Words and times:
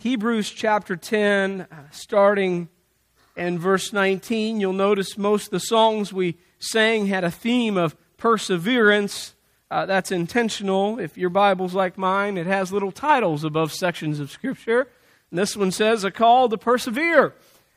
Hebrews 0.00 0.50
chapter 0.50 0.94
10, 0.94 1.62
uh, 1.62 1.66
starting 1.90 2.68
in 3.36 3.58
verse 3.58 3.92
19. 3.92 4.60
You'll 4.60 4.72
notice 4.72 5.18
most 5.18 5.46
of 5.46 5.50
the 5.50 5.58
songs 5.58 6.12
we 6.12 6.36
sang 6.60 7.06
had 7.06 7.24
a 7.24 7.32
theme 7.32 7.76
of 7.76 7.96
perseverance. 8.16 9.34
Uh, 9.72 9.86
that's 9.86 10.12
intentional. 10.12 11.00
If 11.00 11.18
your 11.18 11.30
Bible's 11.30 11.74
like 11.74 11.98
mine, 11.98 12.36
it 12.36 12.46
has 12.46 12.70
little 12.70 12.92
titles 12.92 13.42
above 13.42 13.72
sections 13.72 14.20
of 14.20 14.30
Scripture. 14.30 14.82
And 15.32 15.38
this 15.40 15.56
one 15.56 15.72
says, 15.72 16.04
A 16.04 16.12
Call 16.12 16.48
to 16.48 16.56
Persevere. 16.56 17.34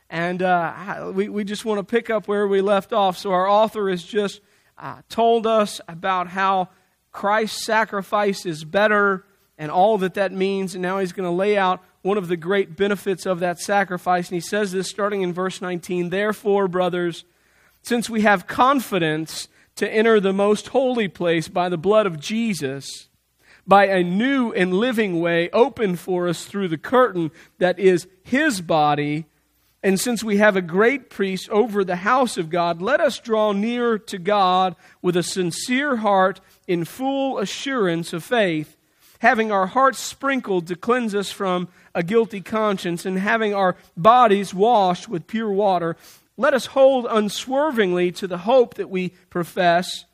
And 0.08 0.44
uh, 0.44 1.10
we, 1.12 1.28
we 1.28 1.42
just 1.42 1.64
want 1.64 1.80
to 1.80 1.84
pick 1.84 2.08
up 2.08 2.28
where 2.28 2.46
we 2.46 2.60
left 2.60 2.92
off. 2.92 3.18
So 3.18 3.32
our 3.32 3.48
author 3.48 3.90
has 3.90 4.04
just 4.04 4.40
uh, 4.78 5.02
told 5.08 5.44
us 5.44 5.80
about 5.88 6.28
how 6.28 6.68
Christ's 7.10 7.64
sacrifice 7.64 8.46
is 8.46 8.62
better 8.62 9.26
and 9.58 9.72
all 9.72 9.98
that 9.98 10.14
that 10.14 10.30
means. 10.30 10.76
And 10.76 10.82
now 10.82 11.00
he's 11.00 11.12
going 11.12 11.28
to 11.28 11.34
lay 11.34 11.56
out 11.58 11.82
one 12.02 12.18
of 12.18 12.28
the 12.28 12.36
great 12.36 12.76
benefits 12.76 13.26
of 13.26 13.40
that 13.40 13.58
sacrifice. 13.58 14.28
And 14.28 14.34
he 14.34 14.40
says 14.40 14.72
this 14.72 14.88
starting 14.88 15.22
in 15.22 15.32
verse 15.32 15.60
19 15.60 16.10
Therefore, 16.10 16.68
brothers, 16.68 17.24
since 17.82 18.10
we 18.10 18.22
have 18.22 18.46
confidence 18.46 19.48
to 19.76 19.90
enter 19.90 20.20
the 20.20 20.32
most 20.32 20.68
holy 20.68 21.08
place 21.08 21.48
by 21.48 21.68
the 21.68 21.78
blood 21.78 22.06
of 22.06 22.20
Jesus, 22.20 23.08
by 23.66 23.86
a 23.86 24.02
new 24.02 24.52
and 24.52 24.74
living 24.74 25.20
way 25.20 25.48
opened 25.50 25.98
for 25.98 26.28
us 26.28 26.44
through 26.44 26.68
the 26.68 26.78
curtain 26.78 27.30
that 27.58 27.78
is 27.78 28.06
his 28.24 28.60
body, 28.60 29.26
and 29.82 29.98
since 29.98 30.22
we 30.22 30.36
have 30.36 30.56
a 30.56 30.62
great 30.62 31.10
priest 31.10 31.48
over 31.48 31.84
the 31.84 31.96
house 31.96 32.36
of 32.38 32.50
God, 32.50 32.80
let 32.80 33.00
us 33.00 33.18
draw 33.18 33.52
near 33.52 33.98
to 33.98 34.18
God 34.18 34.76
with 35.00 35.16
a 35.16 35.24
sincere 35.24 35.96
heart 35.96 36.40
in 36.68 36.84
full 36.84 37.38
assurance 37.38 38.12
of 38.12 38.22
faith, 38.22 38.76
having 39.18 39.50
our 39.50 39.66
hearts 39.66 39.98
sprinkled 39.98 40.68
to 40.68 40.76
cleanse 40.76 41.14
us 41.14 41.32
from 41.32 41.68
a 41.94 42.02
guilty 42.02 42.40
conscience, 42.40 43.04
and 43.04 43.18
having 43.18 43.54
our 43.54 43.76
bodies 43.96 44.54
washed 44.54 45.08
with 45.08 45.26
pure 45.26 45.50
water, 45.50 45.96
let 46.36 46.54
us 46.54 46.66
hold 46.66 47.06
unswervingly 47.08 48.12
to 48.12 48.26
the 48.26 48.38
hope 48.38 48.74
that 48.74 48.90
we 48.90 49.10
profess, 49.30 50.04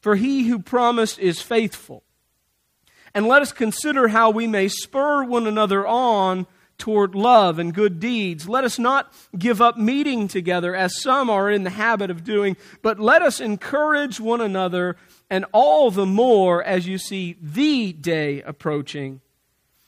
for 0.00 0.16
he 0.16 0.48
who 0.48 0.58
promised 0.58 1.18
is 1.18 1.40
faithful. 1.40 2.02
And 3.14 3.26
let 3.26 3.42
us 3.42 3.52
consider 3.52 4.08
how 4.08 4.30
we 4.30 4.46
may 4.46 4.68
spur 4.68 5.24
one 5.24 5.46
another 5.46 5.86
on 5.86 6.46
toward 6.76 7.14
love 7.14 7.58
and 7.58 7.74
good 7.74 7.98
deeds. 7.98 8.48
Let 8.48 8.64
us 8.64 8.78
not 8.78 9.12
give 9.36 9.60
up 9.60 9.76
meeting 9.76 10.28
together 10.28 10.74
as 10.74 11.00
some 11.00 11.28
are 11.28 11.50
in 11.50 11.64
the 11.64 11.70
habit 11.70 12.10
of 12.10 12.24
doing, 12.24 12.56
but 12.82 13.00
let 13.00 13.22
us 13.22 13.40
encourage 13.40 14.20
one 14.20 14.40
another, 14.40 14.96
and 15.30 15.44
all 15.52 15.90
the 15.90 16.06
more 16.06 16.62
as 16.62 16.86
you 16.86 16.98
see 16.98 17.36
the 17.40 17.92
day 17.92 18.42
approaching 18.42 19.20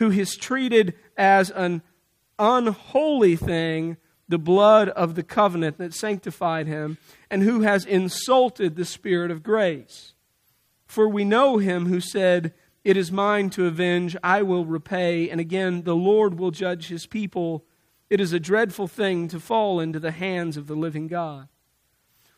Who 0.00 0.08
has 0.08 0.34
treated 0.34 0.94
as 1.14 1.50
an 1.50 1.82
unholy 2.38 3.36
thing 3.36 3.98
the 4.28 4.38
blood 4.38 4.88
of 4.88 5.14
the 5.14 5.22
covenant 5.22 5.76
that 5.76 5.92
sanctified 5.92 6.66
him, 6.66 6.96
and 7.30 7.42
who 7.42 7.60
has 7.60 7.84
insulted 7.84 8.76
the 8.76 8.84
Spirit 8.84 9.30
of 9.30 9.42
grace. 9.42 10.14
For 10.86 11.06
we 11.06 11.24
know 11.24 11.58
him 11.58 11.86
who 11.86 12.00
said, 12.00 12.54
It 12.82 12.96
is 12.96 13.12
mine 13.12 13.50
to 13.50 13.66
avenge, 13.66 14.16
I 14.22 14.40
will 14.40 14.64
repay, 14.64 15.28
and 15.28 15.38
again, 15.38 15.82
the 15.82 15.96
Lord 15.96 16.38
will 16.38 16.50
judge 16.50 16.88
his 16.88 17.06
people. 17.06 17.66
It 18.08 18.20
is 18.22 18.32
a 18.32 18.40
dreadful 18.40 18.88
thing 18.88 19.28
to 19.28 19.38
fall 19.38 19.80
into 19.80 20.00
the 20.00 20.12
hands 20.12 20.56
of 20.56 20.66
the 20.66 20.76
living 20.76 21.08
God. 21.08 21.48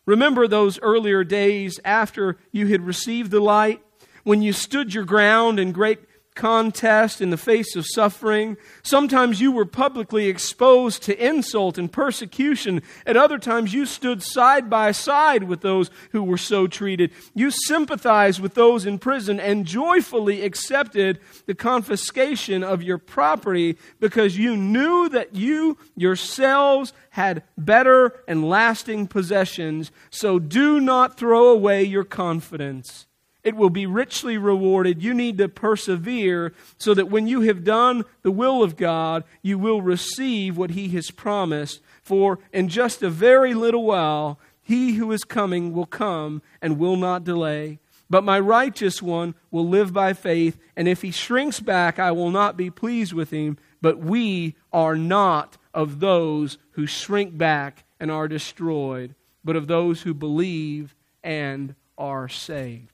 Remember 0.05 0.49
those 0.49 0.81
earlier 0.83 1.23
days 1.23 1.79
after 1.85 2.39
you 2.51 2.67
had 2.67 2.83
received 2.83 3.31
the 3.31 3.41
light, 3.41 3.81
when 4.25 4.43
you 4.43 4.53
stood 4.53 4.95
your 4.95 5.05
ground 5.05 5.61
in 5.61 5.71
great 5.71 6.01
contest 6.35 7.21
in 7.21 7.31
the 7.31 7.37
face 7.37 7.77
of 7.77 7.87
suffering. 7.87 8.57
Sometimes 8.83 9.41
you 9.41 9.53
were 9.53 9.67
publicly 9.67 10.29
exposed 10.29 11.03
to 11.03 11.25
insult 11.25 11.79
and 11.79 11.93
persecution. 11.93 12.83
At 13.07 13.17
other 13.17 13.39
times, 13.39 13.75
you 13.75 13.87
stood 13.87 14.23
side 14.23 14.71
by 14.71 14.93
side 14.93 15.45
with 15.45 15.61
those 15.61 15.91
who 16.13 16.23
were 16.23 16.39
so 16.39 16.67
treated. 16.67 17.11
You 17.35 17.51
sympathized 17.51 18.41
with 18.41 18.55
those 18.55 18.87
in 18.87 18.99
prison 18.99 19.39
and 19.39 19.67
joyfully 19.67 20.43
accepted 20.43 21.19
the 21.47 21.55
confiscation 21.55 22.65
of 22.65 22.83
your 22.83 22.99
property 22.99 23.77
because 24.01 24.39
you 24.39 24.57
knew 24.57 25.09
that 25.11 25.35
you 25.35 25.77
yourselves 25.97 26.93
had 27.11 27.43
better 27.59 28.23
and 28.27 28.49
lasting 28.49 29.07
possessions. 29.07 29.93
So 30.11 30.39
do 30.39 30.81
not 30.81 31.19
throw 31.19 31.49
away 31.49 31.85
your 31.85 32.05
confidence 32.05 33.07
it 33.45 33.57
will 33.57 33.71
be 33.71 33.87
richly 33.87 34.39
rewarded. 34.39 35.03
You 35.03 35.15
need 35.15 35.39
to 35.39 35.49
persevere 35.49 36.53
so 36.79 36.95
that 36.95 37.11
when 37.11 37.27
you 37.27 37.43
have 37.43 37.65
done 37.65 38.05
the 38.23 38.31
will 38.31 38.63
of 38.63 38.77
God, 38.77 39.25
you 39.43 39.59
will 39.59 39.83
receive 39.83 40.57
what 40.57 40.71
He 40.71 40.89
has 40.91 41.11
promised. 41.11 41.81
For 42.03 42.39
in 42.53 42.69
just 42.69 43.03
a 43.03 43.11
very 43.11 43.55
little 43.55 43.85
while, 43.85 44.39
He 44.63 44.95
who 44.95 45.11
is 45.13 45.25
coming 45.25 45.73
will 45.73 45.87
come 45.87 46.43
and 46.61 46.79
will 46.79 46.97
not 46.97 47.25
delay. 47.25 47.79
But 48.13 48.25
my 48.25 48.39
righteous 48.39 49.01
one 49.01 49.35
will 49.51 49.67
live 49.67 49.95
by 49.95 50.13
faith, 50.13 50.59
and 50.77 50.87
if 50.87 51.01
he 51.01 51.11
shrinks 51.11 51.61
back, 51.61 51.99
I 51.99 52.13
will 52.13 52.31
not 52.31 52.59
be 52.59 52.69
pleased 52.69 53.15
with 53.15 53.31
him. 53.31 53.57
But 53.81 54.01
we 54.01 54.55
are 54.71 54.97
not 54.97 55.57
of 55.73 56.01
those 56.01 56.59
who 56.73 56.85
shrink 56.85 57.39
back 57.39 57.85
and 57.99 58.11
are 58.11 58.29
destroyed, 58.29 59.15
but 59.43 59.57
of 59.57 59.67
those 59.67 60.03
who 60.03 60.13
believe 60.13 60.95
and 61.25 61.75
are 61.97 62.29
saved. 62.29 62.92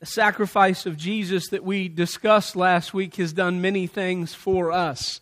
The 0.00 0.06
sacrifice 0.06 0.84
of 0.84 0.96
Jesus 0.96 1.48
that 1.48 1.64
we 1.64 1.88
discussed 1.88 2.54
last 2.54 2.92
week 2.92 3.16
has 3.16 3.32
done 3.32 3.62
many 3.62 3.86
things 3.86 4.34
for 4.34 4.70
us. 4.70 5.20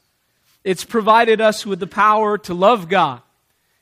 It's 0.64 0.84
provided 0.84 1.40
us 1.40 1.64
with 1.64 1.78
the 1.78 1.86
power 1.86 2.38
to 2.38 2.54
love 2.54 2.88
God. 2.88 3.20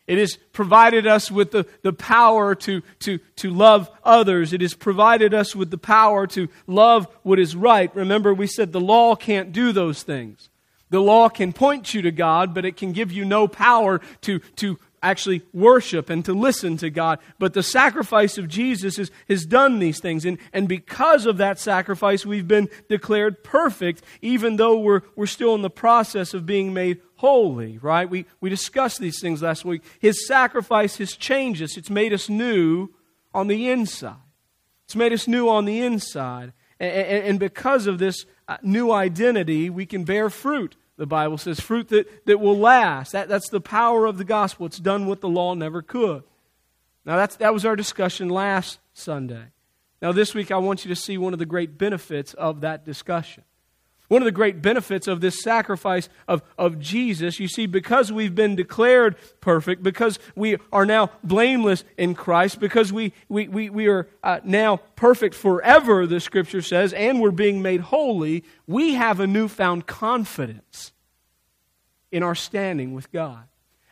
It 0.07 0.19
has 0.19 0.37
provided 0.53 1.07
us 1.07 1.31
with 1.31 1.53
the, 1.53 1.67
the 1.83 1.93
power 1.93 2.55
to, 2.57 2.83
to, 3.01 3.19
to 3.37 3.51
love 3.51 3.89
others. 4.05 4.53
It 4.53 4.61
has 4.61 4.75
provided 4.75 5.33
us 5.33 5.57
with 5.57 5.71
the 5.71 5.79
power 5.79 6.27
to 6.29 6.49
love 6.67 7.07
what 7.23 7.39
is 7.39 7.57
right. 7.57 7.95
Remember, 7.95 8.35
we 8.35 8.49
said 8.49 8.73
the 8.73 8.81
law 8.81 9.15
can't 9.15 9.53
do 9.53 9.73
those 9.73 10.03
things. 10.03 10.51
The 10.91 11.01
law 11.01 11.31
can 11.31 11.55
point 11.55 11.95
you 11.95 12.03
to 12.03 12.11
God, 12.11 12.53
but 12.53 12.67
it 12.67 12.77
can 12.77 12.93
give 12.93 13.13
you 13.13 13.25
no 13.25 13.49
power 13.49 14.01
to, 14.23 14.41
to 14.57 14.79
actually 15.03 15.43
worship 15.53 16.09
and 16.09 16.25
to 16.25 16.33
listen 16.33 16.77
to 16.79 16.91
God. 16.91 17.19
But 17.39 17.55
the 17.55 17.63
sacrifice 17.63 18.39
of 18.39 18.49
Jesus 18.49 18.99
is, 18.99 19.11
has 19.29 19.45
done 19.45 19.79
these 19.79 20.01
things. 20.01 20.25
And, 20.25 20.39
and 20.53 20.69
because 20.69 21.27
of 21.27 21.39
that 21.39 21.59
sacrifice, 21.59 22.25
we've 22.25 22.47
been 22.47 22.69
declared 22.89 23.43
perfect, 23.43 24.03
even 24.21 24.57
though 24.57 24.79
we're, 24.79 25.03
we're 25.17 25.27
still 25.27 25.55
in 25.55 25.63
the 25.63 25.71
process 25.71 26.35
of 26.35 26.47
being 26.47 26.73
made 26.73 27.01
holy, 27.17 27.79
right? 27.79 28.09
We, 28.09 28.27
we 28.41 28.51
discussed 28.51 29.01
these 29.01 29.21
things 29.21 29.43
last 29.43 29.65
week. 29.65 29.83
His 30.01 30.27
sacrifice 30.27 30.97
has 30.99 31.13
changed 31.17 31.63
us, 31.63 31.77
it's 31.77 31.91
made 31.91 32.13
us 32.13 32.29
new 32.29 32.89
on 33.35 33.49
the 33.49 33.71
inside. 33.71 34.17
It's 34.85 34.97
made 34.97 35.13
us 35.13 35.27
new 35.27 35.49
on 35.49 35.65
the 35.65 35.81
inside. 35.81 36.53
And, 36.79 36.93
and, 36.93 37.25
and 37.25 37.41
because 37.41 37.87
of 37.87 37.99
this 37.99 38.27
uh, 38.47 38.59
new 38.63 38.93
identity, 38.93 39.71
we 39.71 39.87
can 39.87 40.05
bear 40.05 40.31
fruit 40.31 40.77
the 41.03 41.07
Bible 41.07 41.37
says, 41.37 41.59
fruit 41.59 41.89
that, 41.89 42.27
that 42.27 42.39
will 42.39 42.57
last. 42.57 43.11
That, 43.11 43.29
that's 43.29 43.49
the 43.49 43.61
power 43.61 44.07
of 44.07 44.19
the 44.19 44.25
gospel. 44.25 44.67
It's 44.67 44.79
done 44.79 45.07
what 45.09 45.21
the 45.21 45.29
law 45.29 45.55
never 45.55 45.83
could. 45.83 46.23
Now, 47.05 47.17
that's, 47.17 47.35
that 47.39 47.53
was 47.53 47.67
our 47.67 47.75
discussion 47.75 48.29
last 48.29 48.79
Sunday. 48.95 49.47
Now, 50.01 50.13
this 50.13 50.33
week, 50.33 50.53
I 50.53 50.59
want 50.59 50.85
you 50.85 50.89
to 50.91 50.95
see 50.95 51.19
one 51.19 51.33
of 51.33 51.41
the 51.41 51.45
great 51.45 51.77
benefits 51.77 52.35
of 52.35 52.61
that 52.61 52.85
discussion. 52.85 53.43
One 54.09 54.21
of 54.21 54.27
the 54.27 54.33
great 54.33 54.61
benefits 54.61 55.09
of 55.09 55.23
this 55.23 55.43
sacrifice 55.43 56.11
of, 56.29 56.43
of 56.59 56.79
Jesus, 56.79 57.41
you 57.41 57.49
see, 57.49 57.65
because 57.65 58.13
we've 58.13 58.35
been 58.35 58.57
declared 58.57 59.17
perfect, 59.41 59.83
because 59.83 60.19
we 60.37 60.59
are 60.71 60.85
now 60.85 61.11
blameless 61.25 61.85
in 61.97 62.15
Christ, 62.15 62.61
because 62.61 62.93
we, 62.93 63.15
we, 63.31 63.49
we, 63.49 63.71
we 63.71 63.87
are 63.87 64.09
uh, 64.23 64.41
now 64.45 64.79
perfect 64.97 65.35
forever, 65.35 66.07
the 66.07 66.21
scripture 66.21 66.61
says, 66.61 66.93
and 66.93 67.23
we're 67.23 67.31
being 67.31 67.63
made 67.63 67.81
holy, 67.81 68.45
we 68.67 68.95
have 68.95 69.19
a 69.19 69.27
newfound 69.27 69.87
confidence 69.87 70.93
in 72.11 72.23
our 72.23 72.35
standing 72.35 72.93
with 72.93 73.11
God. 73.13 73.45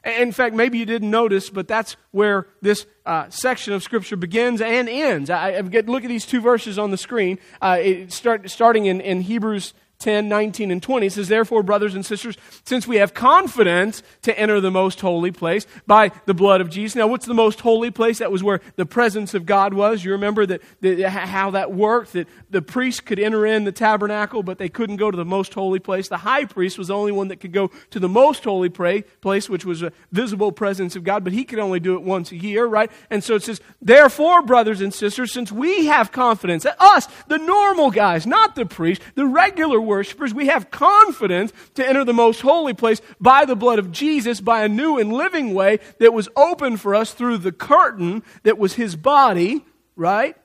In 0.04 0.32
fact, 0.32 0.54
maybe 0.54 0.78
you 0.78 0.86
didn't 0.86 1.10
notice, 1.10 1.50
but 1.50 1.68
that's 1.68 1.96
where 2.10 2.46
this 2.62 2.86
uh, 3.04 3.28
section 3.28 3.74
of 3.74 3.82
Scripture 3.82 4.16
begins 4.16 4.62
and 4.62 4.88
ends. 4.88 5.28
I, 5.28 5.58
I 5.58 5.62
get, 5.62 5.88
look 5.90 6.04
at 6.04 6.08
these 6.08 6.24
two 6.24 6.40
verses 6.40 6.78
on 6.78 6.90
the 6.90 6.96
screen. 6.96 7.38
Uh, 7.60 7.80
start, 8.08 8.48
starting 8.48 8.86
in, 8.86 9.02
in 9.02 9.20
Hebrews 9.20 9.74
10, 10.00 10.28
19, 10.28 10.70
and 10.70 10.82
20. 10.82 11.06
It 11.06 11.12
says, 11.12 11.28
Therefore, 11.28 11.62
brothers 11.62 11.94
and 11.94 12.04
sisters, 12.04 12.36
since 12.64 12.86
we 12.86 12.96
have 12.96 13.14
confidence 13.14 14.02
to 14.22 14.36
enter 14.38 14.60
the 14.60 14.70
most 14.70 15.00
holy 15.00 15.30
place 15.30 15.66
by 15.86 16.10
the 16.26 16.34
blood 16.34 16.60
of 16.60 16.70
Jesus. 16.70 16.96
Now, 16.96 17.06
what's 17.06 17.26
the 17.26 17.34
most 17.34 17.60
holy 17.60 17.90
place? 17.90 18.18
That 18.18 18.32
was 18.32 18.42
where 18.42 18.60
the 18.76 18.86
presence 18.86 19.34
of 19.34 19.46
God 19.46 19.74
was. 19.74 20.04
You 20.04 20.12
remember 20.12 20.46
that, 20.46 20.62
that 20.80 21.10
how 21.10 21.50
that 21.52 21.72
worked, 21.72 22.14
that 22.14 22.28
the 22.48 22.62
priest 22.62 23.04
could 23.04 23.18
enter 23.18 23.46
in 23.46 23.64
the 23.64 23.72
tabernacle, 23.72 24.42
but 24.42 24.58
they 24.58 24.68
couldn't 24.68 24.96
go 24.96 25.10
to 25.10 25.16
the 25.16 25.24
most 25.24 25.54
holy 25.54 25.78
place. 25.78 26.08
The 26.08 26.16
high 26.16 26.46
priest 26.46 26.78
was 26.78 26.88
the 26.88 26.94
only 26.94 27.12
one 27.12 27.28
that 27.28 27.40
could 27.40 27.52
go 27.52 27.70
to 27.90 28.00
the 28.00 28.08
most 28.08 28.42
holy 28.42 28.70
place, 28.70 29.48
which 29.48 29.64
was 29.64 29.82
a 29.82 29.92
visible 30.10 30.50
presence 30.50 30.96
of 30.96 31.04
God, 31.04 31.24
but 31.24 31.32
he 31.34 31.44
could 31.44 31.58
only 31.58 31.78
do 31.78 31.94
it 31.94 32.02
once 32.02 32.32
a 32.32 32.36
year, 32.36 32.64
right? 32.64 32.90
And 33.10 33.22
so 33.22 33.34
it 33.34 33.42
says, 33.42 33.60
Therefore, 33.82 34.42
brothers 34.42 34.80
and 34.80 34.94
sisters, 34.94 35.32
since 35.32 35.52
we 35.52 35.86
have 35.86 36.10
confidence, 36.10 36.62
that 36.62 36.80
us, 36.80 37.06
the 37.28 37.38
normal 37.38 37.90
guys, 37.90 38.26
not 38.26 38.54
the 38.54 38.66
priest, 38.66 39.02
the 39.14 39.26
regular 39.26 39.80
worshipers, 39.90 40.32
we 40.32 40.46
have 40.46 40.70
confidence 40.70 41.52
to 41.74 41.86
enter 41.86 42.04
the 42.04 42.14
most 42.14 42.40
holy 42.40 42.72
place 42.72 43.02
by 43.20 43.44
the 43.44 43.54
blood 43.54 43.78
of 43.78 43.92
Jesus, 43.92 44.40
by 44.40 44.64
a 44.64 44.68
new 44.68 44.98
and 44.98 45.12
living 45.12 45.52
way 45.52 45.80
that 45.98 46.14
was 46.14 46.30
opened 46.36 46.80
for 46.80 46.94
us 46.94 47.12
through 47.12 47.38
the 47.38 47.52
curtain 47.52 48.22
that 48.44 48.56
was 48.56 48.74
his 48.74 48.96
body, 48.96 49.62
right? 49.96 50.36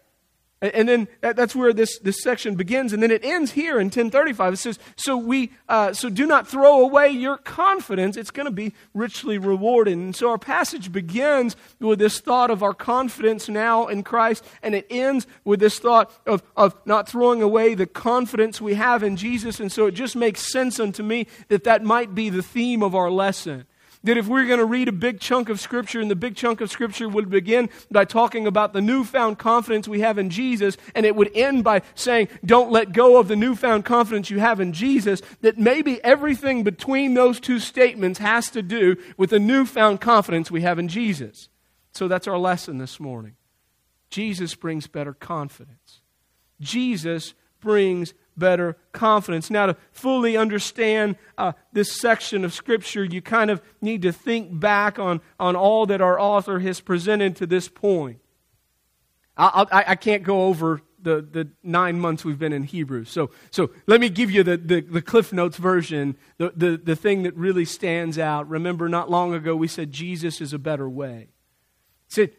And 0.74 0.88
then 0.88 1.08
that's 1.22 1.56
where 1.56 1.74
this, 1.74 2.00
this 2.00 2.22
section 2.22 2.56
begins, 2.56 2.94
and 2.94 3.02
then 3.02 3.12
it 3.12 3.24
ends 3.24 3.52
here 3.52 3.80
in 3.80 3.88
1035. 3.88 4.54
It 4.54 4.58
says, 4.58 4.80
So 4.96 5.18
we 5.18 5.52
uh, 5.70 5.94
so 5.94 6.10
do 6.10 6.26
not 6.26 6.48
throw 6.48 6.82
away 6.82 7.10
your 7.10 7.38
confidence, 7.38 8.18
it's 8.18 8.32
going 8.32 8.46
to 8.46 8.52
be 8.52 8.74
richly 8.94 9.38
rewarded. 9.38 9.98
And 9.98 10.16
so 10.16 10.30
our 10.30 10.38
passage 10.38 10.92
begins 10.92 11.56
with 11.80 12.00
this 12.00 12.20
thought 12.20 12.52
of 12.52 12.64
our 12.64 12.74
confidence 12.74 13.50
now 13.50 13.88
in 13.88 14.04
Christ, 14.04 14.46
and 14.64 14.76
it 14.76 14.88
ends 14.90 15.28
with 15.44 15.60
this 15.60 15.80
thought 15.80 16.12
of, 16.26 16.44
of 16.56 16.76
not 16.86 17.08
throwing 17.08 17.42
away 17.42 17.76
the 17.76 17.88
confidence 17.88 18.62
we 18.62 18.76
have 18.76 19.04
in 19.04 19.16
Jesus. 19.16 19.60
And 19.60 19.72
so 19.72 19.88
it 19.88 19.92
just 19.92 20.16
makes 20.16 20.52
sense 20.52 20.80
unto 20.80 21.04
me 21.04 21.28
that 21.50 21.64
that 21.66 21.84
might 21.84 22.16
be 22.16 22.30
the 22.30 22.44
theme 22.44 22.84
of 22.84 22.96
our 22.96 23.12
lesson 23.12 23.66
that 24.06 24.18
if 24.18 24.28
we're 24.28 24.46
going 24.46 24.60
to 24.60 24.66
read 24.66 24.88
a 24.88 24.94
big 24.94 25.20
chunk 25.20 25.50
of 25.50 25.60
Scripture, 25.60 26.00
and 26.00 26.10
the 26.10 26.16
big 26.16 26.36
chunk 26.36 26.62
of 26.62 26.72
Scripture 26.72 27.10
would 27.10 27.30
begin 27.30 27.70
by 27.92 28.06
talking 28.06 28.48
about 28.48 28.74
the 28.74 28.82
newfound 28.82 29.38
confidence 29.38 29.88
we 29.88 30.00
have 30.00 30.18
in 30.18 30.30
Jesus, 30.30 30.78
and 30.94 31.06
it 31.06 31.16
would 31.16 31.32
end 31.36 31.64
by 31.64 31.82
saying, 31.96 32.30
Don't 32.46 32.72
let 32.72 32.94
go 32.94 33.20
of 33.20 33.28
the 33.28 33.36
newfound 33.36 33.84
confidence 33.84 34.30
you 34.30 34.40
have 34.40 34.60
in 34.60 34.74
Jesus, 34.74 35.22
that 35.42 35.58
maybe 35.58 36.04
everything 36.04 36.64
between 36.64 37.14
those 37.16 37.40
two 37.40 37.60
statements 37.60 38.20
has 38.20 38.50
to 38.52 38.62
do 38.62 38.96
with 39.18 39.32
the 39.32 39.40
newfound 39.40 40.02
confidence 40.02 40.50
we 40.50 40.62
have 40.62 40.80
in 40.80 40.88
Jesus. 40.88 41.50
So 41.92 42.08
that's 42.08 42.28
our 42.28 42.38
lesson 42.38 42.78
this 42.78 43.00
morning. 43.00 43.36
Jesus 44.10 44.54
brings 44.56 44.88
better 44.88 45.14
confidence. 45.14 46.02
Jesus 46.60 47.34
brings 47.60 48.14
better 48.38 48.78
confidence. 48.92 49.50
Now, 49.50 49.68
to 49.68 49.78
fully 49.92 50.38
understand 50.38 51.16
uh, 51.38 51.54
this 51.74 51.92
section 51.92 52.46
of 52.46 52.54
Scripture, 52.54 53.04
you 53.04 53.22
kind 53.22 53.50
of 53.50 53.62
need 53.82 54.02
to 54.04 54.12
think 54.12 54.60
back 54.60 55.00
on, 55.00 55.22
on 55.40 55.56
all 55.56 55.86
that 55.88 56.02
our 56.02 56.20
author 56.20 56.60
has 56.60 56.82
presented 56.82 57.36
to 57.38 57.46
this 57.46 57.68
point. 57.68 58.20
I, 59.38 59.66
I, 59.72 59.84
I 59.92 59.96
can't 59.96 60.24
go 60.24 60.46
over 60.46 60.82
the, 61.02 61.22
the 61.22 61.48
nine 61.64 62.00
months 62.00 62.26
we've 62.26 62.40
been 62.40 62.54
in 62.54 62.64
Hebrews. 62.64 63.10
So, 63.10 63.30
so 63.52 63.70
let 63.86 64.02
me 64.02 64.10
give 64.10 64.32
you 64.32 64.44
the, 64.44 64.58
the, 64.58 64.82
the 64.82 65.02
Cliff 65.02 65.32
Notes 65.32 65.58
version, 65.58 66.18
the, 66.38 66.52
the, 66.56 66.78
the 66.78 66.96
thing 66.96 67.24
that 67.24 67.36
really 67.36 67.66
stands 67.66 68.18
out. 68.18 68.50
Remember, 68.50 68.90
not 68.90 69.10
long 69.10 69.34
ago 69.34 69.56
we 69.56 69.68
said 69.68 69.92
Jesus 69.92 70.42
is 70.42 70.52
a 70.52 70.60
better 70.60 70.90
way. 70.90 71.30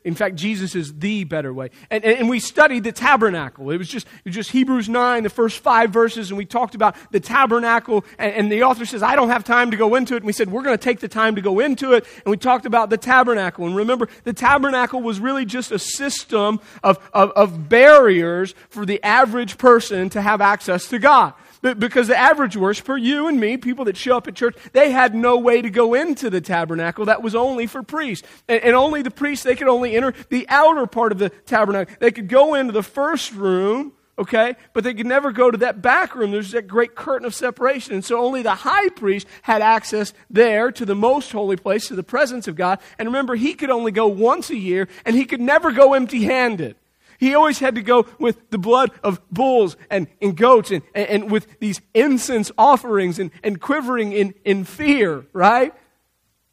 In 0.04 0.14
fact, 0.14 0.36
Jesus 0.36 0.74
is 0.74 0.94
the 0.98 1.24
better 1.24 1.52
way. 1.52 1.70
And, 1.90 2.02
and, 2.02 2.28
we 2.30 2.40
studied 2.40 2.84
the 2.84 2.92
tabernacle. 2.92 3.70
It 3.70 3.76
was, 3.76 3.88
just, 3.88 4.06
it 4.06 4.26
was 4.26 4.34
just 4.34 4.50
Hebrews 4.50 4.88
9, 4.88 5.22
the 5.22 5.28
first 5.28 5.58
five 5.58 5.90
verses, 5.90 6.30
and 6.30 6.38
we 6.38 6.46
talked 6.46 6.74
about 6.74 6.96
the 7.10 7.20
tabernacle. 7.20 8.04
And, 8.18 8.32
and 8.32 8.52
the 8.52 8.62
author 8.62 8.86
says, 8.86 9.02
I 9.02 9.16
don't 9.16 9.28
have 9.28 9.44
time 9.44 9.72
to 9.72 9.76
go 9.76 9.94
into 9.96 10.14
it. 10.14 10.18
And 10.18 10.26
we 10.26 10.32
said, 10.32 10.50
we're 10.50 10.62
going 10.62 10.78
to 10.78 10.82
take 10.82 11.00
the 11.00 11.08
time 11.08 11.34
to 11.34 11.42
go 11.42 11.60
into 11.60 11.92
it. 11.92 12.06
And 12.24 12.30
we 12.30 12.38
talked 12.38 12.64
about 12.64 12.88
the 12.88 12.96
tabernacle. 12.96 13.66
And 13.66 13.76
remember, 13.76 14.08
the 14.24 14.32
tabernacle 14.32 15.02
was 15.02 15.20
really 15.20 15.44
just 15.44 15.70
a 15.72 15.78
system 15.78 16.60
of, 16.82 16.98
of, 17.12 17.32
of 17.32 17.69
barriers 17.69 18.54
for 18.70 18.86
the 18.86 19.02
average 19.02 19.58
person 19.58 20.08
to 20.10 20.22
have 20.22 20.40
access 20.40 20.88
to 20.88 20.98
God. 20.98 21.34
Because 21.74 22.08
the 22.08 22.16
average 22.16 22.56
worshiper, 22.56 22.96
you 22.96 23.28
and 23.28 23.40
me, 23.40 23.56
people 23.56 23.84
that 23.86 23.96
show 23.96 24.16
up 24.16 24.28
at 24.28 24.34
church, 24.34 24.56
they 24.72 24.90
had 24.90 25.14
no 25.14 25.38
way 25.38 25.62
to 25.62 25.70
go 25.70 25.94
into 25.94 26.30
the 26.30 26.40
tabernacle. 26.40 27.06
That 27.06 27.22
was 27.22 27.34
only 27.34 27.66
for 27.66 27.82
priests. 27.82 28.26
And, 28.48 28.74
only 28.74 29.02
the 29.02 29.10
priests, 29.10 29.44
they 29.44 29.56
could 29.56 29.68
only 29.68 29.96
enter 29.96 30.14
the 30.28 30.46
outer 30.48 30.86
part 30.86 31.12
of 31.12 31.18
the 31.18 31.30
tabernacle. 31.30 31.94
They 31.98 32.12
could 32.12 32.28
go 32.28 32.54
into 32.54 32.72
the 32.72 32.82
first 32.82 33.32
room, 33.32 33.92
okay, 34.18 34.56
but 34.72 34.84
they 34.84 34.94
could 34.94 35.06
never 35.06 35.32
go 35.32 35.50
to 35.50 35.58
that 35.58 35.82
back 35.82 36.14
room. 36.14 36.30
There's 36.30 36.52
that 36.52 36.68
great 36.68 36.94
curtain 36.94 37.26
of 37.26 37.34
separation. 37.34 37.94
And 37.94 38.04
so 38.04 38.19
only 38.19 38.42
the 38.42 38.54
high 38.54 38.88
priest 38.90 39.26
had 39.42 39.62
access 39.62 40.12
there 40.30 40.70
to 40.72 40.84
the 40.84 40.94
most 40.94 41.32
holy 41.32 41.56
place, 41.56 41.88
to 41.88 41.94
the 41.94 42.02
presence 42.02 42.48
of 42.48 42.56
God. 42.56 42.78
And 42.98 43.08
remember, 43.08 43.34
he 43.34 43.54
could 43.54 43.70
only 43.70 43.92
go 43.92 44.06
once 44.06 44.50
a 44.50 44.56
year, 44.56 44.88
and 45.04 45.16
he 45.16 45.24
could 45.24 45.40
never 45.40 45.72
go 45.72 45.94
empty 45.94 46.24
handed. 46.24 46.76
He 47.18 47.34
always 47.34 47.58
had 47.58 47.74
to 47.76 47.82
go 47.82 48.06
with 48.18 48.50
the 48.50 48.58
blood 48.58 48.90
of 49.02 49.20
bulls 49.30 49.76
and, 49.90 50.06
and 50.20 50.36
goats 50.36 50.70
and, 50.70 50.82
and, 50.94 51.08
and 51.08 51.30
with 51.30 51.58
these 51.60 51.80
incense 51.94 52.50
offerings 52.58 53.18
and, 53.18 53.30
and 53.42 53.60
quivering 53.60 54.12
in, 54.12 54.34
in 54.44 54.64
fear, 54.64 55.26
right? 55.32 55.74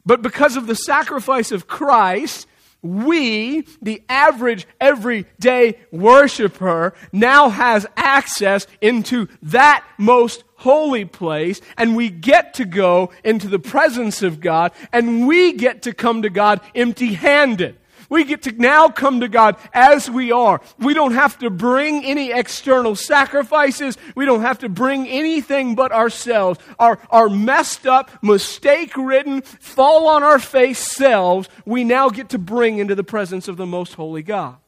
But 0.06 0.22
because 0.22 0.56
of 0.56 0.66
the 0.66 0.74
sacrifice 0.74 1.50
of 1.50 1.66
Christ, 1.66 2.46
we, 2.82 3.66
the 3.80 4.02
average 4.10 4.66
everyday 4.78 5.78
worshiper, 5.90 6.92
now 7.12 7.48
has 7.48 7.86
access 7.96 8.66
into 8.82 9.26
that 9.42 9.84
most 9.96 10.44
holy 10.56 11.06
place, 11.06 11.62
and 11.78 11.96
we 11.96 12.10
get 12.10 12.54
to 12.54 12.64
go 12.66 13.10
into 13.24 13.48
the 13.48 13.58
presence 13.58 14.22
of 14.22 14.40
God, 14.40 14.72
and 14.92 15.26
we 15.26 15.54
get 15.54 15.82
to 15.82 15.94
come 15.94 16.22
to 16.22 16.30
God 16.30 16.60
empty 16.74 17.14
handed. 17.14 17.76
We 18.14 18.22
get 18.22 18.42
to 18.42 18.52
now 18.52 18.90
come 18.90 19.18
to 19.22 19.28
God 19.28 19.56
as 19.72 20.08
we 20.08 20.30
are. 20.30 20.60
We 20.78 20.94
don't 20.94 21.14
have 21.14 21.36
to 21.40 21.50
bring 21.50 22.04
any 22.04 22.30
external 22.30 22.94
sacrifices. 22.94 23.98
We 24.14 24.24
don't 24.24 24.42
have 24.42 24.60
to 24.60 24.68
bring 24.68 25.08
anything 25.08 25.74
but 25.74 25.90
ourselves. 25.90 26.60
Our, 26.78 27.00
our 27.10 27.28
messed 27.28 27.88
up, 27.88 28.22
mistake 28.22 28.96
ridden, 28.96 29.42
fall 29.42 30.06
on 30.06 30.22
our 30.22 30.38
face 30.38 30.78
selves, 30.78 31.48
we 31.66 31.82
now 31.82 32.08
get 32.08 32.28
to 32.28 32.38
bring 32.38 32.78
into 32.78 32.94
the 32.94 33.02
presence 33.02 33.48
of 33.48 33.56
the 33.56 33.66
most 33.66 33.94
holy 33.94 34.22
God. 34.22 34.58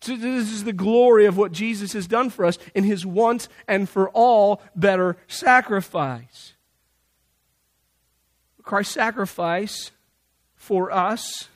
So 0.00 0.16
this 0.16 0.50
is 0.50 0.64
the 0.64 0.72
glory 0.72 1.26
of 1.26 1.36
what 1.36 1.52
Jesus 1.52 1.92
has 1.92 2.08
done 2.08 2.28
for 2.28 2.44
us 2.44 2.58
in 2.74 2.82
his 2.82 3.06
once 3.06 3.48
and 3.68 3.88
for 3.88 4.10
all 4.10 4.62
better 4.74 5.16
sacrifice. 5.28 6.54
Christ's 8.64 8.94
sacrifice 8.94 9.92
for 10.56 10.90
us 10.90 11.46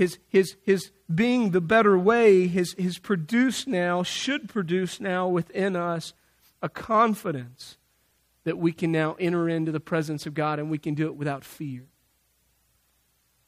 his, 0.00 0.18
his, 0.28 0.56
his 0.62 0.92
being 1.14 1.50
the 1.50 1.60
better 1.60 1.98
way 1.98 2.46
has, 2.46 2.74
has 2.78 2.96
produced 2.96 3.68
now, 3.68 4.02
should 4.02 4.48
produce 4.48 4.98
now 4.98 5.28
within 5.28 5.76
us 5.76 6.14
a 6.62 6.70
confidence 6.70 7.76
that 8.44 8.56
we 8.56 8.72
can 8.72 8.90
now 8.90 9.14
enter 9.20 9.46
into 9.46 9.70
the 9.70 9.78
presence 9.78 10.24
of 10.24 10.32
God 10.32 10.58
and 10.58 10.70
we 10.70 10.78
can 10.78 10.94
do 10.94 11.04
it 11.04 11.16
without 11.16 11.44
fear. 11.44 11.84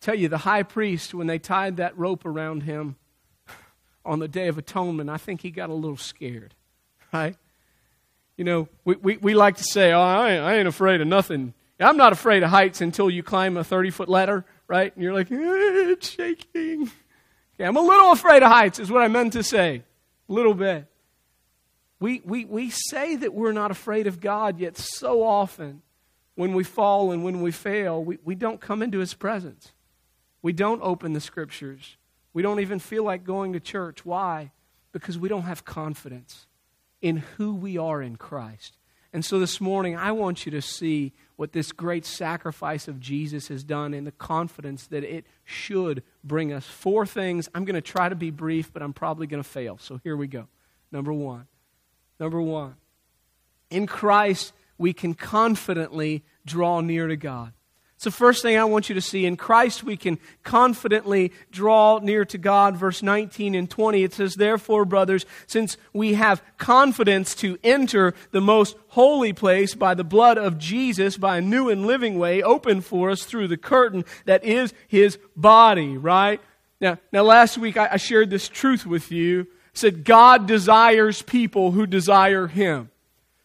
tell 0.03 0.15
you, 0.15 0.29
the 0.29 0.37
high 0.37 0.63
priest, 0.63 1.15
when 1.15 1.27
they 1.27 1.39
tied 1.39 1.79
that 1.79 1.97
rope 1.97 2.27
around 2.27 2.65
him 2.65 2.97
on 4.05 4.19
the 4.19 4.29
Day 4.29 4.49
of 4.49 4.59
Atonement, 4.59 5.09
I 5.09 5.17
think 5.17 5.41
he 5.41 5.51
got 5.51 5.71
a 5.71 5.75
little 5.75 5.97
scared, 5.97 6.55
right? 7.15 7.35
You 8.37 8.45
know, 8.45 8.69
we, 8.85 8.97
we, 8.97 9.17
we 9.17 9.35
like 9.35 9.57
to 9.57 9.65
say, 9.65 9.91
oh, 9.93 10.03
I, 10.03 10.35
I 10.35 10.55
ain't 10.57 10.69
afraid 10.69 11.01
of 11.01 11.07
nothing. 11.07 11.55
I'm 11.81 11.97
not 11.97 12.13
afraid 12.13 12.43
of 12.43 12.51
heights 12.51 12.83
until 12.83 13.09
you 13.09 13.23
climb 13.23 13.57
a 13.57 13.65
30 13.65 13.89
foot 13.89 14.11
ladder, 14.11 14.45
right? 14.73 14.95
And 14.95 15.05
you're 15.05 15.13
like, 15.13 15.31
eh, 15.31 15.37
it's 15.37 16.09
shaking. 16.09 16.91
Okay, 17.55 17.65
I'm 17.65 17.77
a 17.77 17.83
little 17.83 18.11
afraid 18.11 18.43
of 18.43 18.51
heights, 18.51 18.79
is 18.79 18.91
what 18.91 19.03
I 19.03 19.09
meant 19.09 19.35
to 19.35 19.43
say. 19.43 19.83
A 20.31 20.33
little 20.33 20.55
bit. 20.55 20.87
We, 22.01 22.23
we, 22.25 22.47
we 22.47 22.71
say 22.71 23.17
that 23.17 23.35
we're 23.35 23.53
not 23.53 23.71
afraid 23.71 24.07
of 24.07 24.19
God, 24.19 24.59
yet 24.59 24.79
so 24.79 25.23
often 25.23 25.83
when 26.37 26.55
we 26.55 26.65
fall 26.65 27.13
and 27.13 27.23
when 27.23 27.43
we 27.43 27.53
fail, 27.53 28.03
we, 28.03 28.19
we 28.25 28.35
don't 28.35 28.63
come 28.63 28.83
into 28.83 28.99
His 28.99 29.13
presence. 29.13 29.73
We 30.41 30.55
don't 30.55 30.81
open 30.83 31.13
the 31.13 31.21
scriptures. 31.21 31.99
We 32.33 32.41
don't 32.41 32.61
even 32.61 32.79
feel 32.79 33.05
like 33.05 33.25
going 33.25 33.53
to 33.53 33.61
church. 33.61 34.07
Why? 34.07 34.53
Because 34.91 35.19
we 35.19 35.29
don't 35.29 35.43
have 35.43 35.67
confidence 35.67 36.47
in 37.03 37.19
who 37.19 37.55
we 37.55 37.77
are 37.77 38.01
in 38.01 38.17
Christ. 38.17 38.79
And 39.13 39.23
so 39.23 39.39
this 39.39 39.61
morning, 39.61 39.99
I 39.99 40.13
want 40.13 40.47
you 40.47 40.53
to 40.53 40.63
see 40.63 41.13
what 41.37 41.53
this 41.53 41.73
great 41.73 42.05
sacrifice 42.05 42.89
of 42.89 43.01
Jesus 43.01 43.49
has 43.49 43.65
done 43.65 43.95
and 43.95 44.07
the 44.07 44.13
confidence 44.13 44.87
that 44.89 45.05
it 45.05 45.27
should 45.45 46.03
bring 46.23 46.53
us. 46.53 46.67
Four 46.67 47.07
things. 47.07 47.49
I'm 47.55 47.65
going 47.65 47.75
to 47.75 47.81
try 47.81 48.09
to 48.09 48.15
be 48.15 48.31
brief, 48.31 48.73
but 48.73 48.83
I'm 48.83 48.93
probably 48.93 49.27
going 49.27 49.43
to 49.43 49.49
fail. 49.49 49.79
So 49.79 50.01
here 50.05 50.17
we 50.17 50.27
go. 50.27 50.49
Number 50.91 51.13
one. 51.13 51.47
Number 52.21 52.41
one. 52.41 52.77
In 53.71 53.87
Christ, 53.87 54.53
we 54.79 54.93
can 54.93 55.15
confidently 55.15 56.23
draw 56.45 56.81
near 56.81 57.07
to 57.07 57.17
God. 57.17 57.53
It's 58.03 58.05
the 58.05 58.11
first 58.11 58.43
thing 58.43 58.59
I 58.59 58.65
want 58.65 58.89
you 58.89 58.97
to 58.97 59.01
see. 59.01 59.27
In 59.27 59.37
Christ, 59.37 59.85
we 59.85 59.97
can 59.97 60.19
confidently 60.43 61.31
draw 61.53 62.01
near 62.01 62.25
to 62.25 62.37
God. 62.37 62.77
Verse 62.77 63.01
19 63.01 63.55
and 63.55 63.71
20, 63.71 64.03
it 64.03 64.13
says, 64.13 64.35
Therefore, 64.35 64.85
brothers, 64.85 65.25
since 65.47 65.77
we 65.93 66.15
have 66.15 66.43
confidence 66.59 67.33
to 67.37 67.59
enter 67.63 68.13
the 68.33 68.41
most 68.41 68.77
holy 68.89 69.33
place 69.33 69.77
by 69.77 69.95
the 69.95 70.03
blood 70.03 70.37
of 70.37 70.59
Jesus, 70.59 71.17
by 71.17 71.37
a 71.39 71.41
new 71.41 71.69
and 71.69 71.87
living 71.87 72.19
way 72.19 72.43
opened 72.43 72.85
for 72.85 73.09
us 73.09 73.23
through 73.23 73.47
the 73.47 73.57
curtain 73.57 74.05
that 74.25 74.43
is 74.43 74.75
his 74.89 75.17
body, 75.37 75.97
right? 75.97 76.41
Now, 76.81 76.99
now 77.13 77.23
last 77.23 77.57
week 77.57 77.77
I, 77.77 77.91
I 77.93 77.97
shared 77.99 78.31
this 78.31 78.49
truth 78.49 78.85
with 78.85 79.13
you. 79.13 79.43
I 79.43 79.75
said, 79.75 80.03
God 80.03 80.49
desires 80.49 81.23
people 81.23 81.71
who 81.71 81.87
desire 81.87 82.49
him 82.49 82.91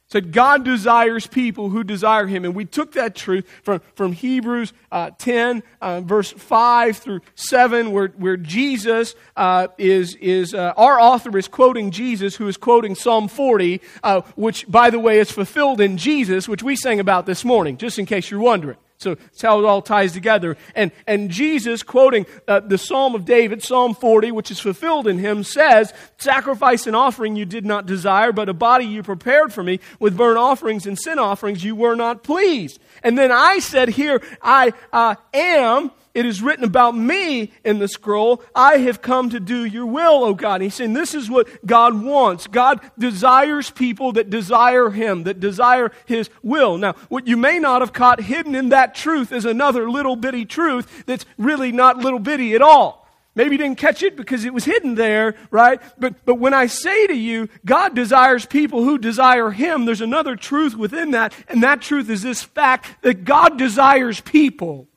said 0.09 0.31
God 0.31 0.63
desires 0.63 1.27
people 1.27 1.69
who 1.69 1.83
desire 1.83 2.27
Him. 2.27 2.45
And 2.45 2.55
we 2.55 2.65
took 2.65 2.93
that 2.93 3.15
truth 3.15 3.45
from, 3.61 3.81
from 3.95 4.13
Hebrews 4.13 4.73
uh, 4.91 5.11
10, 5.17 5.63
uh, 5.81 6.01
verse 6.01 6.31
5 6.31 6.97
through 6.97 7.21
7, 7.35 7.91
where, 7.91 8.07
where 8.09 8.37
Jesus 8.37 9.15
uh, 9.35 9.67
is, 9.77 10.15
is 10.15 10.53
uh, 10.53 10.73
our 10.77 10.99
author 10.99 11.37
is 11.37 11.47
quoting 11.47 11.91
Jesus, 11.91 12.35
who 12.35 12.47
is 12.47 12.57
quoting 12.57 12.95
Psalm 12.95 13.27
40, 13.27 13.81
uh, 14.03 14.21
which, 14.35 14.69
by 14.69 14.89
the 14.89 14.99
way, 14.99 15.19
is 15.19 15.29
fulfilled 15.29 15.81
in 15.81 15.97
Jesus, 15.97 16.47
which 16.47 16.63
we 16.63 16.75
sang 16.75 16.99
about 16.99 17.25
this 17.25 17.43
morning, 17.43 17.77
just 17.77 17.99
in 17.99 18.05
case 18.05 18.31
you're 18.31 18.39
wondering. 18.39 18.77
So 18.99 19.13
that's 19.13 19.43
how 19.43 19.59
it 19.59 19.65
all 19.65 19.83
ties 19.83 20.13
together. 20.13 20.57
And, 20.73 20.91
and 21.05 21.29
Jesus, 21.29 21.83
quoting 21.83 22.25
uh, 22.47 22.61
the 22.61 22.79
Psalm 22.79 23.13
of 23.13 23.25
David, 23.25 23.61
Psalm 23.61 23.93
40, 23.93 24.31
which 24.31 24.49
is 24.49 24.59
fulfilled 24.59 25.07
in 25.07 25.19
him, 25.19 25.43
says, 25.43 25.93
Sacrifice 26.17 26.87
and 26.87 26.95
offering 26.95 27.35
you 27.35 27.45
did 27.45 27.63
not 27.65 27.85
desire, 27.85 28.31
but 28.31 28.49
a 28.49 28.53
body 28.53 28.85
you 28.85 29.03
prepared 29.03 29.53
for 29.53 29.61
me. 29.61 29.79
With 29.99 30.17
burnt 30.17 30.39
offerings 30.39 30.87
and 30.87 30.97
sin 30.97 31.19
offerings 31.19 31.63
you 31.63 31.75
were 31.75 31.95
not 31.95 32.23
pleased. 32.23 32.79
And 33.03 33.17
then 33.17 33.31
I 33.31 33.59
said, 33.59 33.89
Here 33.89 34.21
I 34.41 34.73
uh, 34.91 35.15
am 35.31 35.91
it 36.17 36.25
is 36.25 36.41
written 36.41 36.63
about 36.63 36.97
me 36.97 37.51
in 37.63 37.77
the 37.77 37.87
scroll. 37.87 38.41
I 38.55 38.77
have 38.79 39.03
come 39.03 39.29
to 39.29 39.39
do 39.39 39.63
your 39.65 39.85
will, 39.85 40.23
O 40.23 40.33
God. 40.33 40.61
he's 40.61 40.73
saying 40.73 40.93
this 40.93 41.13
is 41.13 41.29
what 41.29 41.47
God 41.63 42.01
wants. 42.01 42.47
God 42.47 42.81
desires 42.97 43.69
people 43.69 44.13
that 44.13 44.31
desire 44.31 44.89
him, 44.89 45.25
that 45.25 45.39
desire 45.39 45.91
his 46.07 46.31
will. 46.41 46.79
Now, 46.79 46.93
what 47.09 47.27
you 47.27 47.37
may 47.37 47.59
not 47.59 47.83
have 47.83 47.93
caught 47.93 48.19
hidden 48.19 48.55
in 48.55 48.69
that 48.69 48.95
truth 48.95 49.31
is 49.31 49.45
another 49.45 49.91
little 49.91 50.15
bitty 50.15 50.45
truth 50.45 51.05
that's 51.05 51.23
really 51.37 51.71
not 51.71 51.99
little 51.99 52.17
bitty 52.17 52.55
at 52.55 52.63
all. 52.63 53.07
Maybe 53.35 53.51
you 53.51 53.59
didn't 53.59 53.77
catch 53.77 54.01
it 54.01 54.15
because 54.15 54.43
it 54.43 54.55
was 54.55 54.65
hidden 54.65 54.95
there, 54.95 55.35
right? 55.51 55.79
But, 55.99 56.25
but 56.25 56.39
when 56.39 56.55
I 56.55 56.65
say 56.65 57.05
to 57.05 57.13
you, 57.15 57.47
God 57.63 57.93
desires 57.93 58.47
people 58.47 58.83
who 58.83 58.97
desire 58.97 59.51
Him, 59.51 59.85
there's 59.85 60.01
another 60.01 60.35
truth 60.35 60.75
within 60.75 61.11
that, 61.11 61.31
and 61.47 61.61
that 61.61 61.83
truth 61.83 62.09
is 62.09 62.23
this 62.23 62.41
fact 62.41 63.03
that 63.03 63.23
God 63.23 63.59
desires 63.59 64.19
people. 64.19 64.87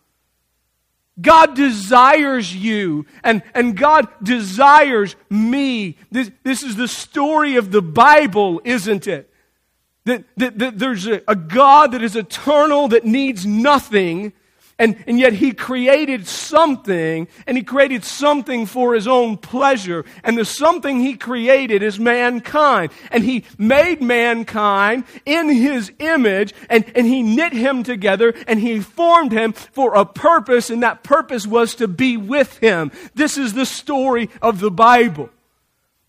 God 1.21 1.55
desires 1.55 2.55
you, 2.55 3.07
and, 3.23 3.43
and 3.55 3.77
God 3.77 4.09
desires 4.23 5.17
me. 5.29 5.99
This, 6.11 6.31
this 6.43 6.63
is 6.63 6.77
the 6.77 6.89
story 6.89 7.57
of 7.57 7.71
the 7.71 7.83
Bible, 7.83 8.61
isn't 8.65 9.07
it? 9.07 9.33
That, 10.05 10.25
that, 10.37 10.59
that 10.59 10.79
there's 10.79 11.07
a, 11.07 11.23
a 11.29 11.37
God 11.37 11.93
that 11.93 12.03
is 12.03 12.17
eternal, 12.17 12.89
that 12.89 13.05
needs 13.05 13.45
nothing, 13.45 14.33
and, 14.81 14.97
and 15.07 15.21
yet 15.21 15.35
he 15.35 15.53
created 15.53 16.27
something, 16.27 17.29
and 17.47 17.57
he 17.57 17.63
created 17.63 18.03
something 18.03 18.65
for 18.65 18.95
his 18.95 19.07
own 19.07 19.37
pleasure. 19.37 20.07
And 20.25 20.37
the 20.37 20.45
something 20.47 20.99
he 20.99 21.15
created 21.15 21.83
is 21.83 22.01
mankind. 22.01 22.91
And 23.13 23.23
he 23.23 23.45
made 23.59 24.01
mankind 24.01 25.05
in 25.27 25.51
his 25.51 25.93
image, 25.99 26.55
and, 26.71 26.91
and 26.97 27.07
he 27.07 27.23
knit 27.23 27.53
him 27.53 27.83
together, 27.83 28.35
and 28.49 28.59
he 28.59 28.81
formed 28.81 29.33
him 29.33 29.53
for 29.53 29.95
a 29.95 30.07
purpose, 30.07 30.71
and 30.71 30.83
that 30.83 31.05
purpose 31.05 31.47
was 31.47 31.75
to 31.75 31.87
be 31.87 32.17
with 32.17 32.57
him. 32.59 32.91
This 33.15 33.37
is 33.37 33.53
the 33.53 33.67
story 33.67 34.31
of 34.41 34.61
the 34.61 34.71
Bible. 34.71 35.29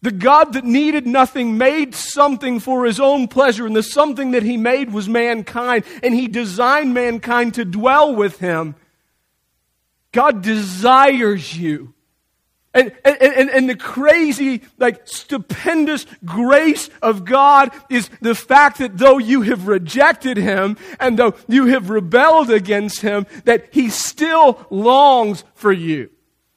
The 0.02 0.12
God 0.12 0.54
that 0.54 0.66
needed 0.66 1.06
nothing 1.06 1.58
made 1.58 1.94
something 1.94 2.60
for 2.60 2.86
his 2.86 3.00
own 3.00 3.28
pleasure, 3.28 3.68
and 3.68 3.76
the 3.76 3.84
something 3.84 4.32
that 4.32 4.42
he 4.42 4.58
made 4.58 4.92
was 4.92 5.08
mankind, 5.08 5.86
and 6.02 6.14
he 6.14 6.28
designed 6.28 6.94
mankind 6.94 7.54
to 7.56 7.66
dwell 7.66 8.16
with 8.16 8.40
him. 8.40 8.76
God 10.12 10.42
desires 10.42 11.56
you. 11.56 11.94
And, 12.74 12.94
and, 13.04 13.22
and, 13.22 13.50
and, 13.50 13.70
the 13.70 13.76
crazy, 13.76 14.62
like, 14.78 15.06
stupendous 15.06 16.06
grace 16.24 16.90
of 17.02 17.26
God 17.26 17.72
is 17.90 18.10
the 18.22 18.34
fact 18.34 18.78
that 18.78 18.98
though 18.98 19.18
you 19.18 19.42
have 19.42 19.68
rejected 19.68 20.38
Him 20.38 20.78
and 20.98 21.20
though 21.20 21.36
you 21.50 21.66
have 21.66 21.90
rebelled 21.90 22.50
against 22.50 23.02
Him, 23.02 23.28
that 23.44 23.68
He 23.72 23.90
still 23.90 24.66
longs 24.70 25.44
for 25.54 25.74
you 25.74 26.12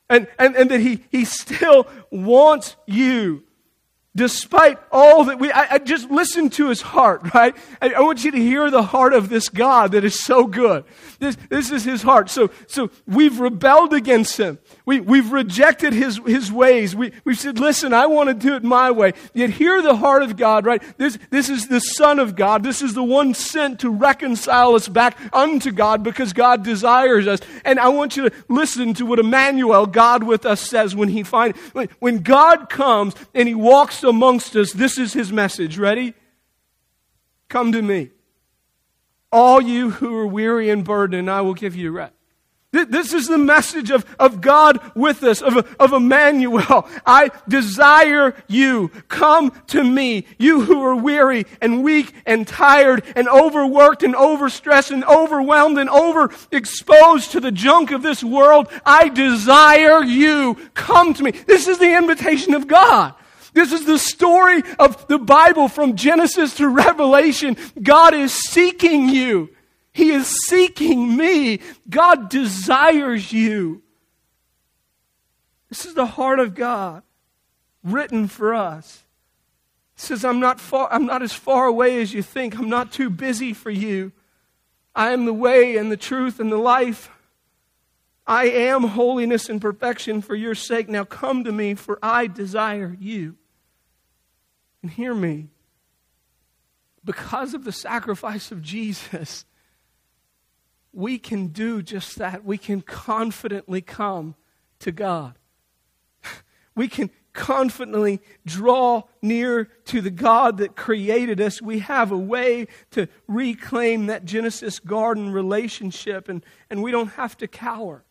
and, 0.09 0.27
and, 0.39 0.55
and 0.57 0.71
that 0.71 0.81
he, 0.81 1.05
he 1.11 1.25
still 1.25 1.87
wants 2.11 2.77
you 2.87 3.45
despite 4.17 4.79
all 4.93 5.25
that 5.25 5.39
we 5.41 5.51
I, 5.51 5.75
I, 5.75 5.79
just 5.79 6.11
listen 6.11 6.49
to 6.51 6.69
his 6.69 6.81
heart 6.81 7.23
right? 7.35 7.57
I, 7.83 7.95
I, 7.95 8.01
want 8.01 8.25
you 8.25 8.31
to 8.31 8.39
hear 8.39 8.71
the 8.71 8.83
heart 8.83 9.13
of 9.13 9.29
this 9.29 9.49
god 9.49 9.93
that 9.93 10.05
is 10.05 10.23
so 10.23 10.47
good. 10.47 10.85
This, 11.19 11.37
this 11.49 11.71
is 11.71 11.85
his 11.85 12.03
heart. 12.03 12.31
So 12.31 12.51
so 12.69 12.91
we've 13.07 13.41
rebelled 13.41 13.93
against 13.93 14.37
him. 14.37 14.59
We, 14.87 15.01
we've 15.01 15.33
rejected 15.33 15.93
his, 15.93 16.21
his 16.27 16.53
ways. 16.53 16.95
We, 16.95 17.13
we've 17.25 17.39
said 17.39 17.59
listen 17.59 17.93
i 17.93 18.07
want 18.07 18.29
to 18.29 18.35
do 18.35 18.55
it 18.55 18.63
my 18.63 18.91
way. 18.91 19.13
Yet 19.33 19.51
hear 19.51 19.83
the 19.83 19.97
heart 19.97 20.23
of 20.23 20.37
god 20.37 20.65
right? 20.65 20.83
This, 20.97 21.19
this 21.31 21.49
is 21.49 21.67
the 21.67 21.81
son 21.81 22.19
of 22.19 22.37
god. 22.37 22.63
This 22.63 22.83
is 22.83 22.95
the 22.95 23.03
one 23.03 23.35
sent 23.35 23.81
to 23.81 23.91
reconcile 23.91 24.75
us 24.75 24.89
back 24.89 25.19
unto 25.33 25.73
god 25.73 26.03
because 26.03 26.33
god 26.33 26.63
desires 26.63 27.27
us. 27.27 27.41
And 27.65 27.81
i 27.81 27.89
want 27.89 28.17
you 28.17 28.29
to 28.29 28.37
listen 28.49 28.95
to 28.95 29.07
what 29.07 29.19
emmanuel 29.19 29.87
god 29.87 30.23
with 30.23 30.47
us 30.47 30.61
says 30.61 30.95
when 30.95 31.09
he 31.09 31.25
finds 31.25 31.59
when 31.99 32.19
god 32.19 32.69
comes 32.69 33.15
and 33.35 33.49
he 33.49 33.55
walks 33.55 34.04
amongst 34.05 34.55
us, 34.57 34.73
this 34.73 34.99
is 34.99 35.13
his 35.13 35.33
message. 35.33 35.79
Ready? 35.79 36.15
Come 37.49 37.73
to 37.73 37.83
me. 37.83 38.11
All 39.33 39.61
you 39.61 39.91
who 39.91 40.15
are 40.17 40.27
weary 40.27 40.71
and 40.71 40.85
burdened, 40.85 41.31
I 41.31 41.41
will 41.41 41.55
give 41.55 41.75
you 41.75 41.91
rest. 41.91 42.15
This 42.75 43.13
is 43.13 43.29
the 43.29 43.39
message 43.39 43.93
of, 43.93 44.05
of 44.19 44.41
God 44.41 44.81
with 44.97 45.23
us, 45.23 45.41
of, 45.43 45.57
of 45.79 45.93
Emmanuel. 45.93 46.89
I 47.07 47.31
desire 47.47 48.35
you. 48.49 48.89
Come 49.07 49.53
to 49.69 49.85
me, 49.85 50.27
you 50.39 50.63
who 50.63 50.83
are 50.83 50.97
weary 50.97 51.47
and 51.61 51.85
weak 51.85 52.13
and 52.27 52.49
tired 52.49 53.05
and 53.15 53.29
overworked 53.29 54.03
and 54.03 54.15
overstressed 54.15 54.91
and 54.91 55.05
overwhelmed 55.05 55.79
and 55.79 55.89
overexposed 55.89 57.31
to 57.31 57.41
the 57.41 57.53
junk 57.53 57.93
of 57.93 58.03
this 58.03 58.25
world. 58.25 58.69
I 58.85 59.09
desire 59.09 60.03
you. 60.03 60.57
Come 60.75 61.15
to 61.15 61.23
me. 61.23 61.31
This 61.31 61.69
is 61.69 61.79
the 61.79 61.97
invitation 61.97 62.55
of 62.55 62.67
God. 62.67 63.15
This 63.55 63.73
is 63.73 63.85
the 63.85 63.99
story 63.99 64.63
of 64.79 65.07
the 65.07 65.19
Bible 65.19 65.69
from 65.69 65.97
Genesis 65.97 66.57
to 66.57 66.69
Revelation. 66.69 67.57
God 67.81 68.13
is 68.13 68.33
seeking 68.33 69.09
you. 69.09 69.51
He 69.93 70.11
is 70.11 70.27
seeking 70.49 71.17
me. 71.17 71.61
God 71.89 72.29
desires 72.29 73.33
you. 73.33 73.83
This 75.69 75.87
is 75.87 75.95
the 75.95 76.07
heart 76.07 76.41
of 76.41 76.55
God 76.55 77.05
written 77.85 78.27
for 78.27 78.55
us. 78.55 79.05
He 79.95 80.01
says, 80.01 80.25
I'm 80.25 80.41
not, 80.41 80.59
far, 80.59 80.93
I'm 80.93 81.07
not 81.07 81.23
as 81.23 81.33
far 81.33 81.67
away 81.67 82.03
as 82.03 82.13
you 82.13 82.23
think. 82.23 82.59
I'm 82.59 82.69
not 82.69 82.91
too 82.91 83.09
busy 83.09 83.53
for 83.53 83.71
you. 83.71 84.11
I 84.97 85.13
am 85.13 85.27
the 85.27 85.33
way 85.33 85.77
and 85.77 85.93
the 85.93 85.97
truth 85.97 86.41
and 86.41 86.51
the 86.51 86.57
life. 86.57 87.09
I 88.27 88.47
am 88.47 88.83
holiness 88.83 89.49
and 89.49 89.61
perfection 89.61 90.23
for 90.23 90.35
your 90.35 90.57
sake. 90.57 90.89
Now 90.89 91.05
come 91.05 91.45
to 91.45 91.53
me, 91.53 91.75
for 91.75 92.01
I 92.03 92.27
desire 92.27 92.97
you. 92.99 93.37
And 94.85 94.93
hear 94.93 95.15
me. 95.15 95.49
Because 97.03 97.55
of 97.55 97.65
the 97.65 97.73
sacrifice 97.73 98.53
of 98.53 98.61
Jesus, 98.61 99.47
we 100.93 101.17
can 101.17 101.47
do 101.47 101.81
just 101.81 102.19
that. 102.19 102.45
We 102.45 102.59
can 102.59 102.83
confidently 102.83 103.81
come 103.81 104.35
to 104.81 104.93
God. 104.93 105.39
We 106.75 106.89
can 106.89 107.09
confidently 107.33 108.21
draw 108.45 109.05
near 109.23 109.71
to 109.87 110.03
the 110.03 110.11
God 110.11 110.59
that 110.59 110.77
created 110.77 111.41
us. 111.41 111.63
We 111.63 111.79
have 111.79 112.13
a 112.13 112.19
way 112.19 112.67
to 112.91 113.09
reclaim 113.27 114.05
that 114.09 114.27
Genesis 114.27 114.81
garden 114.81 115.33
relationship, 115.33 116.29
and, 116.29 116.45
and 116.69 116.83
we 116.83 116.91
don't 116.91 117.13
have 117.13 117.39
to 117.39 117.49
cower. 117.49 118.05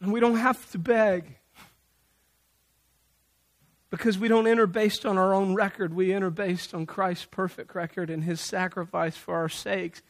And 0.00 0.14
we 0.14 0.20
don't 0.20 0.38
have 0.38 0.70
to 0.70 0.78
beg. 0.78 1.36
Because 3.90 4.18
we 4.18 4.28
don't 4.28 4.46
enter 4.46 4.66
based 4.66 5.06
on 5.06 5.16
our 5.16 5.32
own 5.32 5.54
record, 5.54 5.94
we 5.94 6.12
enter 6.12 6.30
based 6.30 6.74
on 6.74 6.84
Christ's 6.84 7.26
perfect 7.30 7.74
record 7.74 8.10
and 8.10 8.24
his 8.24 8.40
sacrifice 8.40 9.16
for 9.16 9.34
our 9.34 9.48
sakes. 9.48 10.02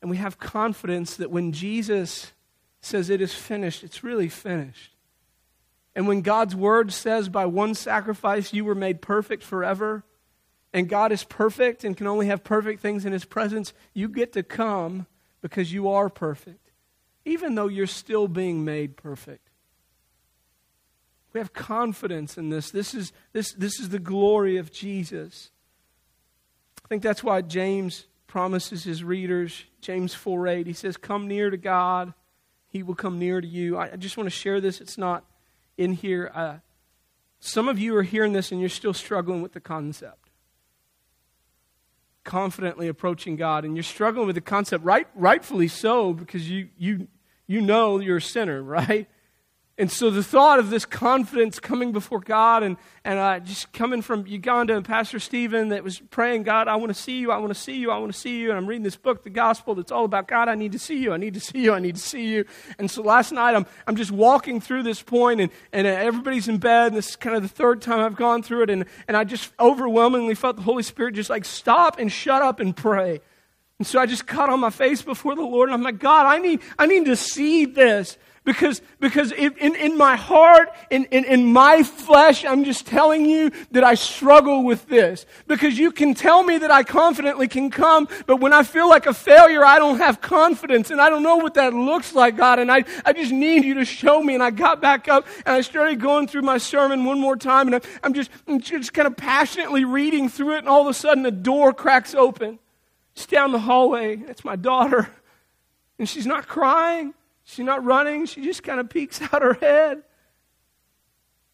And 0.00 0.10
we 0.10 0.16
have 0.16 0.38
confidence 0.38 1.16
that 1.16 1.30
when 1.30 1.52
Jesus 1.52 2.32
says 2.80 3.08
it 3.08 3.20
is 3.20 3.32
finished, 3.32 3.84
it's 3.84 4.02
really 4.02 4.28
finished. 4.28 4.96
And 5.94 6.08
when 6.08 6.22
God's 6.22 6.56
word 6.56 6.92
says 6.92 7.28
by 7.28 7.46
one 7.46 7.74
sacrifice 7.74 8.52
you 8.52 8.64
were 8.64 8.74
made 8.74 9.00
perfect 9.00 9.44
forever, 9.44 10.02
and 10.72 10.88
God 10.88 11.12
is 11.12 11.22
perfect 11.22 11.84
and 11.84 11.96
can 11.96 12.06
only 12.06 12.26
have 12.26 12.42
perfect 12.42 12.80
things 12.80 13.04
in 13.04 13.12
his 13.12 13.24
presence, 13.24 13.72
you 13.92 14.08
get 14.08 14.32
to 14.32 14.42
come 14.42 15.06
because 15.42 15.72
you 15.72 15.88
are 15.88 16.08
perfect, 16.08 16.70
even 17.24 17.54
though 17.54 17.68
you're 17.68 17.86
still 17.86 18.26
being 18.26 18.64
made 18.64 18.96
perfect. 18.96 19.51
We 21.32 21.40
have 21.40 21.52
confidence 21.52 22.36
in 22.36 22.50
this. 22.50 22.70
This 22.70 22.94
is, 22.94 23.12
this, 23.32 23.52
this 23.54 23.80
is 23.80 23.88
the 23.88 23.98
glory 23.98 24.58
of 24.58 24.70
Jesus. 24.70 25.50
I 26.84 26.88
think 26.88 27.02
that's 27.02 27.24
why 27.24 27.40
James 27.40 28.06
promises 28.26 28.84
his 28.84 29.04
readers, 29.04 29.64
James 29.80 30.14
4 30.14 30.48
8, 30.48 30.66
he 30.66 30.72
says, 30.72 30.96
Come 30.96 31.28
near 31.28 31.50
to 31.50 31.56
God, 31.56 32.14
he 32.68 32.82
will 32.82 32.94
come 32.94 33.18
near 33.18 33.40
to 33.40 33.46
you. 33.46 33.76
I, 33.76 33.92
I 33.92 33.96
just 33.96 34.16
want 34.16 34.26
to 34.26 34.34
share 34.34 34.60
this. 34.60 34.80
It's 34.80 34.96
not 34.96 35.24
in 35.76 35.92
here. 35.92 36.30
Uh, 36.34 36.56
some 37.40 37.68
of 37.68 37.78
you 37.78 37.96
are 37.96 38.02
hearing 38.02 38.32
this 38.32 38.52
and 38.52 38.60
you're 38.60 38.70
still 38.70 38.94
struggling 38.94 39.42
with 39.42 39.52
the 39.52 39.60
concept. 39.60 40.30
Confidently 42.24 42.88
approaching 42.88 43.36
God, 43.36 43.64
and 43.64 43.76
you're 43.76 43.82
struggling 43.82 44.26
with 44.26 44.36
the 44.36 44.40
concept, 44.40 44.84
right, 44.84 45.08
rightfully 45.14 45.66
so, 45.68 46.12
because 46.12 46.48
you, 46.48 46.68
you, 46.78 47.08
you 47.46 47.60
know 47.60 47.98
you're 47.98 48.18
a 48.18 48.22
sinner, 48.22 48.62
right? 48.62 49.08
And 49.78 49.90
so 49.90 50.10
the 50.10 50.22
thought 50.22 50.58
of 50.58 50.68
this 50.68 50.84
confidence 50.84 51.58
coming 51.58 51.92
before 51.92 52.20
God 52.20 52.62
and, 52.62 52.76
and 53.04 53.18
uh, 53.18 53.40
just 53.40 53.72
coming 53.72 54.02
from 54.02 54.26
Uganda 54.26 54.76
and 54.76 54.84
Pastor 54.84 55.18
Stephen 55.18 55.70
that 55.70 55.82
was 55.82 55.98
praying, 55.98 56.42
God, 56.42 56.68
I 56.68 56.76
want 56.76 56.94
to 56.94 57.00
see 57.00 57.18
you, 57.18 57.32
I 57.32 57.38
want 57.38 57.54
to 57.54 57.58
see 57.58 57.76
you, 57.76 57.90
I 57.90 57.96
want 57.96 58.12
to 58.12 58.18
see 58.18 58.38
you. 58.38 58.50
And 58.50 58.58
I'm 58.58 58.66
reading 58.66 58.82
this 58.82 58.96
book, 58.96 59.24
The 59.24 59.30
Gospel, 59.30 59.74
that's 59.74 59.90
all 59.90 60.04
about 60.04 60.28
God, 60.28 60.50
I 60.50 60.56
need 60.56 60.72
to 60.72 60.78
see 60.78 60.98
you, 60.98 61.14
I 61.14 61.16
need 61.16 61.32
to 61.34 61.40
see 61.40 61.60
you, 61.60 61.72
I 61.72 61.78
need 61.78 61.96
to 61.96 62.02
see 62.02 62.26
you. 62.26 62.44
And 62.78 62.90
so 62.90 63.02
last 63.02 63.32
night 63.32 63.54
I'm, 63.54 63.64
I'm 63.86 63.96
just 63.96 64.10
walking 64.10 64.60
through 64.60 64.82
this 64.82 65.00
point 65.00 65.40
and, 65.40 65.50
and 65.72 65.86
uh, 65.86 65.90
everybody's 65.90 66.48
in 66.48 66.58
bed. 66.58 66.88
And 66.88 66.96
this 66.96 67.08
is 67.10 67.16
kind 67.16 67.34
of 67.34 67.40
the 67.42 67.48
third 67.48 67.80
time 67.80 68.00
I've 68.00 68.16
gone 68.16 68.42
through 68.42 68.64
it. 68.64 68.70
And, 68.70 68.84
and 69.08 69.16
I 69.16 69.24
just 69.24 69.54
overwhelmingly 69.58 70.34
felt 70.34 70.56
the 70.56 70.62
Holy 70.62 70.82
Spirit 70.82 71.14
just 71.14 71.30
like 71.30 71.46
stop 71.46 71.98
and 71.98 72.12
shut 72.12 72.42
up 72.42 72.60
and 72.60 72.76
pray. 72.76 73.22
And 73.78 73.86
so 73.86 73.98
I 73.98 74.04
just 74.04 74.26
cut 74.26 74.50
on 74.50 74.60
my 74.60 74.70
face 74.70 75.00
before 75.00 75.34
the 75.34 75.42
Lord 75.42 75.70
and 75.70 75.74
I'm 75.74 75.82
like, 75.82 75.98
God, 75.98 76.26
I 76.26 76.38
need, 76.38 76.60
I 76.78 76.86
need 76.86 77.06
to 77.06 77.16
see 77.16 77.64
this. 77.64 78.18
Because, 78.44 78.82
because 78.98 79.30
in, 79.30 79.76
in 79.76 79.96
my 79.96 80.16
heart, 80.16 80.70
in, 80.90 81.04
in, 81.06 81.24
in 81.24 81.52
my 81.52 81.84
flesh, 81.84 82.44
I'm 82.44 82.64
just 82.64 82.86
telling 82.86 83.24
you 83.24 83.52
that 83.70 83.84
I 83.84 83.94
struggle 83.94 84.64
with 84.64 84.88
this. 84.88 85.26
Because 85.46 85.78
you 85.78 85.92
can 85.92 86.14
tell 86.14 86.42
me 86.42 86.58
that 86.58 86.70
I 86.70 86.82
confidently 86.82 87.46
can 87.46 87.70
come, 87.70 88.08
but 88.26 88.40
when 88.40 88.52
I 88.52 88.64
feel 88.64 88.88
like 88.88 89.06
a 89.06 89.14
failure, 89.14 89.64
I 89.64 89.78
don't 89.78 89.98
have 89.98 90.20
confidence. 90.20 90.90
And 90.90 91.00
I 91.00 91.08
don't 91.08 91.22
know 91.22 91.36
what 91.36 91.54
that 91.54 91.72
looks 91.72 92.16
like, 92.16 92.36
God. 92.36 92.58
And 92.58 92.70
I, 92.70 92.84
I 93.04 93.12
just 93.12 93.30
need 93.30 93.64
you 93.64 93.74
to 93.74 93.84
show 93.84 94.20
me. 94.20 94.34
And 94.34 94.42
I 94.42 94.50
got 94.50 94.80
back 94.80 95.06
up 95.06 95.24
and 95.46 95.54
I 95.54 95.60
started 95.60 96.00
going 96.00 96.26
through 96.26 96.42
my 96.42 96.58
sermon 96.58 97.04
one 97.04 97.20
more 97.20 97.36
time. 97.36 97.72
And 97.72 97.84
I'm 98.02 98.12
just, 98.12 98.28
I'm 98.48 98.60
just 98.60 98.92
kind 98.92 99.06
of 99.06 99.16
passionately 99.16 99.84
reading 99.84 100.28
through 100.28 100.56
it. 100.56 100.58
And 100.58 100.68
all 100.68 100.82
of 100.82 100.88
a 100.88 100.94
sudden, 100.94 101.24
a 101.26 101.30
door 101.30 101.72
cracks 101.72 102.12
open. 102.12 102.58
It's 103.14 103.26
down 103.26 103.52
the 103.52 103.60
hallway. 103.60 104.16
It's 104.16 104.44
my 104.44 104.56
daughter. 104.56 105.08
And 106.00 106.08
she's 106.08 106.26
not 106.26 106.48
crying. 106.48 107.14
She's 107.44 107.64
not 107.64 107.84
running. 107.84 108.26
She 108.26 108.42
just 108.42 108.62
kind 108.62 108.80
of 108.80 108.88
peeks 108.88 109.20
out 109.32 109.42
her 109.42 109.54
head. 109.54 110.02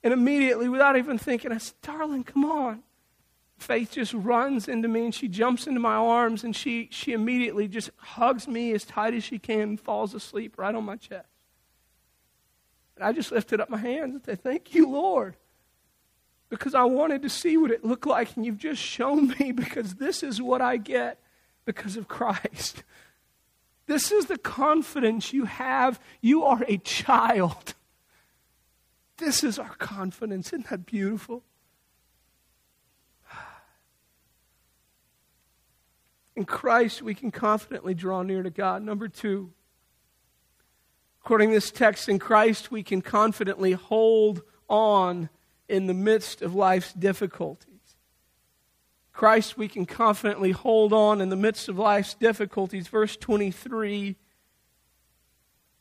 And 0.02 0.12
immediately, 0.12 0.68
without 0.68 0.96
even 0.96 1.18
thinking, 1.18 1.52
I 1.52 1.58
said, 1.58 1.74
Darling, 1.82 2.24
come 2.24 2.44
on. 2.44 2.82
Faith 3.58 3.92
just 3.92 4.14
runs 4.14 4.68
into 4.68 4.86
me 4.86 5.06
and 5.06 5.14
she 5.14 5.26
jumps 5.26 5.66
into 5.66 5.80
my 5.80 5.96
arms 5.96 6.44
and 6.44 6.54
she, 6.54 6.88
she 6.92 7.12
immediately 7.12 7.66
just 7.66 7.90
hugs 7.96 8.46
me 8.46 8.72
as 8.72 8.84
tight 8.84 9.14
as 9.14 9.24
she 9.24 9.40
can 9.40 9.60
and 9.60 9.80
falls 9.80 10.14
asleep 10.14 10.54
right 10.56 10.74
on 10.74 10.84
my 10.84 10.94
chest. 10.94 11.26
And 12.94 13.04
I 13.04 13.12
just 13.12 13.32
lifted 13.32 13.60
up 13.60 13.68
my 13.68 13.78
hands 13.78 14.14
and 14.14 14.24
said, 14.24 14.42
Thank 14.42 14.74
you, 14.74 14.88
Lord. 14.88 15.36
Because 16.50 16.74
I 16.74 16.84
wanted 16.84 17.22
to 17.22 17.28
see 17.28 17.56
what 17.56 17.70
it 17.70 17.84
looked 17.84 18.06
like, 18.06 18.36
and 18.36 18.46
you've 18.46 18.58
just 18.58 18.80
shown 18.80 19.28
me 19.38 19.52
because 19.52 19.94
this 19.94 20.22
is 20.22 20.40
what 20.40 20.60
I 20.60 20.76
get 20.76 21.20
because 21.64 21.96
of 21.96 22.08
Christ. 22.08 22.84
This 23.88 24.12
is 24.12 24.26
the 24.26 24.36
confidence 24.36 25.32
you 25.32 25.46
have. 25.46 25.98
You 26.20 26.44
are 26.44 26.62
a 26.68 26.76
child. 26.76 27.74
This 29.16 29.42
is 29.42 29.58
our 29.58 29.74
confidence. 29.76 30.48
Isn't 30.48 30.68
that 30.68 30.84
beautiful? 30.84 31.42
In 36.36 36.44
Christ, 36.44 37.02
we 37.02 37.14
can 37.14 37.30
confidently 37.30 37.94
draw 37.94 38.22
near 38.22 38.42
to 38.42 38.50
God. 38.50 38.82
Number 38.82 39.08
two, 39.08 39.50
according 41.24 41.48
to 41.48 41.56
this 41.56 41.70
text, 41.70 42.10
in 42.10 42.18
Christ, 42.18 42.70
we 42.70 42.82
can 42.82 43.00
confidently 43.00 43.72
hold 43.72 44.42
on 44.68 45.30
in 45.66 45.86
the 45.86 45.94
midst 45.94 46.42
of 46.42 46.54
life's 46.54 46.92
difficulty. 46.92 47.67
Christ, 49.18 49.58
we 49.58 49.66
can 49.66 49.84
confidently 49.84 50.52
hold 50.52 50.92
on 50.92 51.20
in 51.20 51.28
the 51.28 51.34
midst 51.34 51.68
of 51.68 51.76
life's 51.76 52.14
difficulties. 52.14 52.86
Verse 52.86 53.16
23, 53.16 54.14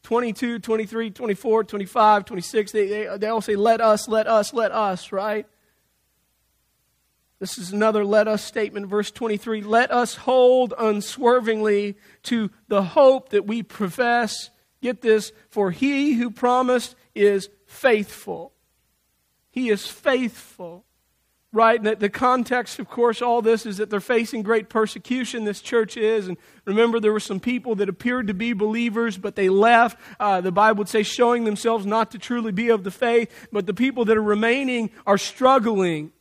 22, 0.02 0.58
23, 0.58 1.12
24, 1.12 1.63
25, 1.63 2.26
26, 2.26 2.71
they, 2.71 2.88
they, 2.88 3.17
they 3.17 3.28
all 3.28 3.41
say, 3.41 3.56
Let 3.56 3.80
us, 3.80 4.08
let 4.08 4.26
us, 4.26 4.56
let 4.56 4.71
us, 4.71 5.12
right? 5.12 5.45
This 7.38 7.60
is 7.60 7.71
another 7.71 8.04
let 8.04 8.28
us 8.28 8.43
statement, 8.43 8.88
verse 8.88 9.12
23. 9.12 9.62
Let 9.62 9.91
us 9.91 10.15
hold 10.15 10.73
unswervingly 10.76 11.95
to 12.23 12.50
the 12.69 12.82
hope 12.82 13.30
that 13.30 13.45
we 13.45 13.62
profess. 13.62 14.50
Get 14.82 15.02
this, 15.02 15.32
for 15.47 15.69
he 15.69 16.13
who 16.13 16.32
promised 16.32 16.95
is 17.13 17.50
faithful. 17.67 18.54
He 19.52 19.69
is 19.69 19.86
faithful 19.86 20.87
right? 21.54 21.82
The, 21.82 21.96
the, 21.96 22.10
context, 22.10 22.80
of 22.80 22.90
course, 22.90 23.22
all 23.22 23.42
this 23.42 23.66
is 23.66 23.78
that 23.78 23.90
they're 23.90 24.00
facing 24.00 24.44
great 24.44 24.70
persecution, 24.70 25.46
this 25.46 25.62
church 25.62 25.96
is. 25.96 26.28
And 26.28 26.38
remember, 26.66 27.00
there 27.00 27.14
were 27.14 27.20
some 27.20 27.40
people 27.40 27.76
that 27.76 27.90
appeared 27.90 28.28
to 28.28 28.34
be 28.34 28.54
believers, 28.54 29.18
but 29.18 29.36
they 29.36 29.50
left. 29.50 29.98
Uh, 30.20 30.42
the 30.42 30.52
Bible 30.52 30.80
would 30.80 30.90
say, 30.90 31.04
showing 31.04 31.46
themselves 31.46 31.86
not 31.86 32.12
to 32.12 32.20
truly 32.20 32.52
be 32.52 32.70
of 32.70 32.84
the 32.84 32.92
faith. 32.92 33.48
But 33.52 33.66
the 33.66 33.74
people 33.74 34.06
that 34.06 34.18
are 34.18 34.24
remaining 34.24 34.92
are 35.06 35.18
struggling. 35.18 36.12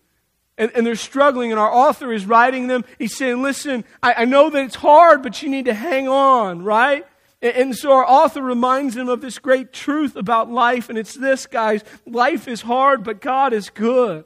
And, 0.59 0.71
and 0.75 0.87
they're 0.87 0.97
struggling, 0.97 1.51
and 1.51 1.61
our 1.61 1.71
author 1.71 2.13
is 2.13 2.25
writing 2.25 2.69
them. 2.69 2.85
He's 2.99 3.15
saying, 3.15 3.43
Listen, 3.43 3.85
I, 4.03 4.15
I 4.19 4.25
know 4.25 4.49
that 4.49 4.65
it's 4.65 4.77
hard, 4.77 5.23
but 5.23 5.43
you 5.43 5.51
need 5.51 5.67
to 5.67 5.75
hang 5.75 6.09
on, 6.09 6.63
right? 6.63 7.07
And 7.43 7.77
so 7.77 7.93
our 7.93 8.05
author 8.07 8.41
reminds 8.41 8.95
them 8.95 9.11
of 9.11 9.21
this 9.21 9.39
great 9.39 9.71
truth 9.71 10.17
about 10.17 10.51
life, 10.51 10.89
and 10.89 10.97
it's 10.97 11.13
this, 11.13 11.47
guys 11.47 11.85
life 12.07 12.49
is 12.49 12.63
hard, 12.63 13.05
but 13.05 13.21
God 13.21 13.53
is 13.53 13.69
good. 13.69 14.25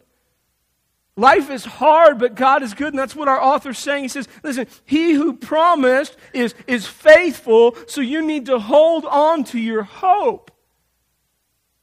Life 1.21 1.51
is 1.51 1.67
hard, 1.67 2.19
but 2.19 2.35
God 2.35 2.63
is 2.63 2.73
good. 2.73 2.95
And 2.95 2.99
that's 2.99 3.15
what 3.15 3.29
our 3.29 3.39
author's 3.39 3.79
saying. 3.79 4.05
He 4.05 4.09
says, 4.09 4.27
listen, 4.43 4.67
he 4.87 5.13
who 5.13 5.35
promised 5.35 6.17
is, 6.33 6.55
is 6.67 6.87
faithful, 6.87 7.77
so 7.87 8.01
you 8.01 8.23
need 8.23 8.47
to 8.47 8.59
hold 8.59 9.05
on 9.05 9.45
to 9.45 9.59
your 9.59 9.83
hope. 9.83 10.51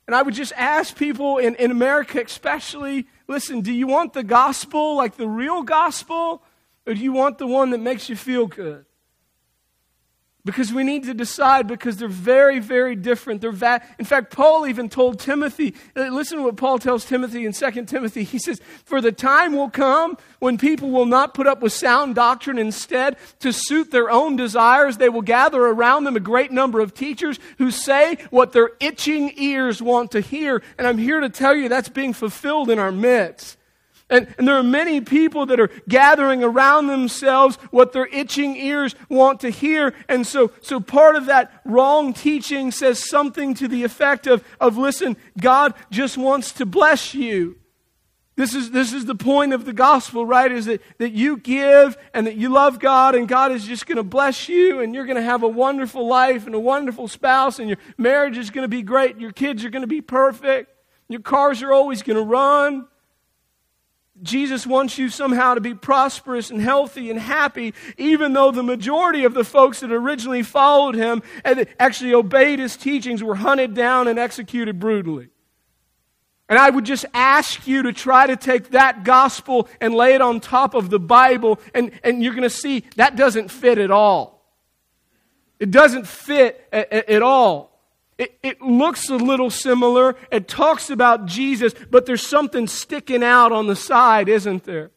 And 0.08 0.15
I 0.15 0.23
would 0.23 0.34
just 0.34 0.54
ask 0.54 0.97
people 0.97 1.38
in, 1.38 1.54
in 1.54 1.69
America, 1.69 2.19
especially, 2.19 3.06
listen, 3.28 3.62
do 3.62 3.71
you 3.71 3.86
want 3.86 4.13
the 4.13 4.23
gospel, 4.23 4.95
like 4.95 5.17
the 5.17 5.28
real 5.28 5.62
gospel, 5.62 6.41
or 6.88 6.95
do 6.95 7.00
you 7.00 7.12
want 7.12 7.38
the 7.38 7.45
one 7.45 7.69
that 7.69 7.80
makes 7.80 8.10
you 8.10 8.15
feel 8.15 8.47
good? 8.47 8.87
Because 10.47 10.71
we 10.71 10.86
need 10.86 11.03
to 11.03 11.13
decide 11.13 11.67
because 11.67 11.97
they're 11.97 12.07
very, 12.07 12.60
very 12.60 12.95
different. 12.95 13.41
They're 13.41 13.51
va- 13.51 13.81
in 13.99 14.05
fact, 14.05 14.33
Paul 14.33 14.65
even 14.65 14.88
told 14.88 15.19
Timothy, 15.19 15.75
uh, 15.93 16.07
listen 16.07 16.38
to 16.38 16.45
what 16.45 16.55
Paul 16.55 16.79
tells 16.79 17.03
Timothy 17.03 17.45
in 17.45 17.51
2 17.51 17.83
Timothy. 17.83 18.23
He 18.23 18.39
says, 18.39 18.62
For 18.86 19.01
the 19.01 19.12
time 19.12 19.53
will 19.53 19.69
come 19.69 20.17
when 20.39 20.57
people 20.57 20.89
will 20.89 21.05
not 21.05 21.33
put 21.33 21.47
up 21.47 21.62
with 21.62 21.73
sound 21.73 22.15
doctrine. 22.15 22.57
Instead, 22.57 23.17
to 23.39 23.51
suit 23.51 23.91
their 23.91 24.10
own 24.10 24.38
desires, 24.38 24.95
they 24.95 25.10
will 25.10 25.21
gather 25.21 25.62
around 25.62 26.05
them 26.05 26.15
a 26.15 26.21
great 26.21 26.49
number 26.49 26.79
of 26.79 26.93
teachers 26.93 27.41
who 27.57 27.69
say 27.69 28.17
what 28.29 28.53
their 28.53 28.71
itching 28.79 29.33
ears 29.36 29.81
want 29.81 30.12
to 30.12 30.21
hear. 30.21 30.63
And 30.77 30.88
I'm 30.88 30.97
here 30.97 31.19
to 31.19 31.27
tell 31.27 31.53
you 31.53 31.67
that's 31.67 31.89
being 31.89 32.13
fulfilled 32.13 32.69
in 32.69 32.79
our 32.79 32.93
midst. 32.93 33.56
And, 34.09 34.33
and, 34.37 34.47
there 34.47 34.55
are 34.55 34.63
many 34.63 35.01
people 35.01 35.45
that 35.47 35.59
are 35.59 35.69
gathering 35.89 36.41
around 36.41 36.87
themselves 36.87 37.57
what 37.71 37.91
their 37.91 38.05
itching 38.05 38.55
ears 38.55 38.95
want 39.09 39.41
to 39.41 39.49
hear. 39.49 39.93
And 40.07 40.25
so, 40.25 40.51
so 40.61 40.79
part 40.79 41.17
of 41.17 41.25
that 41.25 41.51
wrong 41.65 42.13
teaching 42.13 42.71
says 42.71 43.09
something 43.09 43.53
to 43.55 43.67
the 43.67 43.83
effect 43.83 44.25
of, 44.25 44.45
of 44.61 44.77
listen, 44.77 45.17
God 45.37 45.73
just 45.91 46.17
wants 46.17 46.53
to 46.53 46.65
bless 46.65 47.13
you. 47.13 47.57
This 48.37 48.53
is, 48.53 48.69
this 48.69 48.93
is 48.93 49.05
the 49.05 49.15
point 49.15 49.51
of 49.51 49.65
the 49.65 49.73
gospel, 49.73 50.23
right? 50.23 50.51
Is 50.51 50.67
that, 50.67 50.81
that 50.99 51.11
you 51.11 51.37
give 51.37 51.97
and 52.13 52.27
that 52.27 52.35
you 52.35 52.49
love 52.49 52.79
God 52.79 53.15
and 53.15 53.27
God 53.27 53.51
is 53.51 53.65
just 53.65 53.87
going 53.87 53.97
to 53.97 54.03
bless 54.03 54.47
you 54.47 54.79
and 54.79 54.93
you're 54.93 55.07
going 55.07 55.17
to 55.17 55.23
have 55.23 55.41
a 55.41 55.47
wonderful 55.47 56.07
life 56.07 56.45
and 56.45 56.53
a 56.53 56.59
wonderful 56.59 57.07
spouse 57.07 57.57
and 57.57 57.67
your 57.67 57.79
marriage 57.97 58.37
is 58.37 58.51
going 58.51 58.63
to 58.63 58.69
be 58.69 58.83
great. 58.83 59.17
Your 59.19 59.31
kids 59.31 59.65
are 59.65 59.71
going 59.71 59.81
to 59.81 59.87
be 59.87 60.01
perfect. 60.01 60.71
Your 61.09 61.21
cars 61.21 61.63
are 61.63 61.73
always 61.73 62.03
going 62.03 62.17
to 62.17 62.23
run. 62.23 62.87
Jesus 64.23 64.65
wants 64.65 64.97
you 64.97 65.10
somehow 65.10 65.53
to 65.53 65.62
be 65.62 65.73
prosperous 65.73 66.49
and 66.49 66.62
healthy 66.62 67.12
and 67.12 67.19
happy, 67.19 67.73
even 67.97 68.34
though 68.34 68.51
the 68.51 68.63
majority 68.63 69.25
of 69.25 69.34
the 69.34 69.43
folks 69.43 69.82
that 69.82 69.91
originally 69.91 70.43
followed 70.43 70.95
him 70.95 71.21
and 71.45 71.67
actually 71.80 72.13
obeyed 72.13 72.60
his 72.60 72.75
teachings 72.75 73.23
were 73.23 73.36
hunted 73.36 73.73
down 73.73 74.08
and 74.08 74.17
executed 74.17 74.80
brutally. 74.80 75.30
And 76.49 76.58
I 76.58 76.69
would 76.69 76.86
just 76.86 77.06
ask 77.13 77.67
you 77.67 77.84
to 77.84 77.93
try 77.93 78.25
to 78.27 78.38
take 78.38 78.71
that 78.71 79.03
gospel 79.03 79.67
and 79.82 79.93
lay 79.93 80.13
it 80.13 80.21
on 80.21 80.39
top 80.39 80.73
of 80.73 80.89
the 80.89 80.99
Bible, 80.99 81.60
and, 81.73 81.91
and 82.03 82.23
you're 82.23 82.34
going 82.34 82.43
to 82.43 82.49
see 82.49 82.86
that 82.95 83.15
doesn't 83.15 83.49
fit 83.49 83.77
at 83.77 83.91
all. 83.91 84.38
It 85.60 85.71
doesn't 85.71 86.08
fit 86.08 86.67
at, 86.71 87.21
all. 87.21 87.76
It, 88.17 88.38
it 88.41 88.62
looks 88.62 89.10
a 89.10 89.15
little 89.15 89.49
similar. 89.49 90.15
It 90.32 90.47
talks 90.47 90.89
about 90.89 91.25
Jesus, 91.25 91.73
but 91.89 92.06
there's 92.06 92.25
something 92.25 92.67
sticking 92.67 93.23
out 93.23 93.51
on 93.51 93.67
the 93.67 93.75
side, 93.75 94.27
isn't 94.27 94.63
there? 94.63 94.91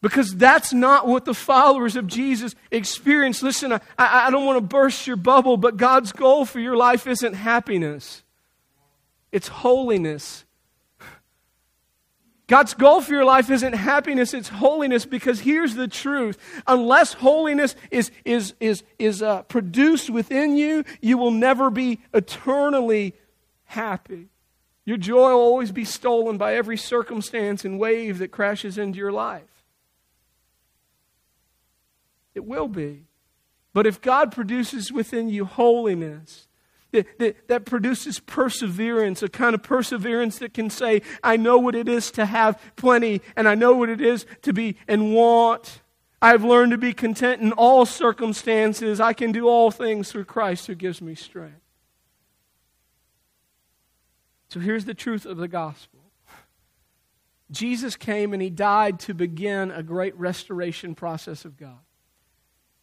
Because 0.00 0.36
that's 0.36 0.72
not 0.72 1.08
what 1.08 1.24
the 1.24 1.34
followers 1.34 1.96
of 1.96 2.06
Jesus 2.06 2.54
experience. 2.70 3.42
Listen, 3.42 3.72
I, 3.72 3.80
I 3.98 4.30
don't 4.30 4.44
want 4.44 4.58
to 4.58 4.60
burst 4.60 5.06
your 5.06 5.16
bubble, 5.16 5.56
but 5.56 5.78
God's 5.78 6.12
goal 6.12 6.44
for 6.44 6.60
your 6.60 6.76
life 6.76 7.06
isn't 7.06 7.32
happiness, 7.34 8.22
it's 9.32 9.48
holiness. 9.48 10.44
God's 12.46 12.74
goal 12.74 13.00
for 13.00 13.12
your 13.12 13.24
life 13.24 13.50
isn't 13.50 13.72
happiness, 13.72 14.34
it's 14.34 14.48
holiness 14.48 15.06
because 15.06 15.40
here's 15.40 15.74
the 15.74 15.88
truth. 15.88 16.38
Unless 16.66 17.14
holiness 17.14 17.74
is, 17.90 18.10
is, 18.24 18.54
is, 18.60 18.82
is 18.98 19.22
uh, 19.22 19.42
produced 19.44 20.10
within 20.10 20.56
you, 20.56 20.84
you 21.00 21.16
will 21.16 21.30
never 21.30 21.70
be 21.70 22.00
eternally 22.12 23.14
happy. 23.64 24.28
Your 24.84 24.98
joy 24.98 25.30
will 25.30 25.40
always 25.40 25.72
be 25.72 25.86
stolen 25.86 26.36
by 26.36 26.54
every 26.54 26.76
circumstance 26.76 27.64
and 27.64 27.78
wave 27.78 28.18
that 28.18 28.30
crashes 28.30 28.76
into 28.76 28.98
your 28.98 29.12
life. 29.12 29.64
It 32.34 32.44
will 32.44 32.68
be. 32.68 33.04
But 33.72 33.86
if 33.86 34.02
God 34.02 34.32
produces 34.32 34.92
within 34.92 35.30
you 35.30 35.46
holiness, 35.46 36.46
that, 36.94 37.18
that, 37.18 37.48
that, 37.48 37.64
produces 37.66 38.20
perseverance, 38.20 39.22
a 39.22 39.28
kind 39.28 39.54
of 39.54 39.62
perseverance 39.62 40.38
that 40.38 40.54
can 40.54 40.70
say, 40.70 41.02
I 41.22 41.36
know 41.36 41.58
what 41.58 41.74
it 41.74 41.88
is 41.88 42.10
to 42.12 42.24
have 42.24 42.60
plenty, 42.76 43.20
and 43.36 43.46
I 43.46 43.54
know 43.54 43.74
what 43.74 43.88
it 43.88 44.00
is 44.00 44.24
to 44.42 44.52
be 44.52 44.76
in 44.88 45.12
want. 45.12 45.82
I've 46.22 46.42
learned 46.44 46.70
to 46.70 46.78
be 46.78 46.94
content 46.94 47.42
in 47.42 47.52
all 47.52 47.84
circumstances. 47.84 49.00
I 49.00 49.12
can 49.12 49.32
do 49.32 49.46
all 49.46 49.70
things 49.70 50.10
through 50.10 50.24
Christ 50.24 50.66
who 50.66 50.74
gives 50.74 51.02
me 51.02 51.14
strength. 51.14 51.60
So 54.48 54.60
here's 54.60 54.84
the 54.84 54.94
truth 54.94 55.26
of 55.26 55.36
the 55.36 55.48
gospel 55.48 56.00
Jesus 57.50 57.96
came 57.96 58.32
and 58.32 58.40
he 58.40 58.50
died 58.50 59.00
to 59.00 59.14
begin 59.14 59.70
a 59.70 59.82
great 59.82 60.16
restoration 60.18 60.94
process 60.94 61.44
of 61.44 61.58
God. 61.58 61.80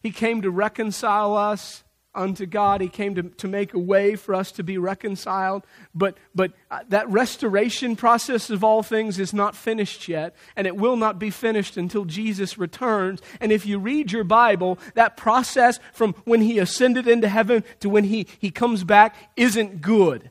He 0.02 0.10
came 0.10 0.42
to 0.42 0.50
reconcile 0.50 1.36
us 1.36 1.84
unto 2.14 2.46
God. 2.46 2.80
He 2.80 2.88
came 2.88 3.14
to, 3.14 3.22
to 3.22 3.48
make 3.48 3.74
a 3.74 3.78
way 3.78 4.16
for 4.16 4.34
us 4.34 4.52
to 4.52 4.62
be 4.62 4.78
reconciled. 4.78 5.66
But, 5.94 6.16
but 6.34 6.52
uh, 6.70 6.80
that 6.88 7.08
restoration 7.08 7.96
process 7.96 8.50
of 8.50 8.62
all 8.62 8.82
things 8.82 9.18
is 9.18 9.32
not 9.32 9.56
finished 9.56 10.08
yet, 10.08 10.34
and 10.56 10.66
it 10.66 10.76
will 10.76 10.96
not 10.96 11.18
be 11.18 11.30
finished 11.30 11.76
until 11.76 12.04
Jesus 12.04 12.58
returns. 12.58 13.20
And 13.40 13.52
if 13.52 13.66
you 13.66 13.78
read 13.78 14.12
your 14.12 14.24
Bible, 14.24 14.78
that 14.94 15.16
process 15.16 15.78
from 15.92 16.14
when 16.24 16.42
he 16.42 16.58
ascended 16.58 17.08
into 17.08 17.28
heaven 17.28 17.64
to 17.80 17.88
when 17.88 18.04
he, 18.04 18.26
he 18.38 18.50
comes 18.50 18.84
back 18.84 19.16
isn't 19.36 19.80
good. 19.80 20.30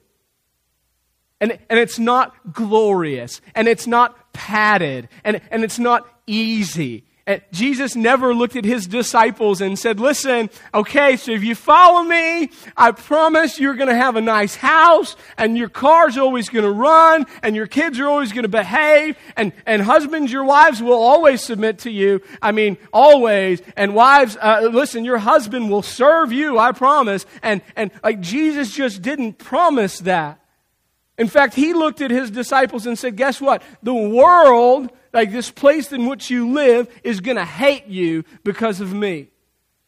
And, 1.39 1.57
and 1.71 1.79
it's 1.79 1.97
not 1.97 2.53
glorious, 2.53 3.41
and 3.55 3.67
it's 3.67 3.87
not 3.87 4.31
padded, 4.31 5.09
and, 5.23 5.41
and 5.49 5.63
it's 5.63 5.79
not 5.79 6.07
easy. 6.27 7.03
Jesus 7.51 7.95
never 7.95 8.33
looked 8.33 8.55
at 8.55 8.65
his 8.65 8.87
disciples 8.87 9.61
and 9.61 9.77
said, 9.77 9.99
Listen, 9.99 10.49
okay, 10.73 11.17
so 11.17 11.31
if 11.31 11.43
you 11.43 11.53
follow 11.53 12.03
me, 12.03 12.49
I 12.75 12.91
promise 12.91 13.59
you're 13.59 13.75
going 13.75 13.89
to 13.89 13.95
have 13.95 14.15
a 14.15 14.21
nice 14.21 14.55
house, 14.55 15.15
and 15.37 15.57
your 15.57 15.69
car's 15.69 16.17
always 16.17 16.49
going 16.49 16.65
to 16.65 16.71
run, 16.71 17.27
and 17.43 17.55
your 17.55 17.67
kids 17.67 17.99
are 17.99 18.07
always 18.07 18.31
going 18.31 18.43
to 18.43 18.49
behave, 18.49 19.17
and, 19.37 19.53
and 19.65 19.83
husbands, 19.83 20.31
your 20.31 20.43
wives 20.43 20.81
will 20.81 21.01
always 21.01 21.41
submit 21.41 21.79
to 21.79 21.91
you. 21.91 22.21
I 22.41 22.51
mean, 22.51 22.77
always. 22.91 23.61
And 23.77 23.93
wives, 23.93 24.35
uh, 24.41 24.69
listen, 24.71 25.05
your 25.05 25.19
husband 25.19 25.69
will 25.69 25.83
serve 25.83 26.31
you, 26.31 26.57
I 26.57 26.71
promise. 26.71 27.25
And, 27.43 27.61
and 27.75 27.91
like 28.03 28.19
Jesus 28.21 28.73
just 28.73 29.01
didn't 29.01 29.33
promise 29.33 29.99
that. 29.99 30.39
In 31.19 31.27
fact, 31.27 31.53
he 31.53 31.73
looked 31.73 32.01
at 32.01 32.09
his 32.09 32.31
disciples 32.31 32.87
and 32.87 32.97
said, 32.97 33.15
Guess 33.15 33.39
what? 33.39 33.61
The 33.83 33.93
world 33.93 34.89
like 35.13 35.31
this 35.31 35.51
place 35.51 35.91
in 35.91 36.05
which 36.05 36.29
you 36.29 36.51
live 36.51 36.87
is 37.03 37.19
going 37.19 37.37
to 37.37 37.45
hate 37.45 37.87
you 37.87 38.23
because 38.43 38.81
of 38.81 38.93
me. 38.93 39.29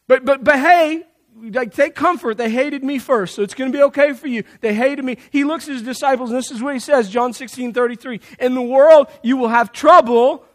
But, 0.07 0.25
but, 0.25 0.43
but 0.43 0.59
hey, 0.59 1.03
like 1.51 1.73
take 1.73 1.95
comfort. 1.95 2.37
They 2.37 2.49
hated 2.49 2.83
me 2.83 2.99
first, 2.99 3.35
so 3.35 3.41
it's 3.41 3.53
going 3.53 3.71
to 3.71 3.77
be 3.77 3.83
okay 3.83 4.13
for 4.13 4.27
you. 4.27 4.43
They 4.61 4.73
hated 4.73 5.03
me. 5.03 5.17
He 5.31 5.43
looks 5.43 5.67
at 5.67 5.73
his 5.73 5.81
disciples, 5.81 6.29
and 6.29 6.37
this 6.37 6.51
is 6.51 6.61
what 6.61 6.73
he 6.73 6.79
says, 6.79 7.09
John 7.09 7.33
16, 7.33 7.73
33. 7.73 8.19
In 8.39 8.55
the 8.55 8.61
world, 8.61 9.07
you 9.21 9.37
will 9.37 9.49
have 9.49 9.71
trouble, 9.71 10.45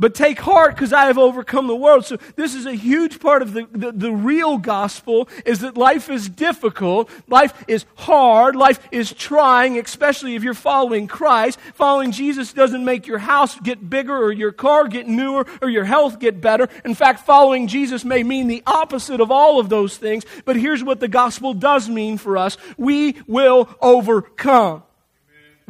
but 0.00 0.14
take 0.14 0.40
heart 0.40 0.74
because 0.74 0.92
I 0.92 1.04
have 1.04 1.18
overcome 1.18 1.66
the 1.66 1.76
world. 1.76 2.06
So 2.06 2.16
this 2.34 2.54
is 2.54 2.66
a 2.66 2.74
huge 2.74 3.20
part 3.20 3.42
of 3.42 3.52
the, 3.52 3.68
the, 3.70 3.92
the, 3.92 4.10
real 4.10 4.56
gospel 4.56 5.28
is 5.44 5.60
that 5.60 5.76
life 5.76 6.08
is 6.08 6.28
difficult. 6.28 7.10
Life 7.28 7.52
is 7.68 7.84
hard. 7.96 8.56
Life 8.56 8.80
is 8.90 9.12
trying, 9.12 9.78
especially 9.78 10.34
if 10.34 10.42
you're 10.42 10.54
following 10.54 11.06
Christ. 11.06 11.60
Following 11.74 12.12
Jesus 12.12 12.52
doesn't 12.52 12.84
make 12.84 13.06
your 13.06 13.18
house 13.18 13.60
get 13.60 13.88
bigger 13.88 14.16
or 14.16 14.32
your 14.32 14.52
car 14.52 14.88
get 14.88 15.06
newer 15.06 15.46
or 15.60 15.68
your 15.68 15.84
health 15.84 16.18
get 16.18 16.40
better. 16.40 16.68
In 16.84 16.94
fact, 16.94 17.20
following 17.26 17.68
Jesus 17.68 18.04
may 18.04 18.22
mean 18.22 18.48
the 18.48 18.62
opposite 18.66 19.20
of 19.20 19.30
all 19.30 19.60
of 19.60 19.68
those 19.68 19.98
things. 19.98 20.24
But 20.46 20.56
here's 20.56 20.82
what 20.82 21.00
the 21.00 21.08
gospel 21.08 21.52
does 21.52 21.88
mean 21.88 22.16
for 22.16 22.38
us. 22.38 22.56
We 22.78 23.16
will 23.26 23.68
overcome 23.82 24.82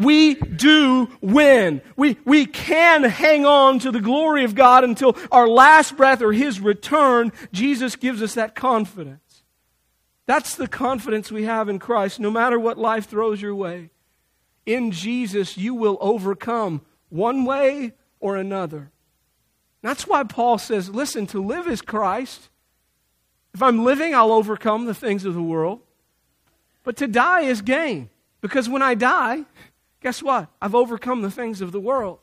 we 0.00 0.34
do 0.34 1.08
win. 1.20 1.82
We, 1.96 2.16
we 2.24 2.46
can 2.46 3.04
hang 3.04 3.44
on 3.44 3.78
to 3.80 3.90
the 3.90 4.00
glory 4.00 4.44
of 4.44 4.54
God 4.54 4.82
until 4.82 5.16
our 5.30 5.46
last 5.46 5.96
breath 5.96 6.22
or 6.22 6.32
His 6.32 6.60
return. 6.60 7.32
Jesus 7.52 7.96
gives 7.96 8.22
us 8.22 8.34
that 8.34 8.54
confidence. 8.54 9.42
That's 10.26 10.54
the 10.56 10.68
confidence 10.68 11.30
we 11.30 11.44
have 11.44 11.68
in 11.68 11.78
Christ. 11.78 12.20
No 12.20 12.30
matter 12.30 12.58
what 12.58 12.78
life 12.78 13.08
throws 13.08 13.42
your 13.42 13.54
way, 13.54 13.90
in 14.64 14.90
Jesus 14.90 15.56
you 15.56 15.74
will 15.74 15.98
overcome 16.00 16.82
one 17.08 17.44
way 17.44 17.92
or 18.20 18.36
another. 18.36 18.90
That's 19.82 20.06
why 20.06 20.24
Paul 20.24 20.58
says, 20.58 20.90
listen, 20.90 21.26
to 21.28 21.42
live 21.42 21.66
is 21.66 21.82
Christ. 21.82 22.48
If 23.54 23.62
I'm 23.62 23.84
living, 23.84 24.14
I'll 24.14 24.32
overcome 24.32 24.84
the 24.84 24.94
things 24.94 25.24
of 25.24 25.34
the 25.34 25.42
world. 25.42 25.80
But 26.84 26.96
to 26.98 27.08
die 27.08 27.42
is 27.42 27.62
gain. 27.62 28.08
Because 28.40 28.68
when 28.68 28.82
I 28.82 28.94
die, 28.94 29.44
Guess 30.00 30.22
what? 30.22 30.48
I've 30.60 30.74
overcome 30.74 31.22
the 31.22 31.30
things 31.30 31.60
of 31.60 31.72
the 31.72 31.80
world. 31.80 32.18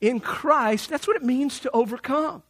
In 0.00 0.20
Christ, 0.20 0.88
that's 0.88 1.06
what 1.06 1.16
it 1.16 1.22
means 1.22 1.60
to 1.60 1.70
overcome. 1.72 2.42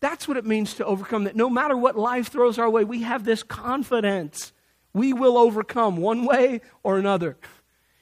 That's 0.00 0.28
what 0.28 0.36
it 0.36 0.44
means 0.44 0.74
to 0.74 0.84
overcome. 0.84 1.24
That 1.24 1.36
no 1.36 1.50
matter 1.50 1.76
what 1.76 1.96
life 1.96 2.28
throws 2.28 2.58
our 2.58 2.70
way, 2.70 2.84
we 2.84 3.02
have 3.02 3.24
this 3.24 3.42
confidence. 3.42 4.52
We 4.92 5.12
will 5.12 5.36
overcome 5.36 5.96
one 5.96 6.24
way 6.24 6.60
or 6.82 6.98
another. 6.98 7.36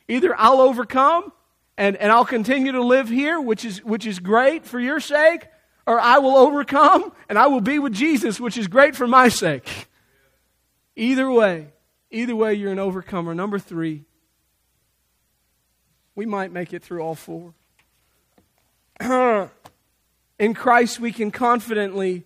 Either 0.07 0.35
I'll 0.39 0.61
overcome 0.61 1.33
and, 1.77 1.97
and 1.97 2.13
I'll 2.13 2.25
continue 2.25 2.73
to 2.73 2.83
live 2.83 3.09
here, 3.09 3.41
which 3.41 3.65
is, 3.65 3.83
which 3.83 4.07
is 4.07 4.19
great 4.19 4.65
for 4.65 4.79
your 4.79 5.01
sake, 5.01 5.47
or 5.87 5.99
I 5.99 6.19
will 6.19 6.37
overcome 6.37 7.13
and 7.29 7.39
I 7.39 7.47
will 7.47 7.61
be 7.61 7.79
with 7.79 7.93
Jesus, 7.93 8.39
which 8.39 8.59
is 8.59 8.69
great 8.69 8.95
for 8.95 9.07
my 9.07 9.29
sake. 9.29 9.89
Either 10.97 11.31
way, 11.31 11.69
either 12.11 12.37
way, 12.37 12.55
you're 12.55 12.73
an 12.73 12.79
overcomer. 12.79 13.35
Number 13.35 13.59
three, 13.59 14.05
we 16.15 16.27
might 16.27 16.53
make 16.53 16.73
it 16.73 16.83
through 16.83 17.01
all 17.01 17.15
four. 17.15 17.55
In 20.39 20.55
Christ, 20.55 21.01
we 21.01 21.13
can 21.13 21.31
confidently 21.31 22.25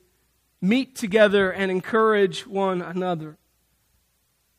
meet 0.60 0.96
together 0.96 1.50
and 1.50 1.70
encourage 1.70 2.46
one 2.46 2.82
another. 2.82 3.36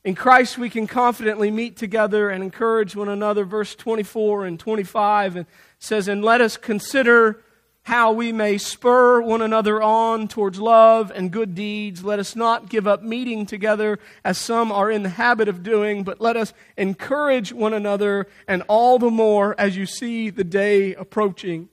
In 0.03 0.15
Christ, 0.15 0.57
we 0.57 0.69
can 0.69 0.87
confidently 0.87 1.51
meet 1.51 1.75
together 1.75 2.29
and 2.29 2.41
encourage 2.43 2.95
one 2.95 3.09
another. 3.09 3.43
Verse 3.43 3.75
24 3.75 4.45
and 4.45 4.59
25 4.59 5.35
and 5.35 5.45
says, 5.77 6.07
And 6.07 6.23
let 6.23 6.41
us 6.41 6.57
consider 6.57 7.43
how 7.89 8.11
we 8.11 8.31
may 8.31 8.55
spur 8.55 9.19
one 9.19 9.41
another 9.41 9.81
on 9.81 10.27
towards 10.27 10.59
love 10.59 11.11
and 11.15 11.31
good 11.31 11.55
deeds. 11.55 12.03
Let 12.03 12.19
us 12.19 12.35
not 12.35 12.69
give 12.69 12.85
up 12.85 13.01
meeting 13.01 13.47
together 13.47 13.97
as 14.23 14.37
some 14.37 14.71
are 14.71 14.91
in 14.91 15.01
the 15.01 15.09
habit 15.09 15.47
of 15.47 15.63
doing, 15.63 16.03
but 16.03 16.21
let 16.21 16.37
us 16.37 16.53
encourage 16.77 17.51
one 17.51 17.73
another, 17.73 18.27
and 18.47 18.61
all 18.67 18.99
the 18.99 19.09
more 19.09 19.55
as 19.57 19.75
you 19.75 19.87
see 19.87 20.29
the 20.29 20.43
day 20.43 20.93
approaching. 20.93 21.67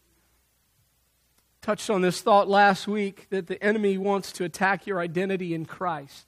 Touched 1.60 1.90
on 1.90 2.00
this 2.00 2.22
thought 2.22 2.48
last 2.48 2.88
week 2.88 3.26
that 3.28 3.46
the 3.46 3.62
enemy 3.62 3.98
wants 3.98 4.32
to 4.32 4.44
attack 4.44 4.86
your 4.86 5.00
identity 5.00 5.52
in 5.52 5.66
Christ. 5.66 6.24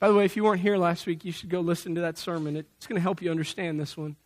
By 0.00 0.08
the 0.08 0.14
way, 0.14 0.24
if 0.24 0.34
you 0.34 0.42
weren't 0.42 0.62
here 0.62 0.76
last 0.76 1.06
week, 1.06 1.24
you 1.24 1.30
should 1.30 1.48
go 1.48 1.60
listen 1.60 1.94
to 1.94 2.00
that 2.00 2.18
sermon. 2.18 2.56
It's 2.56 2.88
going 2.88 2.96
to 2.96 3.02
help 3.02 3.22
you 3.22 3.30
understand 3.30 3.78
this 3.78 3.96
one. 3.96 4.16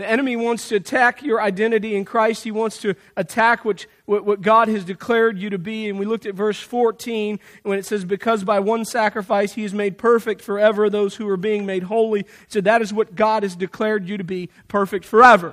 The 0.00 0.08
enemy 0.08 0.34
wants 0.34 0.66
to 0.70 0.76
attack 0.76 1.22
your 1.22 1.42
identity 1.42 1.94
in 1.94 2.06
Christ. 2.06 2.42
He 2.42 2.50
wants 2.50 2.78
to 2.78 2.94
attack 3.18 3.66
what, 3.66 3.84
what, 4.06 4.40
God 4.40 4.68
has 4.68 4.82
declared 4.82 5.38
you 5.38 5.50
to 5.50 5.58
be. 5.58 5.90
And 5.90 5.98
we 5.98 6.06
looked 6.06 6.24
at 6.24 6.34
verse 6.34 6.58
14 6.58 7.38
when 7.64 7.78
it 7.78 7.84
says, 7.84 8.06
Because 8.06 8.42
by 8.42 8.60
one 8.60 8.86
sacrifice 8.86 9.52
he 9.52 9.62
has 9.62 9.74
made 9.74 9.98
perfect 9.98 10.40
forever 10.40 10.88
those 10.88 11.16
who 11.16 11.28
are 11.28 11.36
being 11.36 11.66
made 11.66 11.82
holy. 11.82 12.24
So 12.48 12.62
that 12.62 12.80
is 12.80 12.94
what 12.94 13.14
God 13.14 13.42
has 13.42 13.54
declared 13.54 14.08
you 14.08 14.16
to 14.16 14.24
be 14.24 14.48
perfect 14.68 15.04
forever. 15.04 15.52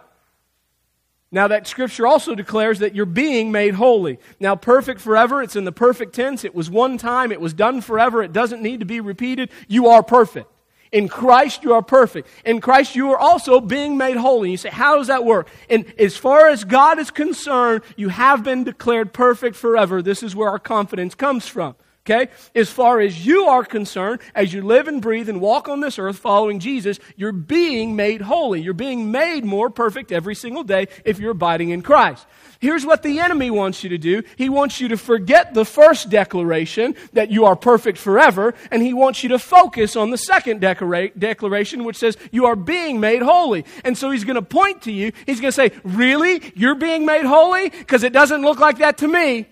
Now, 1.29 1.49
that 1.49 1.67
scripture 1.67 2.07
also 2.07 2.33
declares 2.33 2.79
that 2.79 2.95
you're 2.95 3.05
being 3.05 3.51
made 3.51 3.73
holy. 3.73 4.17
Now, 4.39 4.55
perfect 4.55 5.01
forever, 5.01 5.43
it's 5.43 5.57
in 5.57 5.65
the 5.65 5.73
perfect 5.73 6.15
tense. 6.15 6.45
It 6.45 6.55
was 6.55 6.69
one 6.69 6.97
time, 6.97 7.33
it 7.33 7.41
was 7.41 7.53
done 7.53 7.81
forever. 7.81 8.23
It 8.23 8.31
doesn't 8.31 8.61
need 8.61 8.79
to 8.79 8.85
be 8.85 9.01
repeated. 9.01 9.49
You 9.67 9.87
are 9.87 10.01
perfect. 10.01 10.49
In 10.91 11.09
Christ, 11.09 11.63
you 11.63 11.73
are 11.73 11.81
perfect. 11.81 12.27
In 12.45 12.61
Christ, 12.61 12.95
you 12.95 13.11
are 13.11 13.17
also 13.17 13.59
being 13.59 13.97
made 13.97 14.17
holy. 14.17 14.51
You 14.51 14.57
say, 14.57 14.69
how 14.69 14.97
does 14.97 15.07
that 15.07 15.25
work? 15.25 15.47
And 15.69 15.85
as 15.99 16.15
far 16.15 16.47
as 16.47 16.63
God 16.63 16.99
is 16.99 17.11
concerned, 17.11 17.83
you 17.95 18.09
have 18.09 18.43
been 18.43 18.63
declared 18.63 19.13
perfect 19.13 19.55
forever. 19.55 20.01
This 20.01 20.23
is 20.23 20.35
where 20.35 20.49
our 20.49 20.59
confidence 20.59 21.15
comes 21.15 21.47
from. 21.47 21.75
Okay? 22.09 22.31
As 22.55 22.69
far 22.69 23.01
as 23.01 23.25
you 23.25 23.47
are 23.47 23.65
concerned, 23.65 24.21
as 24.33 24.53
you 24.53 24.61
live 24.61 24.87
and 24.87 25.01
breathe 25.01 25.27
and 25.27 25.41
walk 25.41 25.67
on 25.67 25.81
this 25.81 25.99
earth 25.99 26.17
following 26.17 26.59
Jesus, 26.59 26.99
you're 27.17 27.33
being 27.33 27.97
made 27.97 28.21
holy. 28.21 28.61
You're 28.61 28.73
being 28.73 29.11
made 29.11 29.43
more 29.43 29.69
perfect 29.69 30.13
every 30.13 30.33
single 30.33 30.63
day 30.63 30.87
if 31.03 31.19
you're 31.19 31.31
abiding 31.31 31.71
in 31.71 31.81
Christ. 31.81 32.25
Here's 32.59 32.85
what 32.85 33.03
the 33.03 33.19
enemy 33.19 33.51
wants 33.51 33.83
you 33.83 33.89
to 33.89 33.97
do. 33.97 34.23
He 34.35 34.49
wants 34.49 34.79
you 34.79 34.87
to 34.89 34.97
forget 34.97 35.53
the 35.53 35.65
first 35.65 36.09
declaration 36.09 36.95
that 37.13 37.29
you 37.29 37.45
are 37.45 37.55
perfect 37.55 37.97
forever, 37.97 38.53
and 38.71 38.81
he 38.81 38.93
wants 38.93 39.23
you 39.23 39.29
to 39.29 39.39
focus 39.39 39.95
on 39.95 40.09
the 40.09 40.17
second 40.17 40.61
declara- 40.61 41.17
declaration, 41.17 41.83
which 41.83 41.97
says 41.97 42.17
you 42.31 42.45
are 42.45 42.55
being 42.55 42.99
made 42.99 43.21
holy. 43.21 43.65
And 43.83 43.97
so 43.97 44.11
he's 44.11 44.23
going 44.23 44.35
to 44.35 44.41
point 44.41 44.83
to 44.83 44.91
you. 44.91 45.11
He's 45.25 45.39
going 45.39 45.51
to 45.51 45.55
say, 45.55 45.71
Really? 45.83 46.53
You're 46.55 46.75
being 46.75 47.05
made 47.05 47.25
holy? 47.25 47.69
Because 47.69 48.03
it 48.03 48.13
doesn't 48.13 48.41
look 48.41 48.59
like 48.59 48.79
that 48.79 48.97
to 48.99 49.07
me. 49.07 49.47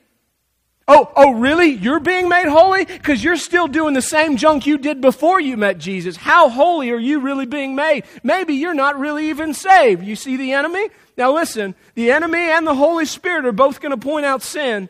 Oh, 0.87 1.11
oh, 1.15 1.33
really? 1.33 1.69
You're 1.69 1.99
being 1.99 2.29
made 2.29 2.47
holy? 2.47 2.85
Because 2.85 3.23
you're 3.23 3.37
still 3.37 3.67
doing 3.67 3.95
the 3.95 4.03
same 4.03 4.37
junk 4.37 4.67
you 4.67 4.77
did 4.77 5.01
before 5.01 5.39
you 5.39 5.57
met 5.57 5.79
Jesus. 5.79 6.15
How 6.15 6.47
holy 6.47 6.91
are 6.91 6.99
you 6.99 7.21
really 7.21 7.47
being 7.47 7.75
made? 7.75 8.03
Maybe 8.21 8.53
you're 8.53 8.75
not 8.75 8.99
really 8.99 9.29
even 9.29 9.55
saved. 9.55 10.03
You 10.03 10.15
see 10.15 10.37
the 10.37 10.53
enemy? 10.53 10.89
Now 11.17 11.33
listen, 11.33 11.73
the 11.95 12.11
enemy 12.11 12.37
and 12.37 12.67
the 12.67 12.75
Holy 12.75 13.05
Spirit 13.05 13.47
are 13.47 13.51
both 13.51 13.81
going 13.81 13.91
to 13.91 13.97
point 13.97 14.27
out 14.27 14.43
sin. 14.43 14.89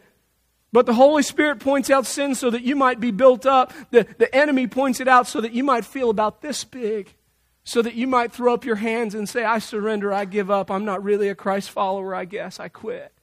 But 0.74 0.86
the 0.86 0.94
Holy 0.94 1.24
Spirit 1.24 1.62
points 1.62 1.90
out 1.90 2.06
sin 2.06 2.36
so 2.36 2.50
that 2.50 2.64
you 2.64 2.76
might 2.76 3.00
be 3.00 3.12
built 3.12 3.46
up. 3.46 3.72
The, 3.92 4.06
the 4.18 4.34
enemy 4.36 4.68
points 4.68 5.00
it 5.00 5.08
out 5.08 5.28
so 5.28 5.40
that 5.40 5.54
you 5.54 5.64
might 5.64 5.86
feel 5.86 6.10
about 6.10 6.42
this 6.42 6.66
big. 6.66 7.14
So 7.64 7.82
that 7.82 7.96
you 7.96 8.06
might 8.06 8.34
throw 8.34 8.54
up 8.54 8.66
your 8.66 8.76
hands 8.76 9.16
and 9.16 9.30
say, 9.30 9.46
I 9.46 9.60
surrender, 9.60 10.12
I 10.12 10.26
give 10.26 10.52
up, 10.52 10.70
I'm 10.70 10.84
not 10.84 11.04
really 11.04 11.30
a 11.30 11.36
Christ 11.36 11.72
follower, 11.72 12.14
I 12.14 12.26
guess, 12.26 12.60
I 12.60 12.68
quit. 12.68 13.15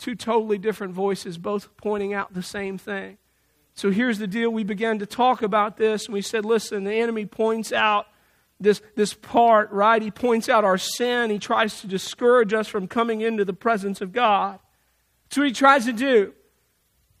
Two 0.00 0.14
totally 0.14 0.56
different 0.56 0.94
voices, 0.94 1.36
both 1.36 1.68
pointing 1.76 2.14
out 2.14 2.32
the 2.32 2.42
same 2.42 2.78
thing. 2.78 3.18
So 3.74 3.90
here's 3.90 4.18
the 4.18 4.26
deal. 4.26 4.50
We 4.50 4.64
began 4.64 4.98
to 4.98 5.06
talk 5.06 5.42
about 5.42 5.76
this, 5.76 6.06
and 6.06 6.14
we 6.14 6.22
said, 6.22 6.44
listen, 6.44 6.84
the 6.84 6.94
enemy 6.94 7.26
points 7.26 7.70
out 7.70 8.06
this, 8.58 8.80
this 8.96 9.12
part, 9.12 9.70
right? 9.72 10.00
He 10.00 10.10
points 10.10 10.48
out 10.48 10.64
our 10.64 10.78
sin. 10.78 11.30
He 11.30 11.38
tries 11.38 11.82
to 11.82 11.86
discourage 11.86 12.54
us 12.54 12.66
from 12.66 12.88
coming 12.88 13.20
into 13.20 13.44
the 13.44 13.52
presence 13.52 14.00
of 14.00 14.12
God. 14.12 14.58
That's 15.24 15.38
what 15.38 15.46
he 15.46 15.52
tries 15.52 15.84
to 15.84 15.92
do. 15.92 16.32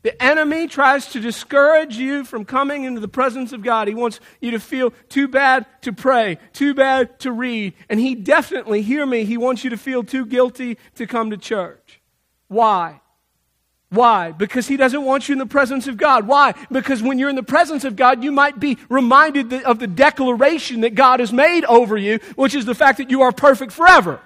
The 0.02 0.22
enemy 0.22 0.66
tries 0.66 1.06
to 1.08 1.20
discourage 1.20 1.98
you 1.98 2.24
from 2.24 2.46
coming 2.46 2.84
into 2.84 3.00
the 3.00 3.08
presence 3.08 3.52
of 3.52 3.62
God. 3.62 3.86
He 3.86 3.94
wants 3.94 4.18
you 4.40 4.50
to 4.52 4.58
feel 4.58 4.94
too 5.10 5.28
bad 5.28 5.66
to 5.82 5.92
pray, 5.92 6.38
too 6.54 6.72
bad 6.72 7.18
to 7.20 7.30
read. 7.32 7.74
And 7.90 8.00
he 8.00 8.14
definitely, 8.14 8.80
hear 8.80 9.04
me, 9.04 9.24
he 9.24 9.36
wants 9.36 9.62
you 9.62 9.68
to 9.70 9.76
feel 9.76 10.02
too 10.02 10.24
guilty 10.24 10.78
to 10.94 11.06
come 11.06 11.30
to 11.30 11.36
church. 11.36 11.79
Why? 12.50 13.00
Why? 13.90 14.32
Because 14.32 14.66
he 14.66 14.76
doesn't 14.76 15.04
want 15.04 15.28
you 15.28 15.34
in 15.34 15.38
the 15.38 15.46
presence 15.46 15.86
of 15.86 15.96
God. 15.96 16.26
Why? 16.26 16.54
Because 16.70 17.00
when 17.00 17.18
you're 17.18 17.30
in 17.30 17.36
the 17.36 17.44
presence 17.44 17.84
of 17.84 17.94
God, 17.94 18.24
you 18.24 18.32
might 18.32 18.58
be 18.58 18.76
reminded 18.88 19.52
of 19.52 19.78
the 19.78 19.86
declaration 19.86 20.80
that 20.80 20.96
God 20.96 21.20
has 21.20 21.32
made 21.32 21.64
over 21.64 21.96
you, 21.96 22.18
which 22.34 22.56
is 22.56 22.64
the 22.64 22.74
fact 22.74 22.98
that 22.98 23.08
you 23.08 23.22
are 23.22 23.30
perfect 23.30 23.70
forever. 23.70 24.20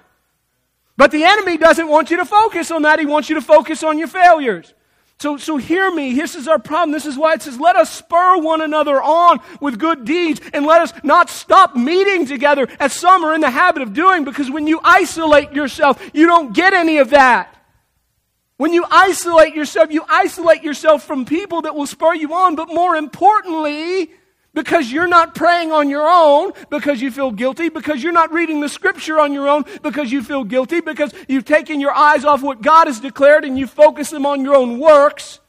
But 0.97 1.11
the 1.11 1.23
enemy 1.23 1.57
doesn't 1.57 1.87
want 1.87 2.09
you 2.09 2.17
to 2.17 2.25
focus 2.25 2.71
on 2.71 2.81
that. 2.81 2.97
He 2.97 3.05
wants 3.05 3.29
you 3.29 3.35
to 3.35 3.41
focus 3.41 3.83
on 3.83 3.99
your 3.99 4.07
failures. 4.07 4.73
So, 5.19 5.37
so 5.37 5.57
hear 5.57 5.91
me. 5.93 6.15
This 6.15 6.33
is 6.33 6.47
our 6.47 6.59
problem. 6.59 6.91
This 6.91 7.05
is 7.05 7.15
why 7.15 7.33
it 7.33 7.43
says, 7.43 7.59
let 7.59 7.75
us 7.75 7.91
spur 7.91 8.37
one 8.37 8.61
another 8.61 8.99
on 9.01 9.39
with 9.61 9.77
good 9.77 10.03
deeds 10.03 10.41
and 10.51 10.65
let 10.65 10.81
us 10.81 10.93
not 11.03 11.29
stop 11.29 11.75
meeting 11.75 12.25
together 12.25 12.67
as 12.79 12.91
some 12.91 13.23
are 13.23 13.35
in 13.35 13.41
the 13.41 13.51
habit 13.51 13.83
of 13.83 13.93
doing 13.93 14.25
because 14.25 14.49
when 14.49 14.65
you 14.65 14.79
isolate 14.83 15.53
yourself, 15.53 16.01
you 16.11 16.25
don't 16.25 16.53
get 16.53 16.73
any 16.73 16.97
of 16.97 17.11
that. 17.11 17.54
When 18.57 18.71
you 18.71 18.85
isolate 18.89 19.53
yourself, 19.53 19.91
you 19.91 20.05
isolate 20.07 20.63
yourself 20.63 21.03
from 21.03 21.25
people 21.25 21.63
that 21.63 21.75
will 21.75 21.87
spur 21.87 22.13
you 22.13 22.33
on, 22.33 22.55
but 22.55 22.69
more 22.69 22.95
importantly, 22.95 24.11
because 24.53 24.89
you're 24.89 25.07
not 25.07 25.35
praying 25.35 25.73
on 25.73 25.89
your 25.89 26.07
own 26.07 26.53
because 26.69 27.01
you 27.01 27.11
feel 27.11 27.31
guilty, 27.31 27.67
because 27.67 28.01
you're 28.01 28.13
not 28.13 28.31
reading 28.31 28.61
the 28.61 28.69
scripture 28.69 29.19
on 29.19 29.33
your 29.33 29.49
own 29.49 29.65
because 29.83 30.09
you 30.11 30.23
feel 30.23 30.45
guilty, 30.45 30.79
because 30.79 31.13
you've 31.27 31.43
taken 31.43 31.81
your 31.81 31.91
eyes 31.91 32.23
off 32.23 32.41
what 32.41 32.61
God 32.61 32.87
has 32.87 33.01
declared 33.01 33.43
and 33.43 33.59
you 33.59 33.67
focus 33.67 34.09
them 34.09 34.25
on 34.25 34.45
your 34.45 34.55
own 34.55 34.79
works. 34.79 35.41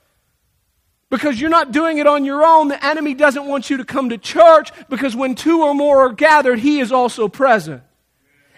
Because 1.09 1.40
you're 1.40 1.51
not 1.51 1.71
doing 1.71 1.99
it 1.99 2.09
on 2.09 2.25
your 2.25 2.45
own, 2.45 2.66
the 2.66 2.85
enemy 2.85 3.14
doesn't 3.14 3.47
want 3.47 3.71
you 3.71 3.77
to 3.77 3.85
come 3.85 4.09
to 4.09 4.19
church 4.19 4.73
because 4.88 5.14
when 5.14 5.37
two 5.37 5.62
or 5.62 5.73
more 5.73 6.07
are 6.07 6.12
gathered, 6.12 6.59
he 6.59 6.81
is 6.81 6.90
also 6.90 7.29
present. 7.29 7.85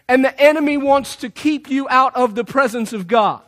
And 0.08 0.24
the 0.24 0.40
enemy 0.40 0.78
wants 0.78 1.16
to 1.16 1.28
keep 1.28 1.68
you 1.68 1.86
out 1.90 2.16
of 2.16 2.34
the 2.34 2.44
presence 2.44 2.94
of 2.94 3.06
God. 3.06 3.42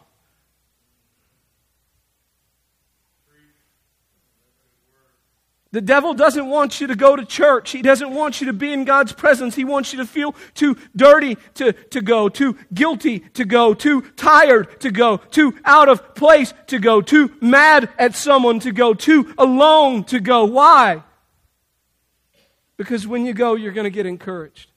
The 5.72 5.80
devil 5.80 6.14
doesn't 6.14 6.48
want 6.48 6.80
you 6.80 6.88
to 6.88 6.96
go 6.96 7.14
to 7.14 7.24
church. 7.24 7.70
He 7.70 7.80
doesn't 7.80 8.11
want 8.12 8.40
you 8.40 8.48
to 8.48 8.52
be 8.52 8.72
in 8.72 8.85
God's 8.85 9.12
presence. 9.12 9.54
He 9.54 9.64
wants 9.64 9.92
you 9.92 10.00
to 10.00 10.06
feel 10.06 10.35
too 10.54 10.76
dirty 10.96 11.37
to, 11.54 11.72
to 11.72 12.00
go, 12.00 12.28
too 12.28 12.56
guilty 12.74 13.20
to 13.20 13.44
go, 13.44 13.72
too 13.74 14.02
tired 14.16 14.80
to 14.80 14.90
go, 14.90 15.18
too 15.18 15.54
out 15.64 15.88
of 15.88 16.16
place 16.16 16.52
to 16.68 16.80
go, 16.80 17.00
too 17.00 17.30
mad 17.40 17.88
at 17.98 18.16
someone 18.16 18.59
to 18.61 18.72
go, 18.72 18.94
too 18.94 19.33
alone 19.38 20.02
to 20.04 20.18
go. 20.18 20.44
Why? 20.44 21.04
Because 22.76 23.06
when 23.06 23.24
you 23.24 23.33
go, 23.33 23.54
you're 23.54 23.72
going 23.72 23.85
to 23.85 23.90
get 23.90 24.06
encouraged. 24.06 24.72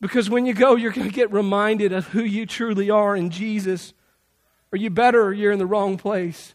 Because 0.00 0.30
when 0.30 0.46
you 0.46 0.54
go, 0.54 0.76
you're 0.76 0.92
going 0.92 1.08
to 1.08 1.14
get 1.14 1.30
reminded 1.30 1.92
of 1.92 2.08
who 2.08 2.22
you 2.22 2.46
truly 2.46 2.88
are 2.88 3.14
in 3.14 3.28
Jesus. 3.28 3.92
Are 4.72 4.78
you 4.78 4.88
better 4.88 5.22
or 5.22 5.32
you're 5.32 5.52
in 5.52 5.58
the 5.58 5.66
wrong 5.66 5.98
place? 5.98 6.53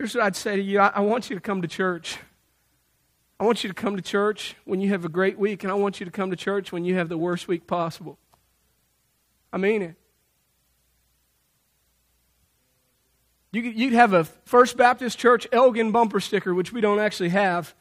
Here's 0.00 0.14
what 0.14 0.24
I'd 0.24 0.34
say 0.34 0.56
to 0.56 0.62
you 0.62 0.80
I, 0.80 0.92
I 0.94 1.00
want 1.00 1.28
you 1.28 1.36
to 1.36 1.42
come 1.42 1.60
to 1.60 1.68
church. 1.68 2.16
I 3.38 3.44
want 3.44 3.62
you 3.62 3.68
to 3.68 3.74
come 3.74 3.96
to 3.96 4.02
church 4.02 4.56
when 4.64 4.80
you 4.80 4.88
have 4.88 5.04
a 5.04 5.10
great 5.10 5.38
week, 5.38 5.62
and 5.62 5.70
I 5.70 5.74
want 5.74 6.00
you 6.00 6.06
to 6.06 6.10
come 6.10 6.30
to 6.30 6.36
church 6.36 6.72
when 6.72 6.86
you 6.86 6.94
have 6.94 7.10
the 7.10 7.18
worst 7.18 7.48
week 7.48 7.66
possible. 7.66 8.16
I 9.52 9.58
mean 9.58 9.82
it. 9.82 9.96
You, 13.52 13.60
you'd 13.60 13.92
have 13.92 14.14
a 14.14 14.24
First 14.24 14.78
Baptist 14.78 15.18
Church 15.18 15.46
Elgin 15.52 15.92
bumper 15.92 16.20
sticker, 16.20 16.54
which 16.54 16.72
we 16.72 16.80
don't 16.80 16.98
actually 16.98 17.28
have. 17.28 17.74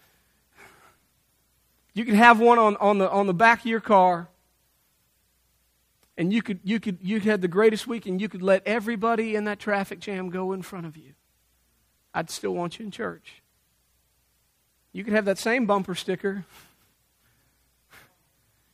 You 1.94 2.04
could 2.04 2.16
have 2.16 2.42
one 2.42 2.60
on, 2.60 2.76
on, 2.82 2.98
the, 2.98 3.10
on 3.10 3.28
the 3.28 3.34
back 3.34 3.62
of 3.62 3.66
your 3.66 3.80
car, 3.80 4.28
and 6.18 6.34
you 6.34 6.42
could, 6.42 6.60
you, 6.66 6.82
could, 6.82 6.98
you 7.02 7.22
could 7.22 7.30
have 7.30 7.40
the 7.40 7.48
greatest 7.48 7.88
week, 7.88 8.06
and 8.08 8.20
you 8.20 8.28
could 8.28 8.42
let 8.42 8.68
everybody 8.68 9.36
in 9.36 9.46
that 9.46 9.58
traffic 9.58 10.02
jam 10.02 10.30
go 10.30 10.52
in 10.52 10.62
front 10.62 10.86
of 10.86 10.98
you. 10.98 11.14
I'd 12.14 12.30
still 12.30 12.54
want 12.54 12.80
you 12.80 12.86
in 12.86 12.92
church. 12.92 13.42
You 14.92 15.04
could 15.04 15.14
have 15.14 15.26
that 15.26 15.38
same 15.38 15.66
bumper 15.66 15.96
sticker. 15.96 16.46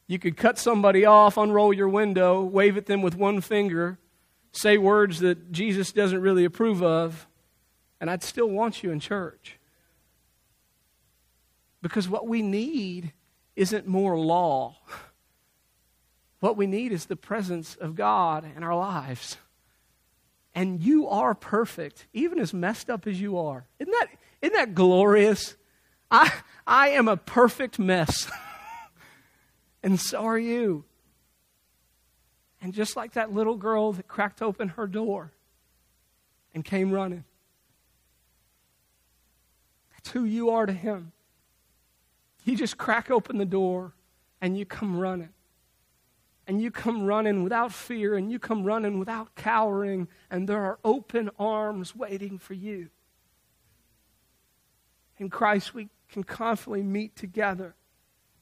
You 0.08 0.20
could 0.20 0.38
cut 0.38 0.58
somebody 0.58 1.06
off, 1.06 1.38
unroll 1.38 1.74
your 1.74 1.90
window, 1.90 2.42
wave 2.42 2.78
at 2.78 2.86
them 2.86 3.02
with 3.02 3.16
one 3.16 3.42
finger, 3.42 3.98
say 4.52 4.78
words 4.78 5.20
that 5.20 5.52
Jesus 5.52 5.92
doesn't 5.92 6.22
really 6.22 6.46
approve 6.46 6.84
of, 6.84 7.28
and 8.00 8.10
I'd 8.10 8.24
still 8.24 8.50
want 8.50 8.84
you 8.84 8.92
in 8.92 9.00
church. 9.00 9.60
Because 11.82 12.08
what 12.08 12.28
we 12.28 12.42
need 12.42 13.14
isn't 13.56 13.88
more 13.88 14.18
law. 14.18 14.78
What 16.40 16.58
we 16.58 16.68
need 16.68 16.92
is 16.92 17.06
the 17.06 17.16
presence 17.16 17.76
of 17.76 17.96
God 17.96 18.46
in 18.56 18.64
our 18.64 18.76
lives 18.76 19.38
and 20.56 20.82
you 20.82 21.10
are 21.10 21.36
perfect, 21.36 22.08
even 22.14 22.40
as 22.40 22.54
messed 22.54 22.90
up 22.90 23.06
as 23.06 23.20
you 23.20 23.38
are. 23.38 23.68
Isn't 23.78 23.92
that, 23.92 24.08
isn't 24.42 24.56
that 24.56 24.74
glorious? 24.74 25.56
I, 26.10 26.32
I 26.66 26.90
am 26.90 27.10
a 27.10 27.18
perfect 27.18 27.78
mess, 27.78 28.32
and 29.84 30.00
so 30.00 30.24
are 30.26 30.40
you. 30.40 30.86
And 32.62 32.74
just 32.74 32.96
like 32.96 33.14
that 33.14 33.34
little 33.34 33.58
girl 33.58 33.92
that 33.92 34.08
cracked 34.08 34.42
open 34.42 34.70
her 34.70 34.88
door 34.88 35.34
and 36.54 36.64
came 36.64 36.92
running, 36.92 37.26
that's 39.92 40.10
who 40.12 40.24
you 40.24 40.52
are 40.52 40.66
to 40.66 40.74
Him. 40.74 41.12
You 42.46 42.56
just 42.56 42.78
crack 42.78 43.12
open 43.12 43.38
the 43.38 43.46
door 43.46 43.94
and 44.40 44.58
you 44.58 44.66
come 44.66 44.98
running 44.98 45.35
and 46.48 46.62
you 46.62 46.72
come 46.72 47.06
running 47.06 47.44
without 47.44 47.72
fear 47.72 48.16
and 48.16 48.32
you 48.32 48.40
come 48.40 48.64
running 48.64 49.00
without 49.00 49.36
cowering, 49.36 50.08
and 50.30 50.48
there 50.48 50.62
are 50.62 50.80
open 50.84 51.30
arms 51.40 51.96
waiting 51.96 52.38
for 52.38 52.54
you. 52.54 52.90
In 55.18 55.30
Christ, 55.30 55.74
we 55.74 55.90
can 56.10 56.24
confidently 56.24 56.84
meet 56.84 57.16
together, 57.16 57.76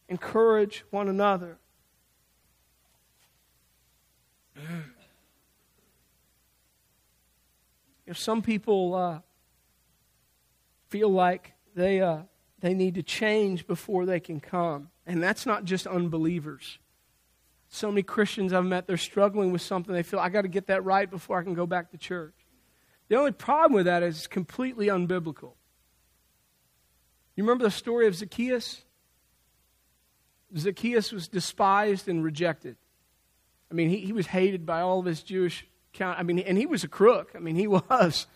encourage 0.09 0.83
one 0.89 1.07
another, 1.07 1.59
If 8.05 8.17
some 8.17 8.41
people 8.41 8.95
uh, 8.95 9.19
feel 10.89 11.09
like 11.09 11.53
they, 11.73 12.01
uh, 12.01 12.23
they 12.59 12.73
need 12.73 12.95
to 12.95 13.03
change 13.03 13.65
before 13.65 14.05
they 14.05 14.19
can 14.19 14.39
come, 14.39 14.89
and 15.05 15.23
that's 15.23 15.45
not 15.45 15.63
just 15.63 15.87
unbelievers. 15.87 16.79
So 17.73 17.89
many 17.89 18.03
Christians 18.03 18.53
I've 18.53 18.65
met, 18.65 18.85
they're 18.85 18.97
struggling 18.97 19.51
with 19.51 19.63
something. 19.63 19.95
They 19.95 20.03
feel, 20.03 20.19
I 20.19 20.29
got 20.29 20.43
to 20.43 20.47
get 20.47 20.67
that 20.67 20.83
right 20.83 21.09
before 21.09 21.39
I 21.39 21.43
can 21.43 21.55
go 21.55 21.65
back 21.65 21.89
to 21.89 21.97
church. 21.97 22.35
The 23.07 23.15
only 23.15 23.31
problem 23.31 23.73
with 23.73 23.87
that 23.87 24.03
is 24.03 24.15
it's 24.15 24.27
completely 24.27 24.89
unbiblical. 24.89 25.53
You 27.35 27.43
remember 27.43 27.63
the 27.63 27.71
story 27.71 28.05
of 28.05 28.13
Zacchaeus? 28.13 28.83
Zacchaeus 30.55 31.11
was 31.11 31.27
despised 31.27 32.07
and 32.07 32.23
rejected. 32.23 32.77
I 33.71 33.73
mean, 33.73 33.89
he, 33.89 34.01
he 34.01 34.13
was 34.13 34.27
hated 34.27 34.67
by 34.67 34.81
all 34.81 34.99
of 34.99 35.05
his 35.07 35.23
Jewish 35.23 35.65
count. 35.93 36.19
I 36.19 36.21
mean, 36.21 36.37
and 36.37 36.59
he 36.59 36.67
was 36.67 36.83
a 36.83 36.87
crook. 36.87 37.31
I 37.33 37.39
mean, 37.39 37.55
he 37.55 37.65
was. 37.89 38.27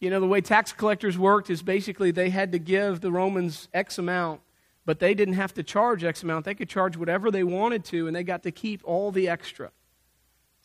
You 0.00 0.10
know, 0.10 0.18
the 0.18 0.26
way 0.26 0.40
tax 0.40 0.72
collectors 0.72 1.16
worked 1.16 1.50
is 1.50 1.62
basically 1.62 2.10
they 2.10 2.30
had 2.30 2.50
to 2.50 2.58
give 2.58 3.00
the 3.00 3.12
Romans 3.12 3.68
X 3.72 3.98
amount, 3.98 4.40
but 4.84 4.98
they 4.98 5.14
didn't 5.14 5.34
have 5.34 5.54
to 5.54 5.62
charge 5.62 6.04
X 6.04 6.22
amount. 6.22 6.44
They 6.44 6.54
could 6.54 6.68
charge 6.68 6.96
whatever 6.96 7.30
they 7.30 7.44
wanted 7.44 7.84
to, 7.86 8.06
and 8.06 8.16
they 8.16 8.24
got 8.24 8.42
to 8.42 8.50
keep 8.50 8.82
all 8.84 9.12
the 9.12 9.28
extra. 9.28 9.70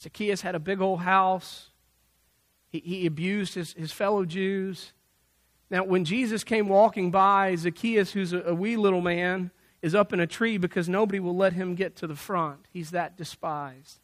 Zacchaeus 0.02 0.42
had 0.42 0.56
a 0.56 0.60
big 0.60 0.82
old 0.82 1.02
house. 1.02 1.70
He, 2.70 2.80
he 2.80 3.06
abused 3.06 3.56
his, 3.56 3.74
his 3.74 3.92
fellow 3.92 4.26
Jews. 4.26 4.94
Now, 5.70 5.84
when 5.84 6.06
Jesus 6.06 6.44
came 6.44 6.68
walking 6.68 7.12
by, 7.12 7.56
Zacchaeus, 7.56 8.12
who's 8.12 8.34
a, 8.34 8.42
a 8.42 8.54
wee 8.54 8.78
little 8.78 9.02
man, 9.02 9.52
is 9.82 9.94
up 9.94 10.14
in 10.14 10.20
a 10.20 10.28
tree 10.28 10.58
because 10.58 10.90
nobody 10.90 11.20
will 11.20 11.36
let 11.36 11.54
him 11.54 11.76
get 11.76 11.96
to 11.98 12.08
the 12.08 12.16
front. 12.16 12.66
He's 12.72 12.92
that 12.92 13.18
despised. 13.18 14.00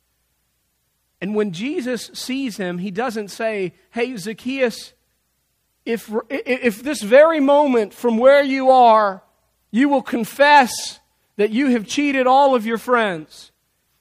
And 1.21 1.35
when 1.35 1.51
Jesus 1.51 2.11
sees 2.13 2.57
him, 2.57 2.79
he 2.79 2.91
doesn't 2.91 3.29
say, 3.29 3.73
Hey, 3.91 4.15
Zacchaeus, 4.17 4.93
if, 5.85 6.11
if 6.29 6.83
this 6.83 7.01
very 7.01 7.39
moment 7.39 7.93
from 7.93 8.17
where 8.17 8.43
you 8.43 8.69
are, 8.69 9.22
you 9.73 9.89
will 9.89 10.03
confess 10.03 10.99
that 11.35 11.49
you 11.49 11.71
have 11.71 11.87
cheated 11.87 12.27
all 12.27 12.53
of 12.53 12.63
your 12.63 12.77
friends. 12.77 13.51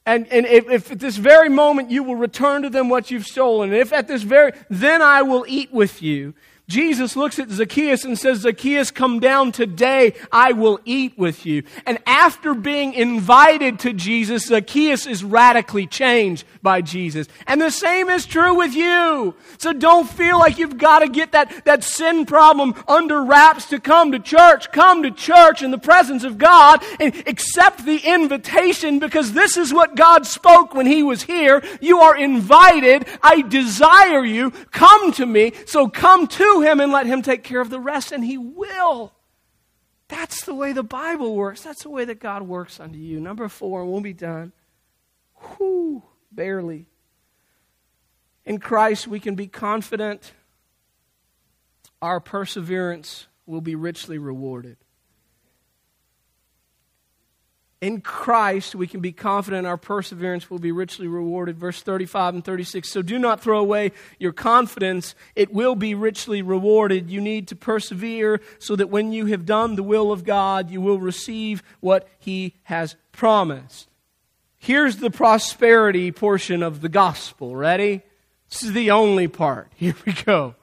And, 0.05 0.29
and 0.29 0.45
if, 0.45 0.69
if, 0.69 0.93
at 0.93 1.01
this 1.01 1.17
very 1.17 1.49
moment 1.49 1.91
you 1.91 2.03
will 2.03 2.15
return 2.15 2.61
to 2.63 2.69
them 2.69 2.91
what 2.91 3.11
you've 3.11 3.25
stolen, 3.25 3.73
and 3.73 3.81
if 3.81 3.91
at 3.91 4.07
this 4.07 4.23
very, 4.23 4.53
then 4.69 5.01
I 5.01 5.23
will 5.23 5.47
eat 5.49 5.73
with 5.73 6.03
you. 6.03 6.35
Jesus 6.69 7.17
looks 7.17 7.39
at 7.39 7.51
Zacchaeus 7.51 8.05
and 8.05 8.17
says, 8.19 8.39
Zacchaeus, 8.39 8.91
come 8.91 9.19
down 9.19 9.51
today. 9.53 10.15
I 10.31 10.53
will 10.53 10.79
eat 10.85 11.19
with 11.19 11.45
you. 11.45 11.65
And 11.87 11.99
after 12.07 12.55
being 12.55 12.95
invited 12.95 13.81
to 13.81 13.93
Jesus, 13.93 14.47
Zacchaeus 14.47 15.07
is 15.07 15.25
radically 15.25 15.87
changed 15.87 16.47
by 16.63 16.81
Jesus. 16.81 17.27
And 17.49 17.61
the 17.61 17.71
same 17.71 18.09
is 18.09 18.27
true 18.27 18.55
with 18.55 18.75
you. 18.75 19.35
So 19.59 19.73
don't 19.73 20.09
feel 20.09 20.39
like 20.39 20.57
you've 20.57 20.79
got 20.79 21.01
to 21.01 21.09
get 21.09 21.33
that, 21.33 21.65
that 21.65 21.83
sin 21.83 22.27
problem 22.27 22.75
under 22.87 23.23
wraps 23.23 23.67
to 23.67 23.81
come 23.81 24.13
to 24.13 24.21
church. 24.21 24.71
Come 24.71 25.03
to 25.03 25.11
church 25.11 25.63
in 25.63 25.73
the 25.73 25.79
presence 25.79 26.23
of 26.23 26.39
God 26.39 26.83
and 27.01 27.13
accept 27.27 27.85
the 27.85 27.99
invitation 27.99 29.01
because 29.01 29.33
this 29.33 29.57
is 29.57 29.75
what 29.75 29.97
God 29.97 30.27
spoke 30.27 30.75
when 30.75 30.87
He 30.87 31.03
was 31.03 31.23
here. 31.23 31.63
You 31.81 31.99
are 31.99 32.17
invited. 32.17 33.07
I 33.21 33.43
desire 33.43 34.25
you. 34.25 34.53
Come 34.71 35.13
to 35.13 35.27
me. 35.27 35.53
So 35.67 35.89
come 35.89 36.29
to 36.29 36.52
him 36.61 36.81
and 36.81 36.93
let 36.93 37.07
him 37.07 37.23
take 37.23 37.43
care 37.43 37.61
of 37.61 37.71
the 37.71 37.81
rest, 37.81 38.13
and 38.13 38.25
he 38.25 38.37
will. 38.37 39.13
That's 40.09 40.45
the 40.45 40.55
way 40.55 40.73
the 40.73 40.83
Bible 40.83 41.35
works. 41.35 41.63
That's 41.63 41.85
the 41.85 41.91
way 41.91 42.05
that 42.05 42.21
God 42.21 42.43
works 42.43 42.79
unto 42.79 42.99
you. 42.99 43.19
Number 43.19 43.49
four, 43.49 43.85
we'll 43.87 44.03
be 44.03 44.13
done. 44.13 44.53
Whew, 45.57 46.03
barely. 46.31 46.87
In 48.45 48.59
Christ, 48.59 49.09
we 49.09 49.21
can 49.21 49.35
be 49.35 49.47
confident 49.47 50.33
our 52.03 52.21
perseverance 52.21 53.29
will 53.47 53.61
be 53.61 53.75
richly 53.75 54.19
rewarded. 54.19 54.77
In 57.83 58.01
Christ, 58.01 58.77
we 58.77 58.87
can 58.87 59.01
be 59.01 59.11
confident 59.11 59.67
our 59.67 59.77
perseverance 59.77 60.49
will 60.49 60.61
be 60.61 60.71
richly 60.71 61.09
rewarded. 61.09 61.59
Verse 61.59 61.83
35 61.83 62.37
and 62.37 62.45
36. 62.45 62.89
So 62.89 63.03
do 63.03 63.19
not 63.19 63.41
throw 63.41 63.59
away 63.59 63.91
your 64.21 64.33
confidence, 64.33 65.17
it 65.35 65.53
will 65.53 65.75
be 65.75 65.97
richly 65.97 66.43
rewarded. 66.43 67.11
You 67.11 67.21
need 67.21 67.49
to 67.49 67.57
persevere 67.57 68.41
so 68.61 68.77
that 68.77 68.89
when 68.89 69.13
you 69.13 69.27
have 69.27 69.45
done 69.45 69.75
the 69.75 69.83
will 69.83 70.13
of 70.13 70.23
God, 70.23 70.71
you 70.71 70.81
will 70.81 71.01
receive 71.01 71.65
what 71.81 72.07
He 72.21 72.55
has 72.63 72.95
promised. 73.11 73.89
Here's 74.59 74.99
the 74.99 75.11
prosperity 75.11 76.13
portion 76.13 76.63
of 76.63 76.83
the 76.83 76.89
gospel. 76.89 77.57
Ready? 77.57 78.03
This 78.49 78.63
is 78.63 78.75
the 78.75 78.93
only 78.93 79.27
part. 79.27 79.73
Here 79.75 79.97
we 80.07 80.13
go. 80.13 80.55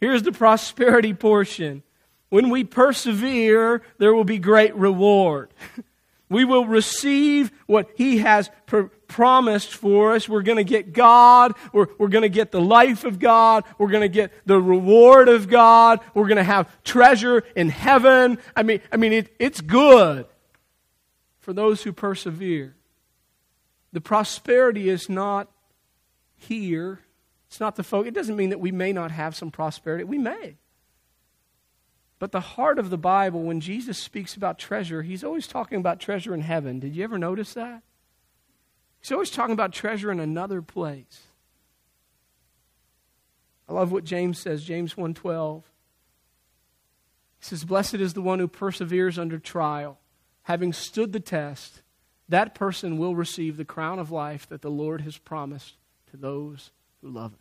Here's 0.00 0.24
the 0.24 0.32
prosperity 0.32 1.14
portion. 1.14 1.84
When 2.28 2.50
we 2.50 2.64
persevere, 2.64 3.82
there 3.98 4.12
will 4.12 4.24
be 4.24 4.38
great 4.40 4.74
reward. 4.74 5.50
We 6.28 6.44
will 6.44 6.66
receive 6.66 7.50
what 7.66 7.90
He 7.96 8.18
has 8.18 8.50
pr- 8.66 8.82
promised 9.06 9.74
for 9.74 10.12
us. 10.14 10.28
We're 10.28 10.42
going 10.42 10.58
to 10.58 10.64
get 10.64 10.92
God. 10.92 11.54
We're, 11.72 11.86
we're 11.98 12.08
going 12.08 12.22
to 12.22 12.28
get 12.28 12.50
the 12.50 12.60
life 12.60 13.04
of 13.04 13.18
God. 13.18 13.64
We're 13.78 13.90
going 13.90 14.02
to 14.02 14.08
get 14.08 14.32
the 14.46 14.60
reward 14.60 15.28
of 15.28 15.48
God. 15.48 16.00
We're 16.14 16.28
going 16.28 16.36
to 16.36 16.44
have 16.44 16.70
treasure 16.84 17.42
in 17.56 17.70
heaven. 17.70 18.38
I 18.54 18.62
mean, 18.62 18.80
I 18.92 18.96
mean 18.96 19.12
it, 19.12 19.34
it's 19.38 19.60
good 19.60 20.26
for 21.40 21.52
those 21.52 21.82
who 21.82 21.92
persevere. 21.92 22.74
The 23.92 24.00
prosperity 24.02 24.90
is 24.90 25.08
not 25.08 25.50
here. 26.36 27.00
It's 27.48 27.60
not 27.60 27.76
the 27.76 27.82
focus. 27.82 28.08
It 28.08 28.14
doesn't 28.14 28.36
mean 28.36 28.50
that 28.50 28.60
we 28.60 28.70
may 28.70 28.92
not 28.92 29.10
have 29.10 29.34
some 29.34 29.50
prosperity. 29.50 30.04
We 30.04 30.18
may. 30.18 30.56
But 32.18 32.32
the 32.32 32.40
heart 32.40 32.78
of 32.78 32.90
the 32.90 32.98
Bible, 32.98 33.42
when 33.42 33.60
Jesus 33.60 33.98
speaks 33.98 34.34
about 34.34 34.58
treasure, 34.58 35.02
he's 35.02 35.22
always 35.22 35.46
talking 35.46 35.78
about 35.78 36.00
treasure 36.00 36.34
in 36.34 36.40
heaven. 36.40 36.80
Did 36.80 36.96
you 36.96 37.04
ever 37.04 37.18
notice 37.18 37.54
that? 37.54 37.82
He's 39.00 39.12
always 39.12 39.30
talking 39.30 39.52
about 39.52 39.72
treasure 39.72 40.10
in 40.10 40.18
another 40.18 40.60
place. 40.60 41.28
I 43.68 43.72
love 43.72 43.92
what 43.92 44.04
James 44.04 44.40
says, 44.40 44.64
James 44.64 44.96
1:12. 44.96 45.64
He 47.38 47.44
says, 47.44 47.64
"Blessed 47.64 47.94
is 47.94 48.14
the 48.14 48.22
one 48.22 48.40
who 48.40 48.48
perseveres 48.48 49.18
under 49.18 49.38
trial, 49.38 50.00
having 50.44 50.72
stood 50.72 51.12
the 51.12 51.20
test. 51.20 51.82
That 52.28 52.54
person 52.54 52.98
will 52.98 53.14
receive 53.14 53.56
the 53.56 53.64
crown 53.64 53.98
of 53.98 54.10
life 54.10 54.48
that 54.48 54.62
the 54.62 54.70
Lord 54.70 55.02
has 55.02 55.18
promised 55.18 55.76
to 56.10 56.16
those 56.16 56.72
who 57.00 57.10
love 57.10 57.32
him." 57.32 57.38